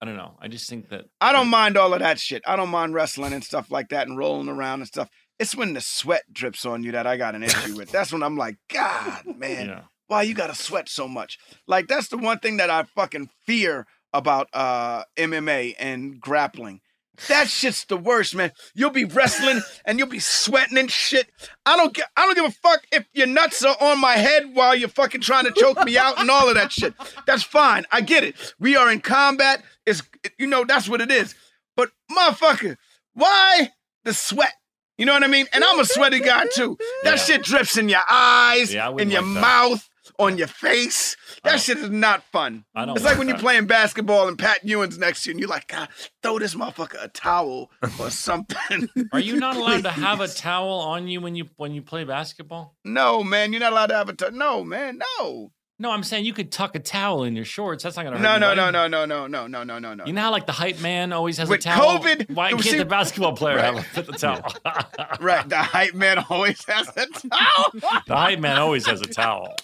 I 0.01 0.05
don't 0.05 0.17
know. 0.17 0.37
I 0.41 0.49
just 0.49 0.69
think 0.69 0.89
that 0.89 1.05
I 1.21 1.31
don't 1.33 1.49
mind 1.49 1.77
all 1.77 1.95
of 1.95 2.01
that 2.01 2.19
shit. 2.19 2.43
I 2.47 2.57
don't 2.57 2.71
mind 2.71 2.93
wrestling 2.93 3.33
and 3.33 3.45
stuff 3.45 3.71
like 3.71 3.91
that 3.91 4.09
and 4.09 4.19
rolling 4.19 4.49
around 4.49 4.81
and 4.81 4.89
stuff. 4.89 5.09
It's 5.39 5.55
when 5.55 5.75
the 5.75 5.81
sweat 5.81 6.23
drips 6.33 6.67
on 6.67 6.83
you 6.83 6.93
that 6.93 7.07
I 7.07 7.17
got 7.17 7.35
an 7.37 7.43
issue 7.45 7.77
with. 7.77 7.91
That's 7.93 8.13
when 8.13 8.23
I'm 8.23 8.37
like, 8.37 8.57
God, 8.69 9.23
man, 9.37 9.69
Yeah. 9.69 9.81
why 10.09 10.23
you 10.23 10.35
gotta 10.35 10.57
sweat 10.57 10.89
so 10.89 11.07
much? 11.07 11.39
Like 11.69 11.87
that's 11.87 12.09
the 12.09 12.19
one 12.19 12.41
thing 12.41 12.57
that 12.57 12.69
I 12.69 12.83
fucking 12.83 13.31
fear 13.47 13.87
about 14.13 14.49
uh 14.53 15.05
MMA 15.17 15.75
and 15.79 16.21
grappling. 16.21 16.81
That 17.29 17.49
shit's 17.49 17.85
the 17.85 17.97
worst, 17.99 18.35
man. 18.35 18.53
You'll 18.75 18.91
be 18.91 19.05
wrestling 19.05 19.61
and 19.85 19.99
you'll 19.99 20.09
be 20.09 20.19
sweating 20.19 20.79
and 20.79 20.91
shit. 20.91 21.29
I 21.67 21.77
don't 21.77 21.93
get 21.95 22.07
I 22.17 22.23
don't 22.25 22.35
give 22.35 22.47
a 22.47 22.51
fuck 22.51 22.81
if 22.91 23.07
your 23.13 23.27
nuts 23.27 23.63
are 23.65 23.77
on 23.81 24.01
my 24.01 24.15
head 24.15 24.55
while 24.55 24.75
you're 24.75 24.89
fucking 24.89 25.21
trying 25.21 25.45
to 25.45 25.53
choke 25.53 25.85
me 25.85 25.97
out 25.99 26.19
and 26.19 26.31
all 26.31 26.49
of 26.49 26.55
that 26.55 26.73
shit. 26.73 26.95
That's 27.27 27.43
fine. 27.43 27.85
I 27.93 28.01
get 28.01 28.25
it. 28.25 28.55
We 28.59 28.77
are 28.77 28.91
in 28.91 29.01
combat. 29.01 29.63
It's 29.87 30.03
you 30.39 30.47
know, 30.47 30.65
that's 30.65 30.89
what 30.89 31.01
it 31.01 31.11
is. 31.11 31.35
But 31.77 31.91
motherfucker, 32.11 32.77
why 33.15 33.69
the 34.05 34.15
sweat? 34.15 34.55
You 34.99 35.07
know 35.07 35.13
what 35.15 35.23
I 35.25 35.29
mean? 35.29 35.47
And 35.53 35.63
I'm 35.65 35.81
a 35.81 35.85
sweaty 35.85 36.21
guy 36.21 36.47
too. 36.55 36.77
That 37.05 37.17
Yeah. 37.19 37.25
shit 37.25 37.43
drips 37.45 37.77
in 37.77 37.89
your 37.89 38.03
eyes, 38.11 38.73
Yeah, 38.73 38.91
in 38.97 39.11
your 39.11 39.23
like 39.23 39.41
mouth, 39.41 39.89
on 40.19 40.39
your 40.39 40.47
face. 40.47 41.17
That 41.45 41.51
don't- 41.53 41.61
shit 41.61 41.79
is 41.79 41.91
not 41.91 42.23
fun. 42.33 42.65
I 42.75 42.85
don't 42.85 42.97
It's 42.97 43.05
like 43.05 43.19
when 43.19 43.29
you're 43.29 43.39
playing 43.39 43.67
basketball 43.67 44.29
and 44.29 44.39
Pat 44.39 44.65
Ewing's 44.65 44.99
next 44.99 45.23
to 45.25 45.29
you 45.29 45.33
and 45.33 45.41
you're 45.41 45.49
like, 45.49 45.69
God, 45.69 45.89
throw 46.23 46.39
this 46.39 46.55
motherfucker 46.55 47.03
a 47.03 47.09
towel 47.09 47.71
or 47.99 48.11
something. 48.29 48.89
Are 49.13 49.21
you 49.21 49.37
not 49.39 49.57
allowed 49.57 49.85
to 49.85 49.91
have 49.91 50.21
a 50.21 50.29
towel 50.49 50.81
on 50.81 51.09
you 51.09 51.21
when 51.21 51.35
you 51.35 51.49
when 51.57 51.73
you 51.73 51.83
play 51.83 52.05
basketball? 52.05 52.77
No, 52.85 53.23
man, 53.25 53.53
you're 53.53 53.61
not 53.61 53.73
allowed 53.73 53.87
to 53.87 53.95
have 53.97 54.09
a 54.09 54.13
towel. 54.13 54.33
No, 54.33 54.65
man, 54.65 55.01
no. 55.19 55.53
No, 55.83 55.91
I'm 55.91 56.05
saying 56.05 56.25
you 56.25 56.33
could 56.33 56.53
tuck 56.53 56.77
a 56.77 56.79
towel 56.79 57.25
in 57.25 57.35
your 57.35 57.45
shorts. 57.45 57.83
That's 57.83 57.97
not 57.97 58.05
gonna 58.05 58.17
hurt. 58.17 58.23
No, 58.23 58.39
no, 58.39 58.55
no, 58.55 58.71
no, 58.71 58.87
no, 58.87 59.05
no, 59.05 59.27
no, 59.27 59.47
no, 59.49 59.65
no, 59.65 59.79
no, 59.81 59.95
no. 59.95 60.05
You 60.07 60.13
know 60.13 60.21
how 60.21 60.31
like 60.31 60.47
the 60.47 60.53
hype 60.53 60.81
man 60.81 61.13
always 61.13 61.39
has 61.39 61.49
With 61.49 61.59
a 61.59 61.63
towel. 61.65 61.99
COVID, 61.99 62.31
why 62.33 62.51
can't 62.51 62.63
see- 62.63 62.79
the 62.79 62.85
basketball 62.99 63.35
player 63.35 63.57
Right. 63.57 63.75
have 63.75 63.99
a, 63.99 64.13
the 64.13 64.13
towel? 64.17 64.55
Right, 65.21 65.49
the 65.49 65.57
hype 65.59 65.95
man 65.95 66.25
always 66.31 66.65
has 66.67 66.87
a 66.97 67.07
towel. 67.07 67.73
the 68.07 68.15
hype 68.17 68.39
man 68.39 68.59
always 68.59 68.87
has 68.87 69.01
a 69.01 69.07
towel. 69.07 69.57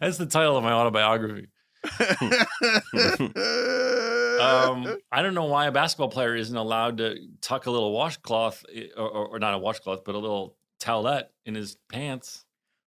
That's 0.00 0.16
the 0.16 0.24
title 0.26 0.56
of 0.56 0.64
my 0.64 0.72
autobiography. 0.72 1.48
Um, 4.40 4.96
I 5.12 5.20
don't 5.22 5.34
know 5.34 5.44
why 5.44 5.66
a 5.66 5.72
basketball 5.72 6.08
player 6.08 6.34
isn't 6.34 6.56
allowed 6.56 6.96
to 6.98 7.16
tuck 7.42 7.66
a 7.66 7.70
little 7.70 7.92
washcloth, 7.92 8.64
eh, 8.74 8.86
or, 8.96 9.06
or, 9.08 9.26
or 9.28 9.38
not 9.38 9.52
a 9.52 9.58
washcloth, 9.58 10.02
but 10.04 10.14
a 10.14 10.18
little 10.18 10.56
towelette 10.80 11.24
in 11.44 11.54
his 11.54 11.76
pants. 11.90 12.44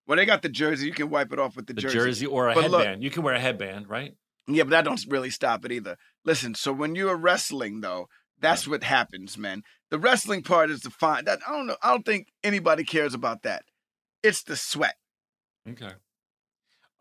Well, 0.08 0.16
they 0.18 0.26
got 0.26 0.42
the 0.42 0.50
jersey. 0.50 0.86
You 0.88 0.94
can 0.94 1.10
wipe 1.10 1.34
it 1.34 1.40
off 1.40 1.56
with 1.56 1.68
the, 1.68 1.74
The 1.74 1.82
jersey, 1.82 2.26
or 2.26 2.50
a 2.50 2.54
But 2.56 2.72
look- 2.72 2.82
headband. 2.82 3.04
you 3.04 3.10
can 3.12 3.24
wear 3.24 3.34
a 3.36 3.40
headband, 3.40 3.90
right? 3.90 4.14
Yeah, 4.48 4.64
but 4.64 4.70
that 4.70 4.86
don't 4.86 5.06
really 5.10 5.30
stop 5.30 5.66
it 5.66 5.72
either. 5.74 5.98
Listen, 6.24 6.56
so 6.56 6.72
when 6.72 6.96
you're 6.96 7.18
wrestling 7.18 7.82
though, 7.82 8.08
that's 8.40 8.66
what 8.68 8.84
happens, 8.84 9.38
man. 9.38 9.64
The 9.92 10.00
wrestling 10.00 10.44
part 10.44 10.70
is 10.70 10.82
the 10.82 10.90
fine. 10.90 11.26
That 11.26 11.40
I 11.46 11.52
don't 11.52 11.68
know. 11.68 11.76
I 11.84 11.90
don't 11.92 12.06
think 12.06 12.28
anybody 12.44 12.84
cares 12.86 13.14
about 13.14 13.44
that. 13.44 13.64
It's 14.24 14.44
the 14.44 14.56
sweat. 14.56 14.96
Okay. 15.70 15.92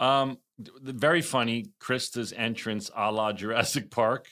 Um, 0.00 0.38
the 0.58 0.92
very 0.92 1.22
funny 1.22 1.66
Christa's 1.78 2.32
entrance 2.32 2.90
a 2.96 3.12
la 3.12 3.32
Jurassic 3.32 3.90
Park 3.90 4.26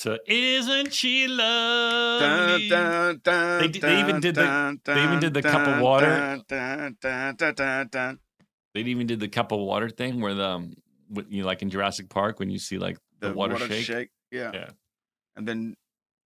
to 0.00 0.18
"Isn't 0.26 0.92
She 0.92 1.26
Lovely?" 1.28 2.68
Dun, 2.68 2.68
dun, 2.68 3.20
dun, 3.22 3.60
They 3.60 3.68
d- 3.68 3.78
they 3.80 4.00
even 4.00 4.20
did 4.20 4.34
the- 4.34 4.78
they 4.84 5.04
even 5.04 5.20
did 5.20 5.34
the 5.34 5.42
cup 5.42 5.66
of 5.66 5.80
water. 5.80 6.40
They 8.74 8.80
even 8.82 9.06
did 9.06 9.20
the 9.20 9.28
cup 9.28 9.52
of 9.52 9.60
water 9.60 9.88
thing 9.88 10.20
where 10.20 10.34
the 10.34 10.46
um, 10.46 10.74
you 11.28 11.42
know, 11.42 11.46
like 11.46 11.62
in 11.62 11.70
Jurassic 11.70 12.08
Park 12.08 12.38
when 12.38 12.50
you 12.50 12.58
see 12.58 12.78
like 12.78 12.98
the, 13.18 13.32
water, 13.32 13.58
shake. 13.58 14.10
Yeah. 14.30 14.50
Yeah. 14.54 14.70
And 15.36 15.46
then 15.46 15.74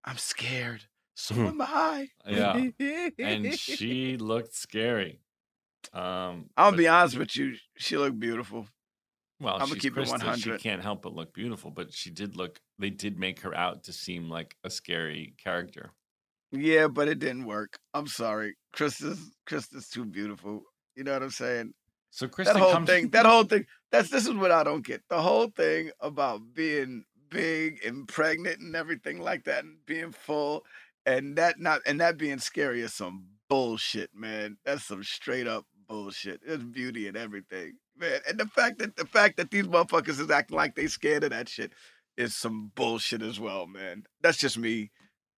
I'm 0.04 0.18
scared. 0.18 0.84
So 1.16 1.34
Hmm. 1.34 1.46
am 1.46 1.60
I. 1.62 2.08
Yeah. 2.26 2.68
and 3.18 3.54
she 3.58 4.16
looked 4.16 4.54
scary. 4.54 5.20
Um, 5.92 6.50
I'll 6.56 6.72
be 6.72 6.88
honest 6.88 7.16
with 7.16 7.36
you. 7.36 7.54
She 7.78 7.96
looked 7.96 8.18
beautiful. 8.18 8.66
Well, 9.40 9.56
I'ma 9.56 9.66
she's 9.66 9.82
keep 9.82 9.98
it 9.98 10.08
100. 10.08 10.38
She 10.38 10.56
can't 10.58 10.82
help 10.82 11.02
but 11.02 11.14
look 11.14 11.34
beautiful, 11.34 11.70
but 11.70 11.92
she 11.92 12.10
did 12.10 12.36
look. 12.36 12.60
They 12.78 12.90
did 12.90 13.18
make 13.18 13.40
her 13.40 13.54
out 13.54 13.84
to 13.84 13.92
seem 13.92 14.28
like 14.28 14.56
a 14.64 14.70
scary 14.70 15.34
character. 15.42 15.92
Yeah, 16.52 16.86
but 16.86 17.08
it 17.08 17.18
didn't 17.18 17.46
work. 17.46 17.78
I'm 17.94 18.06
sorry. 18.06 18.56
Christa's 18.74 19.18
Christa's 19.48 19.88
too 19.88 20.04
beautiful. 20.04 20.62
You 20.94 21.04
know 21.04 21.12
what 21.12 21.22
I'm 21.22 21.30
saying? 21.30 21.74
So 22.10 22.28
Krista 22.28 22.44
that 22.44 22.56
whole 22.56 22.72
comes. 22.72 22.88
thing, 22.88 23.08
that 23.10 23.26
whole 23.26 23.42
thing. 23.42 23.66
That's 23.90 24.08
this 24.08 24.26
is 24.26 24.34
what 24.34 24.52
I 24.52 24.62
don't 24.62 24.86
get. 24.86 25.02
The 25.10 25.20
whole 25.20 25.48
thing 25.48 25.90
about 25.98 26.40
being 26.54 27.04
big 27.28 27.84
and 27.84 28.06
pregnant 28.06 28.60
and 28.60 28.76
everything 28.76 29.18
like 29.18 29.44
that, 29.44 29.64
and 29.64 29.78
being 29.84 30.12
full, 30.12 30.64
and 31.06 31.34
that 31.36 31.58
not 31.58 31.80
and 31.86 32.00
that 32.00 32.16
being 32.16 32.38
scary 32.38 32.82
is 32.82 32.94
some 32.94 33.24
bullshit, 33.48 34.10
man. 34.14 34.56
That's 34.64 34.84
some 34.84 35.02
straight 35.02 35.48
up 35.48 35.66
bullshit. 35.88 36.40
There's 36.46 36.62
beauty 36.62 37.08
in 37.08 37.16
everything, 37.16 37.78
man. 37.98 38.20
And 38.28 38.38
the 38.38 38.46
fact 38.46 38.78
that 38.78 38.96
the 38.96 39.06
fact 39.06 39.36
that 39.36 39.50
these 39.50 39.66
motherfuckers 39.66 40.20
is 40.20 40.30
acting 40.30 40.56
like 40.56 40.74
they 40.74 40.86
scared 40.86 41.24
of 41.24 41.30
that 41.30 41.48
shit 41.48 41.72
is 42.16 42.34
some 42.34 42.70
bullshit 42.74 43.22
as 43.22 43.40
well, 43.40 43.66
man. 43.66 44.04
That's 44.22 44.38
just 44.38 44.58
me. 44.58 44.90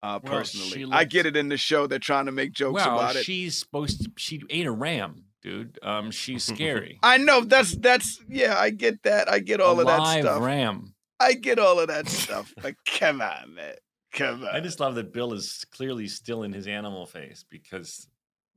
Uh, 0.02 0.20
Well, 0.22 0.34
personally, 0.34 0.84
she 0.84 0.86
I 0.92 1.04
get 1.04 1.26
it 1.26 1.36
in 1.36 1.48
the 1.48 1.56
show. 1.56 1.86
They're 1.86 1.98
trying 1.98 2.26
to 2.26 2.32
make 2.32 2.52
jokes 2.52 2.74
well, 2.84 2.98
about 2.98 3.16
it. 3.16 3.24
she's 3.24 3.58
supposed 3.58 4.04
to. 4.04 4.10
She 4.16 4.42
ate 4.50 4.66
a 4.66 4.70
ram, 4.70 5.24
dude. 5.42 5.78
Um, 5.82 6.10
she's 6.10 6.44
scary. 6.44 6.98
I 7.02 7.16
know 7.18 7.40
that's 7.42 7.74
that's 7.76 8.20
yeah, 8.28 8.56
I 8.58 8.70
get 8.70 9.02
that. 9.04 9.30
I 9.30 9.38
get 9.38 9.60
all 9.60 9.78
a 9.78 9.80
of 9.80 9.86
that 9.86 9.98
live 10.00 10.22
stuff. 10.24 10.42
ram. 10.42 10.94
I 11.18 11.32
get 11.32 11.58
all 11.58 11.80
of 11.80 11.88
that 11.88 12.08
stuff. 12.08 12.52
But 12.62 12.74
come 12.86 13.22
on, 13.22 13.54
man. 13.54 13.74
Come 14.12 14.42
on. 14.44 14.50
I 14.54 14.60
just 14.60 14.80
love 14.80 14.94
that 14.96 15.12
Bill 15.14 15.32
is 15.32 15.64
clearly 15.72 16.08
still 16.08 16.42
in 16.42 16.52
his 16.52 16.66
animal 16.66 17.06
face 17.06 17.44
because 17.48 18.06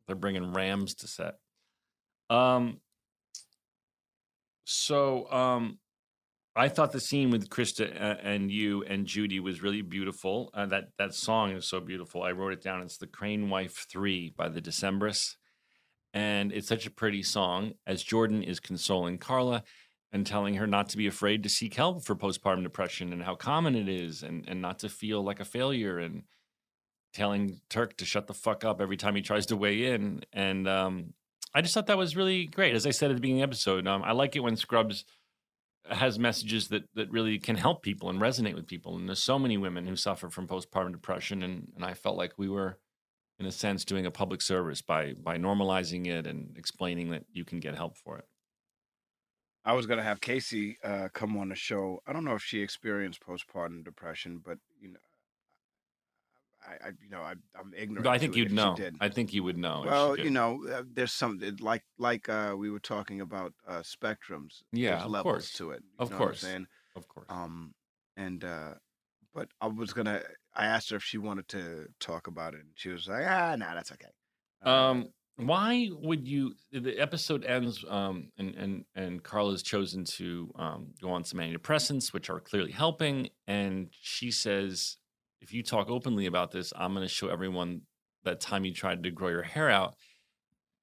they're 0.07 0.15
bringing 0.17 0.51
rams 0.53 0.93
to 0.95 1.07
set. 1.07 1.35
Um. 2.29 2.79
So, 4.71 5.29
um, 5.31 5.79
I 6.55 6.67
thought 6.67 6.91
the 6.91 6.99
scene 6.99 7.31
with 7.31 7.49
Christa 7.49 8.19
and 8.21 8.51
you 8.51 8.83
and 8.83 9.07
Judy 9.07 9.39
was 9.39 9.63
really 9.63 9.81
beautiful. 9.81 10.51
Uh, 10.53 10.67
that 10.67 10.89
that 10.97 11.15
song 11.15 11.51
is 11.51 11.67
so 11.67 11.79
beautiful. 11.79 12.21
I 12.21 12.33
wrote 12.33 12.53
it 12.53 12.61
down. 12.61 12.81
It's 12.83 12.97
the 12.97 13.07
Crane 13.07 13.49
Wife 13.49 13.87
Three 13.89 14.31
by 14.35 14.47
the 14.49 14.61
Decemberists, 14.61 15.37
and 16.13 16.51
it's 16.51 16.67
such 16.67 16.85
a 16.85 16.91
pretty 16.91 17.23
song. 17.23 17.73
As 17.87 18.03
Jordan 18.03 18.43
is 18.43 18.59
consoling 18.59 19.17
Carla 19.17 19.63
and 20.11 20.25
telling 20.25 20.55
her 20.55 20.67
not 20.67 20.89
to 20.89 20.97
be 20.97 21.07
afraid 21.07 21.41
to 21.43 21.49
seek 21.49 21.75
help 21.75 22.03
for 22.03 22.15
postpartum 22.15 22.61
depression 22.61 23.11
and 23.11 23.23
how 23.23 23.35
common 23.35 23.73
it 23.73 23.89
is, 23.89 24.21
and 24.21 24.43
and 24.47 24.61
not 24.61 24.79
to 24.79 24.89
feel 24.89 25.23
like 25.23 25.39
a 25.39 25.45
failure, 25.45 25.97
and 25.97 26.23
telling 27.13 27.61
Turk 27.69 27.97
to 27.97 28.05
shut 28.05 28.27
the 28.27 28.33
fuck 28.33 28.63
up 28.63 28.81
every 28.81 28.97
time 28.97 29.15
he 29.15 29.21
tries 29.21 29.47
to 29.47 29.55
weigh 29.55 29.85
in. 29.93 30.21
And 30.33 30.67
um, 30.67 31.13
I 31.53 31.61
just 31.61 31.73
thought 31.73 31.87
that 31.87 31.97
was 31.97 32.15
really 32.15 32.45
great. 32.45 32.75
As 32.75 32.85
I 32.85 32.91
said 32.91 33.09
at 33.09 33.15
the 33.15 33.21
beginning 33.21 33.41
of 33.41 33.49
the 33.49 33.53
episode, 33.53 33.87
um, 33.87 34.03
I 34.03 34.11
like 34.11 34.35
it 34.35 34.41
when 34.41 34.55
Scrubs 34.55 35.05
has 35.89 36.19
messages 36.19 36.67
that 36.67 36.83
that 36.93 37.09
really 37.11 37.39
can 37.39 37.55
help 37.55 37.81
people 37.81 38.09
and 38.09 38.21
resonate 38.21 38.55
with 38.55 38.67
people. 38.67 38.95
And 38.95 39.07
there's 39.07 39.21
so 39.21 39.39
many 39.39 39.57
women 39.57 39.87
who 39.87 39.95
suffer 39.95 40.29
from 40.29 40.47
postpartum 40.47 40.91
depression, 40.91 41.41
and 41.43 41.71
and 41.75 41.83
I 41.83 41.93
felt 41.93 42.17
like 42.17 42.33
we 42.37 42.49
were, 42.49 42.77
in 43.39 43.45
a 43.45 43.51
sense, 43.51 43.83
doing 43.83 44.05
a 44.05 44.11
public 44.11 44.41
service 44.41 44.81
by 44.81 45.13
by 45.13 45.37
normalizing 45.37 46.07
it 46.07 46.27
and 46.27 46.55
explaining 46.57 47.09
that 47.11 47.25
you 47.31 47.45
can 47.45 47.59
get 47.59 47.75
help 47.75 47.97
for 47.97 48.17
it. 48.17 48.25
I 49.65 49.73
was 49.73 49.87
gonna 49.87 50.03
have 50.03 50.21
Casey 50.21 50.77
uh, 50.83 51.09
come 51.13 51.37
on 51.37 51.49
the 51.49 51.55
show. 51.55 51.99
I 52.07 52.13
don't 52.13 52.25
know 52.25 52.35
if 52.35 52.43
she 52.43 52.61
experienced 52.61 53.21
postpartum 53.21 53.83
depression, 53.83 54.41
but 54.45 54.57
I, 56.67 56.87
I 56.87 56.89
you 57.01 57.09
know, 57.09 57.21
I, 57.21 57.33
I'm 57.59 57.73
ignorant. 57.75 58.03
But 58.03 58.11
I 58.11 58.17
think 58.17 58.35
you'd 58.35 58.51
know. 58.51 58.75
I 58.99 59.09
think 59.09 59.33
you 59.33 59.43
would 59.43 59.57
know. 59.57 59.83
Well, 59.85 60.17
you 60.17 60.29
know, 60.29 60.59
uh, 60.71 60.83
there's 60.91 61.13
some 61.13 61.39
like 61.59 61.83
like 61.97 62.29
uh, 62.29 62.55
we 62.57 62.69
were 62.69 62.79
talking 62.79 63.21
about 63.21 63.53
uh, 63.67 63.81
spectrums. 63.81 64.61
Yeah, 64.71 65.03
of 65.03 65.11
levels 65.11 65.23
course. 65.23 65.53
to 65.53 65.71
it. 65.71 65.83
you 65.83 65.89
Of 65.99 66.11
know 66.11 66.17
what 66.17 66.21
I'm 66.21 66.27
course. 66.27 66.39
saying? 66.41 66.67
of 66.95 67.07
course. 67.07 67.27
Um, 67.29 67.73
and 68.17 68.43
uh, 68.43 68.73
but 69.33 69.49
I 69.61 69.67
was 69.67 69.93
gonna. 69.93 70.21
I 70.55 70.65
asked 70.65 70.89
her 70.89 70.97
if 70.97 71.03
she 71.03 71.17
wanted 71.17 71.47
to 71.49 71.87
talk 71.99 72.27
about 72.27 72.53
it, 72.53 72.61
and 72.61 72.69
she 72.75 72.89
was 72.89 73.07
like, 73.07 73.25
"Ah, 73.25 73.55
nah, 73.57 73.73
that's 73.73 73.91
okay." 73.91 74.09
Uh, 74.65 74.69
Um, 74.69 75.09
why 75.37 75.87
would 75.91 76.27
you? 76.27 76.55
The 76.73 76.99
episode 76.99 77.45
ends, 77.45 77.85
um, 77.87 78.31
and 78.37 78.55
and 78.55 78.85
and 78.95 79.23
Carla's 79.23 79.63
chosen 79.63 80.03
to 80.17 80.51
um, 80.55 80.87
go 81.01 81.11
on 81.11 81.23
some 81.23 81.39
antidepressants, 81.39 82.11
which 82.11 82.29
are 82.29 82.41
clearly 82.41 82.71
helping. 82.73 83.29
And 83.47 83.87
she 84.01 84.31
says, 84.31 84.97
"If 85.41 85.53
you 85.53 85.63
talk 85.63 85.89
openly 85.89 86.25
about 86.25 86.51
this, 86.51 86.73
I'm 86.75 86.93
going 86.93 87.07
to 87.07 87.13
show 87.13 87.29
everyone 87.29 87.81
that 88.23 88.39
time 88.39 88.65
you 88.65 88.73
tried 88.73 89.03
to 89.03 89.11
grow 89.11 89.29
your 89.29 89.43
hair 89.43 89.69
out." 89.69 89.95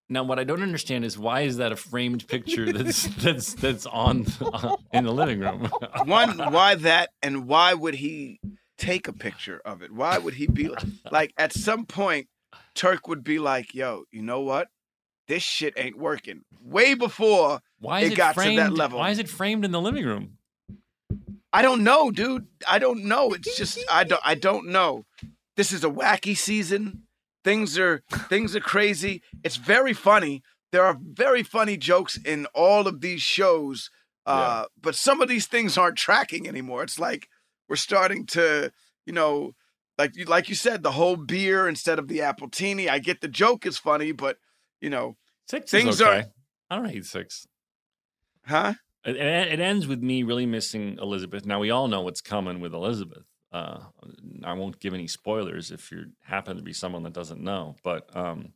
Now, 0.08 0.22
what 0.22 0.38
I 0.38 0.44
don't 0.44 0.62
understand 0.62 1.04
is 1.04 1.18
why 1.18 1.42
is 1.42 1.56
that 1.56 1.72
a 1.72 1.76
framed 1.76 2.28
picture 2.28 2.72
that's 2.72 3.02
that's 3.22 3.54
that's 3.54 3.86
on 3.86 4.26
uh, 4.40 4.76
in 4.92 5.04
the 5.04 5.12
living 5.12 5.40
room? 5.40 5.68
one, 6.04 6.38
why 6.52 6.76
that, 6.76 7.10
and 7.22 7.48
why 7.48 7.74
would 7.74 7.94
he 7.94 8.40
take 8.78 9.08
a 9.08 9.12
picture 9.12 9.60
of 9.64 9.82
it? 9.82 9.92
Why 9.92 10.18
would 10.18 10.34
he 10.34 10.46
be 10.46 10.70
like? 11.10 11.32
At 11.36 11.52
some 11.52 11.86
point, 11.86 12.28
Turk 12.74 13.08
would 13.08 13.24
be 13.24 13.38
like, 13.38 13.74
"Yo, 13.74 14.04
you 14.12 14.22
know 14.22 14.40
what? 14.40 14.68
This 15.26 15.42
shit 15.42 15.74
ain't 15.76 15.98
working." 15.98 16.42
Way 16.62 16.94
before 16.94 17.60
Why 17.80 18.00
is 18.00 18.10
it 18.10 18.12
it, 18.12 18.16
got 18.16 18.36
to 18.36 18.56
that 18.56 18.72
level. 18.72 19.00
Why 19.00 19.10
is 19.10 19.18
it 19.18 19.28
framed 19.28 19.64
in 19.64 19.72
the 19.72 19.80
living 19.80 20.04
room? 20.04 20.35
I 21.58 21.62
don't 21.62 21.82
know, 21.82 22.10
dude. 22.10 22.46
I 22.68 22.78
don't 22.78 23.04
know. 23.04 23.32
It's 23.32 23.56
just 23.56 23.78
I 23.90 24.04
don't 24.04 24.20
I 24.24 24.34
don't 24.34 24.66
know. 24.68 25.04
This 25.56 25.72
is 25.72 25.82
a 25.84 25.88
wacky 25.90 26.36
season. 26.36 27.02
Things 27.44 27.78
are 27.78 28.02
things 28.28 28.54
are 28.56 28.60
crazy. 28.60 29.22
It's 29.42 29.56
very 29.56 29.92
funny. 29.94 30.42
There 30.72 30.84
are 30.84 30.98
very 31.00 31.42
funny 31.42 31.76
jokes 31.76 32.18
in 32.24 32.46
all 32.54 32.86
of 32.86 33.00
these 33.00 33.22
shows. 33.22 33.90
Uh, 34.26 34.64
but 34.82 34.94
some 34.96 35.20
of 35.22 35.28
these 35.28 35.46
things 35.46 35.78
aren't 35.78 35.96
tracking 35.96 36.48
anymore. 36.48 36.82
It's 36.82 36.98
like 36.98 37.28
we're 37.68 37.76
starting 37.76 38.26
to, 38.26 38.72
you 39.06 39.12
know, 39.12 39.52
like 39.96 40.16
you 40.16 40.24
like 40.24 40.48
you 40.48 40.56
said, 40.56 40.82
the 40.82 40.92
whole 40.92 41.16
beer 41.16 41.68
instead 41.68 41.98
of 41.98 42.08
the 42.08 42.20
apple 42.20 42.48
appletini. 42.48 42.88
I 42.90 42.98
get 42.98 43.20
the 43.20 43.28
joke 43.28 43.64
is 43.64 43.78
funny, 43.78 44.12
but 44.12 44.36
you 44.80 44.90
know, 44.90 45.16
Six 45.48 45.70
Things 45.70 45.94
is 45.94 46.02
are- 46.02 46.12
okay. 46.12 46.28
I 46.68 46.76
don't 46.76 46.90
hate 46.90 47.06
six. 47.06 47.46
huh? 48.44 48.74
It, 49.06 49.16
it 49.16 49.60
ends 49.60 49.86
with 49.86 50.02
me 50.02 50.22
really 50.24 50.46
missing 50.46 50.98
Elizabeth. 51.00 51.46
Now 51.46 51.60
we 51.60 51.70
all 51.70 51.86
know 51.88 52.00
what's 52.00 52.20
coming 52.20 52.60
with 52.60 52.74
Elizabeth. 52.74 53.24
Uh, 53.52 53.78
I 54.44 54.52
won't 54.54 54.80
give 54.80 54.92
any 54.92 55.06
spoilers 55.06 55.70
if 55.70 55.90
you 55.92 56.06
happen 56.22 56.56
to 56.56 56.62
be 56.62 56.72
someone 56.72 57.04
that 57.04 57.12
doesn't 57.12 57.40
know, 57.40 57.76
but 57.84 58.14
um, 58.14 58.52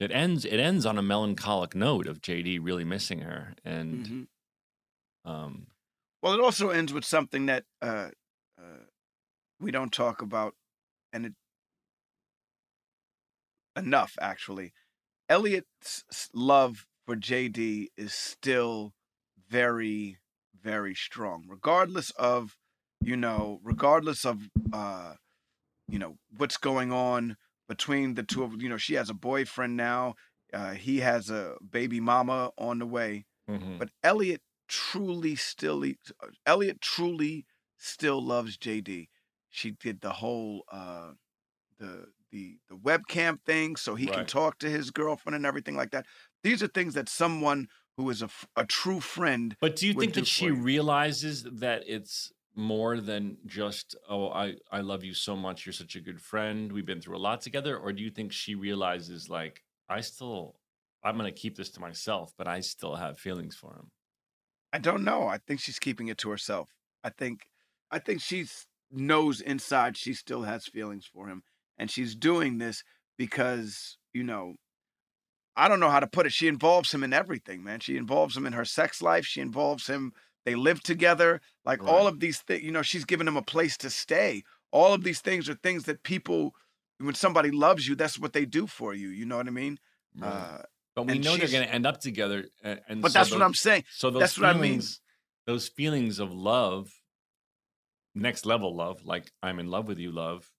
it 0.00 0.10
ends. 0.10 0.44
It 0.44 0.58
ends 0.58 0.84
on 0.84 0.98
a 0.98 1.02
melancholic 1.02 1.74
note 1.74 2.06
of 2.06 2.20
JD 2.20 2.58
really 2.60 2.84
missing 2.84 3.20
her, 3.20 3.54
and 3.64 4.06
Mhm. 5.24 5.30
um, 5.30 5.66
Well, 6.22 6.34
it 6.34 6.40
also 6.40 6.70
ends 6.70 6.92
with 6.92 7.04
something 7.04 7.46
that 7.46 7.64
uh, 7.80 8.10
uh, 8.60 8.84
we 9.60 9.70
don't 9.70 9.92
talk 9.92 10.20
about, 10.20 10.54
and 11.12 11.26
it 11.26 11.34
enough 13.76 14.16
actually. 14.20 14.72
Elliot's 15.28 16.04
love 16.34 16.86
for 17.06 17.14
JD 17.16 17.88
is 17.96 18.12
still 18.12 18.92
very, 19.48 20.18
very 20.60 20.94
strong, 20.94 21.44
regardless 21.48 22.10
of 22.12 22.56
you 23.00 23.16
know, 23.16 23.60
regardless 23.62 24.24
of 24.24 24.48
uh, 24.72 25.14
you 25.88 25.98
know 25.98 26.16
what's 26.36 26.56
going 26.56 26.92
on 26.92 27.36
between 27.68 28.14
the 28.14 28.22
two 28.22 28.42
of 28.42 28.60
you 28.62 28.68
know. 28.68 28.76
She 28.76 28.94
has 28.94 29.10
a 29.10 29.14
boyfriend 29.14 29.76
now. 29.76 30.14
Uh, 30.52 30.72
he 30.72 31.00
has 31.00 31.30
a 31.30 31.56
baby 31.70 32.00
mama 32.00 32.50
on 32.58 32.78
the 32.78 32.86
way. 32.86 33.26
mhm. 33.48 33.78
But 33.78 33.90
Elliot 34.02 34.42
truly 34.68 35.34
still 35.36 35.84
Elliot 36.46 36.80
truly 36.80 37.46
still 37.78 38.22
loves 38.22 38.56
JD. 38.58 39.08
She 39.50 39.70
did 39.72 40.00
the 40.00 40.12
whole 40.12 40.64
uh 40.70 41.12
the 41.78 42.06
the 42.30 42.58
the 42.68 42.76
webcam 42.76 43.40
thing 43.46 43.76
so 43.76 43.94
he 43.94 44.06
can 44.06 44.26
talk 44.26 44.58
to 44.58 44.68
his 44.70 44.90
girlfriend 44.90 45.36
and 45.36 45.46
everything 45.46 45.76
like 45.76 45.90
that. 45.92 46.06
These 46.42 46.62
are 46.62 46.68
things 46.68 46.94
that 46.94 47.08
someone 47.08 47.68
who 47.98 48.08
is 48.08 48.22
a, 48.22 48.30
a 48.56 48.64
true 48.64 49.00
friend. 49.00 49.56
But 49.60 49.76
do 49.76 49.86
you 49.86 49.92
think 49.92 50.14
that 50.14 50.26
she 50.26 50.50
realizes 50.50 51.42
that 51.42 51.82
it's 51.86 52.32
more 52.54 53.00
than 53.00 53.36
just, 53.44 53.96
oh, 54.08 54.28
I, 54.28 54.54
I 54.72 54.80
love 54.80 55.04
you 55.04 55.12
so 55.14 55.36
much. 55.36 55.66
You're 55.66 55.72
such 55.72 55.96
a 55.96 56.00
good 56.00 56.20
friend. 56.20 56.72
We've 56.72 56.86
been 56.86 57.00
through 57.00 57.16
a 57.16 57.18
lot 57.18 57.40
together. 57.40 57.76
Or 57.76 57.92
do 57.92 58.02
you 58.02 58.10
think 58.10 58.32
she 58.32 58.54
realizes, 58.54 59.28
like, 59.28 59.62
I 59.88 60.00
still, 60.00 60.54
I'm 61.04 61.18
going 61.18 61.32
to 61.32 61.40
keep 61.40 61.56
this 61.56 61.70
to 61.70 61.80
myself, 61.80 62.32
but 62.38 62.48
I 62.48 62.60
still 62.60 62.94
have 62.94 63.18
feelings 63.18 63.56
for 63.56 63.74
him? 63.74 63.90
I 64.72 64.78
don't 64.78 65.04
know. 65.04 65.26
I 65.26 65.38
think 65.38 65.60
she's 65.60 65.78
keeping 65.78 66.08
it 66.08 66.18
to 66.18 66.30
herself. 66.30 66.70
I 67.02 67.10
think 67.10 67.46
I 67.90 67.98
think 67.98 68.20
she's 68.20 68.66
knows 68.90 69.40
inside 69.40 69.96
she 69.96 70.14
still 70.14 70.42
has 70.42 70.66
feelings 70.66 71.06
for 71.06 71.28
him 71.28 71.42
and 71.78 71.90
she's 71.90 72.14
doing 72.14 72.58
this 72.58 72.82
because, 73.16 73.98
you 74.12 74.22
know, 74.22 74.54
I 75.58 75.68
don't 75.68 75.80
know 75.80 75.90
how 75.90 76.00
to 76.00 76.06
put 76.06 76.24
it. 76.24 76.32
She 76.32 76.48
involves 76.48 76.92
him 76.92 77.02
in 77.02 77.12
everything, 77.12 77.64
man. 77.64 77.80
She 77.80 77.96
involves 77.96 78.36
him 78.36 78.46
in 78.46 78.52
her 78.52 78.64
sex 78.64 79.02
life. 79.02 79.26
She 79.26 79.40
involves 79.40 79.86
him 79.88 80.12
they 80.44 80.54
live 80.54 80.82
together. 80.82 81.40
Like 81.66 81.86
all 81.86 82.06
of 82.06 82.20
these 82.20 82.38
things, 82.38 82.62
you 82.62 82.70
know, 82.70 82.80
she's 82.82 83.04
given 83.04 83.28
him 83.28 83.36
a 83.36 83.42
place 83.42 83.76
to 83.78 83.90
stay. 83.90 84.44
All 84.70 84.94
of 84.94 85.02
these 85.02 85.20
things 85.20 85.48
are 85.48 85.54
things 85.54 85.84
that 85.84 86.04
people 86.04 86.54
when 86.98 87.14
somebody 87.14 87.50
loves 87.50 87.86
you, 87.86 87.94
that's 87.94 88.18
what 88.18 88.32
they 88.32 88.44
do 88.44 88.66
for 88.66 88.94
you. 88.94 89.08
You 89.08 89.24
know 89.26 89.36
what 89.36 89.46
I 89.46 89.50
mean? 89.50 89.78
Uh, 90.20 90.58
But 90.96 91.06
we 91.06 91.18
know 91.18 91.36
they're 91.36 91.48
going 91.48 91.66
to 91.66 91.72
end 91.72 91.86
up 91.86 92.00
together. 92.00 92.46
And, 92.62 92.80
But 93.02 93.12
so 93.12 93.18
that's 93.18 93.30
what 93.30 93.42
I'm 93.42 93.54
saying. 93.54 93.84
So 93.94 94.10
those 94.10 94.20
That's 94.20 94.38
what 94.38 94.48
I 94.48 94.52
mean. 94.54 94.62
feelings, 94.62 95.00
those 95.46 95.68
feelings 95.68 96.18
of 96.18 96.32
love, 96.32 96.90
next 98.14 98.46
level 98.46 98.74
love, 98.74 99.04
like 99.04 99.30
I'm 99.42 99.58
in 99.60 99.68
love 99.68 99.86
with 99.86 99.98
you, 99.98 100.12
love, 100.12 100.50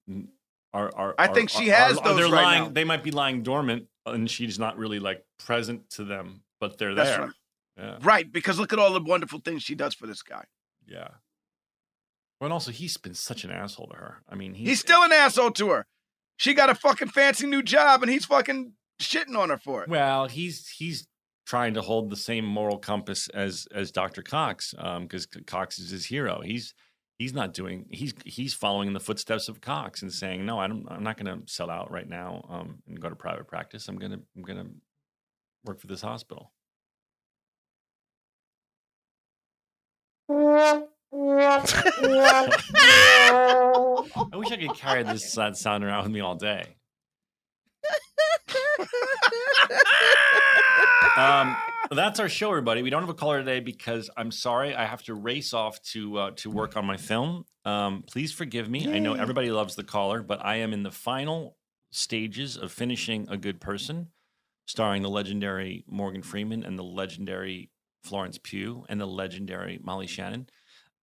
are 0.73 0.91
are. 0.95 1.15
I 1.17 1.27
are- 1.27 1.33
think 1.33 1.49
she 1.49 1.67
has 1.67 1.97
are- 1.97 2.03
those 2.03 2.17
they're 2.17 2.25
right 2.31 2.43
lying. 2.43 2.63
now. 2.63 2.69
They 2.69 2.83
might 2.83 3.03
be 3.03 3.11
lying 3.11 3.43
dormant, 3.43 3.87
and 4.05 4.29
she's 4.29 4.59
not 4.59 4.77
really 4.77 4.99
like 4.99 5.23
present 5.37 5.89
to 5.91 6.03
them, 6.03 6.43
but 6.59 6.77
they're 6.77 6.95
That's 6.95 7.09
there. 7.09 7.19
right. 7.21 7.33
Yeah, 7.77 7.97
Right, 8.01 8.29
because 8.29 8.59
look 8.59 8.73
at 8.73 8.79
all 8.79 8.91
the 8.91 8.99
wonderful 9.01 9.39
things 9.39 9.63
she 9.63 9.73
does 9.73 9.93
for 9.93 10.05
this 10.05 10.21
guy. 10.21 10.43
yeah. 10.85 11.07
Well, 12.39 12.47
and 12.47 12.53
also 12.53 12.71
he's 12.71 12.95
been 12.97 13.13
such 13.13 13.43
an 13.43 13.51
asshole 13.51 13.87
to 13.87 13.95
her. 13.97 14.23
I 14.29 14.35
mean, 14.35 14.53
He's 14.53 14.79
still 14.79 15.03
an 15.03 15.11
asshole 15.11 15.51
to 15.51 15.69
her. 15.71 15.85
She 16.37 16.53
got 16.53 16.69
a 16.69 16.75
fucking 16.75 17.09
fancy 17.09 17.45
new 17.47 17.61
job 17.61 18.01
and 18.01 18.09
he's 18.11 18.25
fucking 18.25 18.73
shitting 19.01 19.37
on 19.37 19.49
her 19.49 19.57
for 19.57 19.83
it. 19.83 19.89
Well, 19.89 20.27
he's 20.27 20.67
he's 20.69 21.05
trying 21.45 21.73
to 21.73 21.81
hold 21.81 22.09
the 22.09 22.15
same 22.15 22.45
moral 22.45 22.77
compass 22.77 23.27
as 23.29 23.67
as 23.73 23.91
Dr. 23.91 24.21
Cox, 24.21 24.73
um 24.77 25.03
because 25.03 25.25
Cox 25.25 25.79
is 25.79 25.89
his 25.89 26.05
hero. 26.05 26.41
He's 26.41 26.73
he's 27.19 27.33
not 27.33 27.53
doing 27.53 27.85
he's 27.91 28.13
he's 28.25 28.53
following 28.53 28.87
in 28.87 28.93
the 28.93 28.99
footsteps 28.99 29.49
of 29.49 29.61
Cox 29.61 30.01
and 30.01 30.11
saying, 30.11 30.45
no, 30.45 30.57
I 30.57 30.67
don't, 30.67 30.87
I'm 30.89 31.03
not 31.03 31.21
going 31.21 31.41
to 31.41 31.51
sell 31.51 31.69
out 31.69 31.91
right 31.91 32.07
now 32.07 32.45
um, 32.49 32.79
and 32.87 32.99
go 32.99 33.09
to 33.09 33.15
private 33.15 33.47
practice. 33.47 33.87
I'm 33.87 33.97
gonna 33.97 34.19
I'm 34.35 34.41
gonna 34.41 34.65
work 35.65 35.79
for 35.79 35.87
this 35.87 36.01
hospital. 36.01 36.51
I 40.31 40.83
wish 44.33 44.51
I 44.51 44.57
could 44.57 44.75
carry 44.75 45.03
this 45.03 45.29
sad 45.33 45.57
sound 45.57 45.83
around 45.83 46.03
with 46.03 46.13
me 46.13 46.21
all 46.21 46.35
day. 46.35 46.63
um, 51.17 51.57
that's 51.97 52.19
our 52.19 52.29
show, 52.29 52.49
everybody. 52.49 52.81
We 52.81 52.89
don't 52.89 53.01
have 53.01 53.09
a 53.09 53.15
caller 53.15 53.39
today 53.39 53.59
because 53.59 54.09
I'm 54.15 54.31
sorry 54.31 54.75
I 54.75 54.85
have 54.85 55.03
to 55.03 55.13
race 55.13 55.53
off 55.53 55.81
to 55.93 56.17
uh, 56.17 56.31
to 56.37 56.49
work 56.49 56.77
on 56.77 56.85
my 56.85 56.97
film. 56.97 57.45
Um, 57.65 58.03
please 58.07 58.31
forgive 58.31 58.69
me. 58.69 58.93
I 58.93 58.99
know 58.99 59.13
everybody 59.13 59.51
loves 59.51 59.75
the 59.75 59.83
caller, 59.83 60.21
but 60.21 60.43
I 60.43 60.57
am 60.57 60.73
in 60.73 60.83
the 60.83 60.91
final 60.91 61.57
stages 61.91 62.57
of 62.57 62.71
finishing 62.71 63.27
A 63.29 63.37
Good 63.37 63.59
Person, 63.59 64.07
starring 64.65 65.01
the 65.01 65.09
legendary 65.09 65.83
Morgan 65.87 66.21
Freeman 66.21 66.63
and 66.63 66.77
the 66.77 66.83
legendary 66.83 67.71
Florence 68.03 68.37
Pugh 68.41 68.85
and 68.89 68.99
the 68.99 69.07
legendary 69.07 69.79
Molly 69.81 70.07
Shannon. 70.07 70.47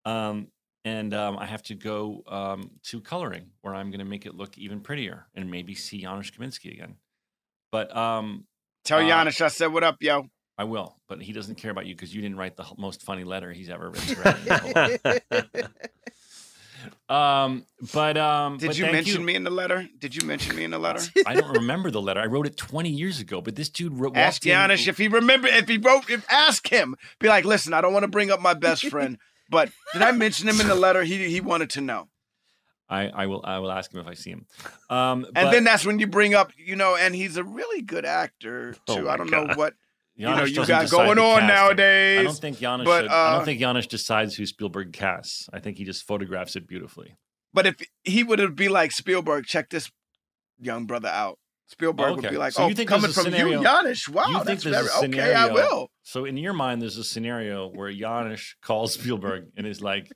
Um, 0.05 0.49
and 0.84 1.12
um, 1.12 1.37
I 1.37 1.47
have 1.47 1.62
to 1.64 1.74
go 1.74 2.22
um, 2.28 2.70
to 2.84 3.01
coloring, 3.01 3.51
where 3.62 3.74
I'm 3.74 3.91
going 3.91 3.99
to 3.99 4.05
make 4.05 4.24
it 4.24 4.37
look 4.37 4.57
even 4.57 4.80
prettier 4.80 5.26
and 5.34 5.51
maybe 5.51 5.74
see 5.74 6.03
Janusz 6.03 6.30
Kaminski 6.30 6.72
again. 6.72 6.97
But 7.72 7.95
um, 7.97 8.47
Tell 8.84 9.01
uh, 9.01 9.03
Giannis 9.03 9.41
I 9.41 9.49
said, 9.49 9.72
what 9.72 9.82
up, 9.82 9.97
yo? 10.01 10.28
I 10.59 10.64
will, 10.64 10.96
but 11.07 11.20
he 11.20 11.32
doesn't 11.32 11.57
care 11.57 11.70
about 11.70 11.86
you 11.86 11.94
because 11.94 12.14
you 12.14 12.22
didn't 12.22 12.38
write 12.38 12.57
the 12.57 12.64
most 12.78 13.02
funny 13.02 13.24
letter 13.24 13.52
he's 13.52 13.68
ever 13.68 13.90
written. 13.90 14.98
um, 17.11 17.66
but 17.92 18.16
um, 18.16 18.57
Did 18.57 18.68
but 18.68 18.78
you 18.78 18.84
thank 18.84 18.94
mention 18.94 19.24
me 19.24 19.34
in 19.34 19.44
the 19.44 19.50
letter? 19.50 19.86
Did 19.98 20.14
you 20.14 20.26
mention 20.26 20.57
me 20.57 20.64
in 20.64 20.70
the 20.70 20.78
letter? 20.78 21.02
I 21.26 21.34
don't 21.34 21.52
remember 21.52 21.90
the 21.90 22.00
letter. 22.00 22.20
I 22.20 22.26
wrote 22.26 22.46
it 22.46 22.57
20 22.57 22.88
years 22.88 23.20
ago, 23.20 23.42
but 23.42 23.54
this 23.54 23.68
dude 23.68 23.98
wrote. 23.98 24.16
Ask 24.16 24.46
walked 24.46 24.46
in- 24.46 24.88
if 24.88 24.96
he 24.96 25.09
remember 25.09 25.48
if 25.48 25.68
he 25.68 25.76
wrote 25.76 26.09
if 26.09 26.24
ask 26.30 26.66
him. 26.68 26.96
Be 27.18 27.28
like, 27.28 27.44
listen, 27.44 27.74
I 27.74 27.82
don't 27.82 27.92
want 27.92 28.04
to 28.04 28.09
bring 28.09 28.30
up 28.30 28.40
my 28.40 28.54
best 28.54 28.86
friend, 28.88 29.18
but 29.50 29.70
did 29.92 30.00
I 30.00 30.12
mention 30.12 30.48
him 30.48 30.59
in 30.61 30.68
the 30.68 30.74
letter? 30.74 31.04
He 31.04 31.28
he 31.28 31.42
wanted 31.42 31.68
to 31.70 31.82
know. 31.82 32.09
I, 32.88 33.09
I 33.09 33.26
will. 33.26 33.42
I 33.44 33.59
will 33.59 33.72
ask 33.72 33.92
him 33.92 34.00
if 34.00 34.07
I 34.07 34.14
see 34.14 34.30
him. 34.30 34.46
Um, 34.88 35.24
And 35.24 35.34
but 35.34 35.50
then 35.50 35.64
that's 35.64 35.84
when 35.84 35.98
you 35.98 36.07
bring 36.07 36.34
up, 36.34 36.52
you 36.57 36.76
know, 36.76 36.94
and 36.96 37.14
he's 37.14 37.36
a 37.36 37.42
really 37.44 37.82
good 37.82 38.04
actor 38.04 38.72
too. 38.86 39.09
Oh 39.09 39.09
I 39.09 39.16
don't 39.16 39.30
know 39.30 39.48
what 39.54 39.74
you 40.17 40.27
know 40.27 40.45
you 40.45 40.67
got 40.67 40.91
going 40.91 41.19
on 41.19 41.47
nowadays. 41.47 42.21
I 42.21 42.23
don't 42.25 42.39
think 42.39 42.59
Giannis. 42.59 42.85
but, 42.85 43.03
should, 43.03 43.11
I 43.11 43.29
uh, 43.29 43.37
don't 43.37 43.45
think 43.45 43.61
Giannis 43.61 43.87
decides 43.87 44.35
who 44.35 44.47
Spielberg 44.47 44.93
casts. 44.93 45.49
I 45.53 45.61
think 45.61 45.77
he 45.79 45.85
just 45.85 46.07
photographs 46.07 46.57
it 46.57 46.67
beautifully. 46.67 47.17
But 47.53 47.67
if 47.67 47.77
he 48.03 48.23
would 48.25 48.57
be 48.57 48.69
like 48.69 48.93
Spielberg, 48.93 49.45
check 49.47 49.71
this 49.71 49.91
young 50.59 50.87
brother 50.87 51.09
out. 51.09 51.39
Spielberg 51.69 52.17
would 52.17 52.19
Okay. 52.25 52.31
be 52.35 52.39
like, 52.39 52.53
So 52.53 52.64
"Oh, 52.64 52.69
you 52.69 52.75
think 52.75 52.89
coming 52.89 53.11
from 53.11 53.25
scenario- 53.25 53.61
you, 53.61 53.67
Giannis. 53.67 54.09
Wow, 54.09 54.29
you 54.29 54.35
think 54.45 54.61
that's 54.62 54.64
very 54.64 54.87
a 54.87 55.09
okay. 55.11 55.35
I 55.35 55.49
will." 55.49 55.91
So 56.03 56.25
in 56.25 56.37
your 56.37 56.53
mind, 56.53 56.81
there's 56.81 56.97
a 56.97 57.05
scenario 57.05 57.69
where 57.69 57.93
Giannis 57.93 58.55
calls 58.62 58.95
Spielberg 58.95 59.47
and 59.57 59.67
is 59.67 59.83
like, 59.83 60.11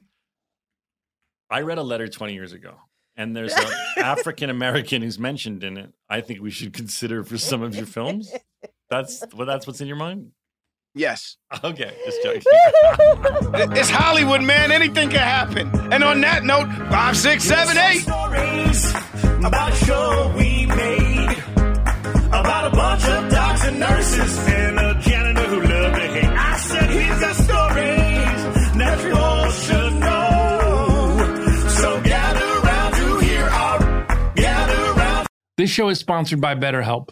"I 1.51 1.63
read 1.63 1.79
a 1.79 1.83
letter 1.83 2.07
20 2.09 2.35
years 2.35 2.53
ago, 2.53 2.77
and 3.17 3.37
there's 3.37 3.53
an 3.53 3.65
African 3.97 4.49
American 4.49 5.03
who's 5.03 5.19
mentioned 5.19 5.65
in 5.65 5.77
it. 5.77 5.93
I 6.09 6.21
think 6.21 6.41
we 6.41 6.51
should 6.53 6.73
consider 6.73 7.25
for 7.25 7.37
some 7.37 7.63
of 7.63 7.75
your 7.75 7.87
films." 7.87 8.33
That's 8.91 9.25
well, 9.35 9.47
that's 9.47 9.67
what's 9.67 9.81
in 9.81 9.87
your 9.87 9.97
mind. 9.97 10.33
Yes. 10.95 11.37
Okay, 11.63 11.95
just 12.05 12.23
joking. 12.23 12.43
It's 13.77 13.91
Hollywood, 13.91 14.43
man. 14.43 14.73
Anything 14.73 15.09
can 15.11 15.21
happen. 15.21 15.71
And 15.93 16.03
on 16.03 16.21
that 16.23 16.43
note, 16.45 16.67
five, 16.91 17.17
six, 17.17 17.45
seven, 17.45 17.77
eight. 17.79 18.01
Stories 18.01 18.91
about 19.45 19.73
a 19.73 19.77
show 19.77 20.35
we 20.37 20.67
made 20.67 21.39
about 22.29 22.73
a 22.73 22.77
bunch 22.77 23.05
of 23.05 23.31
docs 23.31 23.65
and 23.65 23.79
nurses 23.81 24.39
and 24.49 24.79
a 24.79 25.01
janitor 25.01 25.47
who 25.47 25.61
loved 25.61 25.95
to 25.95 26.01
hate. 26.01 26.25
I 26.25 26.57
said, 26.59 26.91
here's 26.91 27.21
the 27.21 27.35
stories 27.35 28.75
that 28.79 29.05
you 29.05 29.15
all 29.17 29.51
should 29.51 29.95
know. 30.01 31.69
So 31.69 32.01
gather 32.03 32.67
around 32.67 32.93
to 32.95 33.19
hear 33.27 33.45
our 33.45 33.79
gather 34.35 34.99
around. 35.01 35.27
This 35.57 35.71
show 35.71 35.89
is 35.89 35.99
sponsored 35.99 36.41
by 36.41 36.55
BetterHelp. 36.55 37.11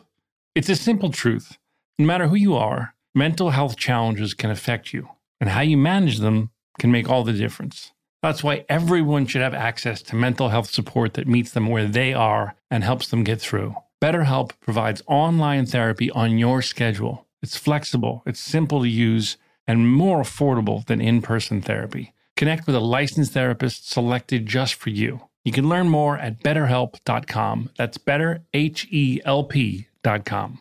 It's 0.55 0.69
a 0.69 0.77
simple 0.77 1.11
truth. 1.11 1.57
No 2.01 2.07
matter 2.07 2.29
who 2.29 2.37
you 2.37 2.55
are, 2.55 2.95
mental 3.13 3.51
health 3.51 3.77
challenges 3.77 4.33
can 4.33 4.51
affect 4.51 4.93
you, 4.93 5.09
and 5.41 5.51
how 5.51 5.63
you 5.63 5.77
manage 5.77 6.19
them 6.19 6.51
can 6.79 6.93
make 6.93 7.09
all 7.09 7.25
the 7.25 7.33
difference. 7.33 7.91
That's 8.23 8.45
why 8.45 8.65
everyone 8.69 9.27
should 9.27 9.43
have 9.43 9.55
access 9.55 10.01
to 10.03 10.17
mental 10.17 10.49
health 10.49 10.71
support 10.71 11.15
that 11.15 11.27
meets 11.27 11.51
them 11.51 11.69
where 11.69 11.87
they 11.87 12.15
are 12.15 12.55
and 12.71 12.85
helps 12.85 13.09
them 13.09 13.25
get 13.25 13.41
through. 13.41 13.75
BetterHelp 14.01 14.53
provides 14.61 15.03
online 15.09 15.67
therapy 15.67 16.09
on 16.13 16.39
your 16.39 16.63
schedule. 16.63 17.27
It's 17.43 17.57
flexible, 17.57 18.23
it's 18.27 18.39
simple 18.41 18.83
to 18.83 18.89
use, 18.89 19.37
and 19.67 19.93
more 19.93 20.23
affordable 20.23 20.87
than 20.87 21.01
in 21.01 21.21
person 21.21 21.61
therapy. 21.61 22.15
Connect 22.37 22.67
with 22.67 22.77
a 22.77 22.81
licensed 22.81 23.33
therapist 23.33 23.91
selected 23.91 24.47
just 24.47 24.75
for 24.75 24.91
you. 24.91 25.23
You 25.45 25.51
can 25.51 25.69
learn 25.69 25.89
more 25.89 26.17
at 26.17 26.45
betterhelp.com. 26.45 27.71
That's 27.77 27.99
better, 27.99 28.45
H 28.55 28.87
E 28.91 29.21
L 29.25 29.45
P.com. 29.45 30.61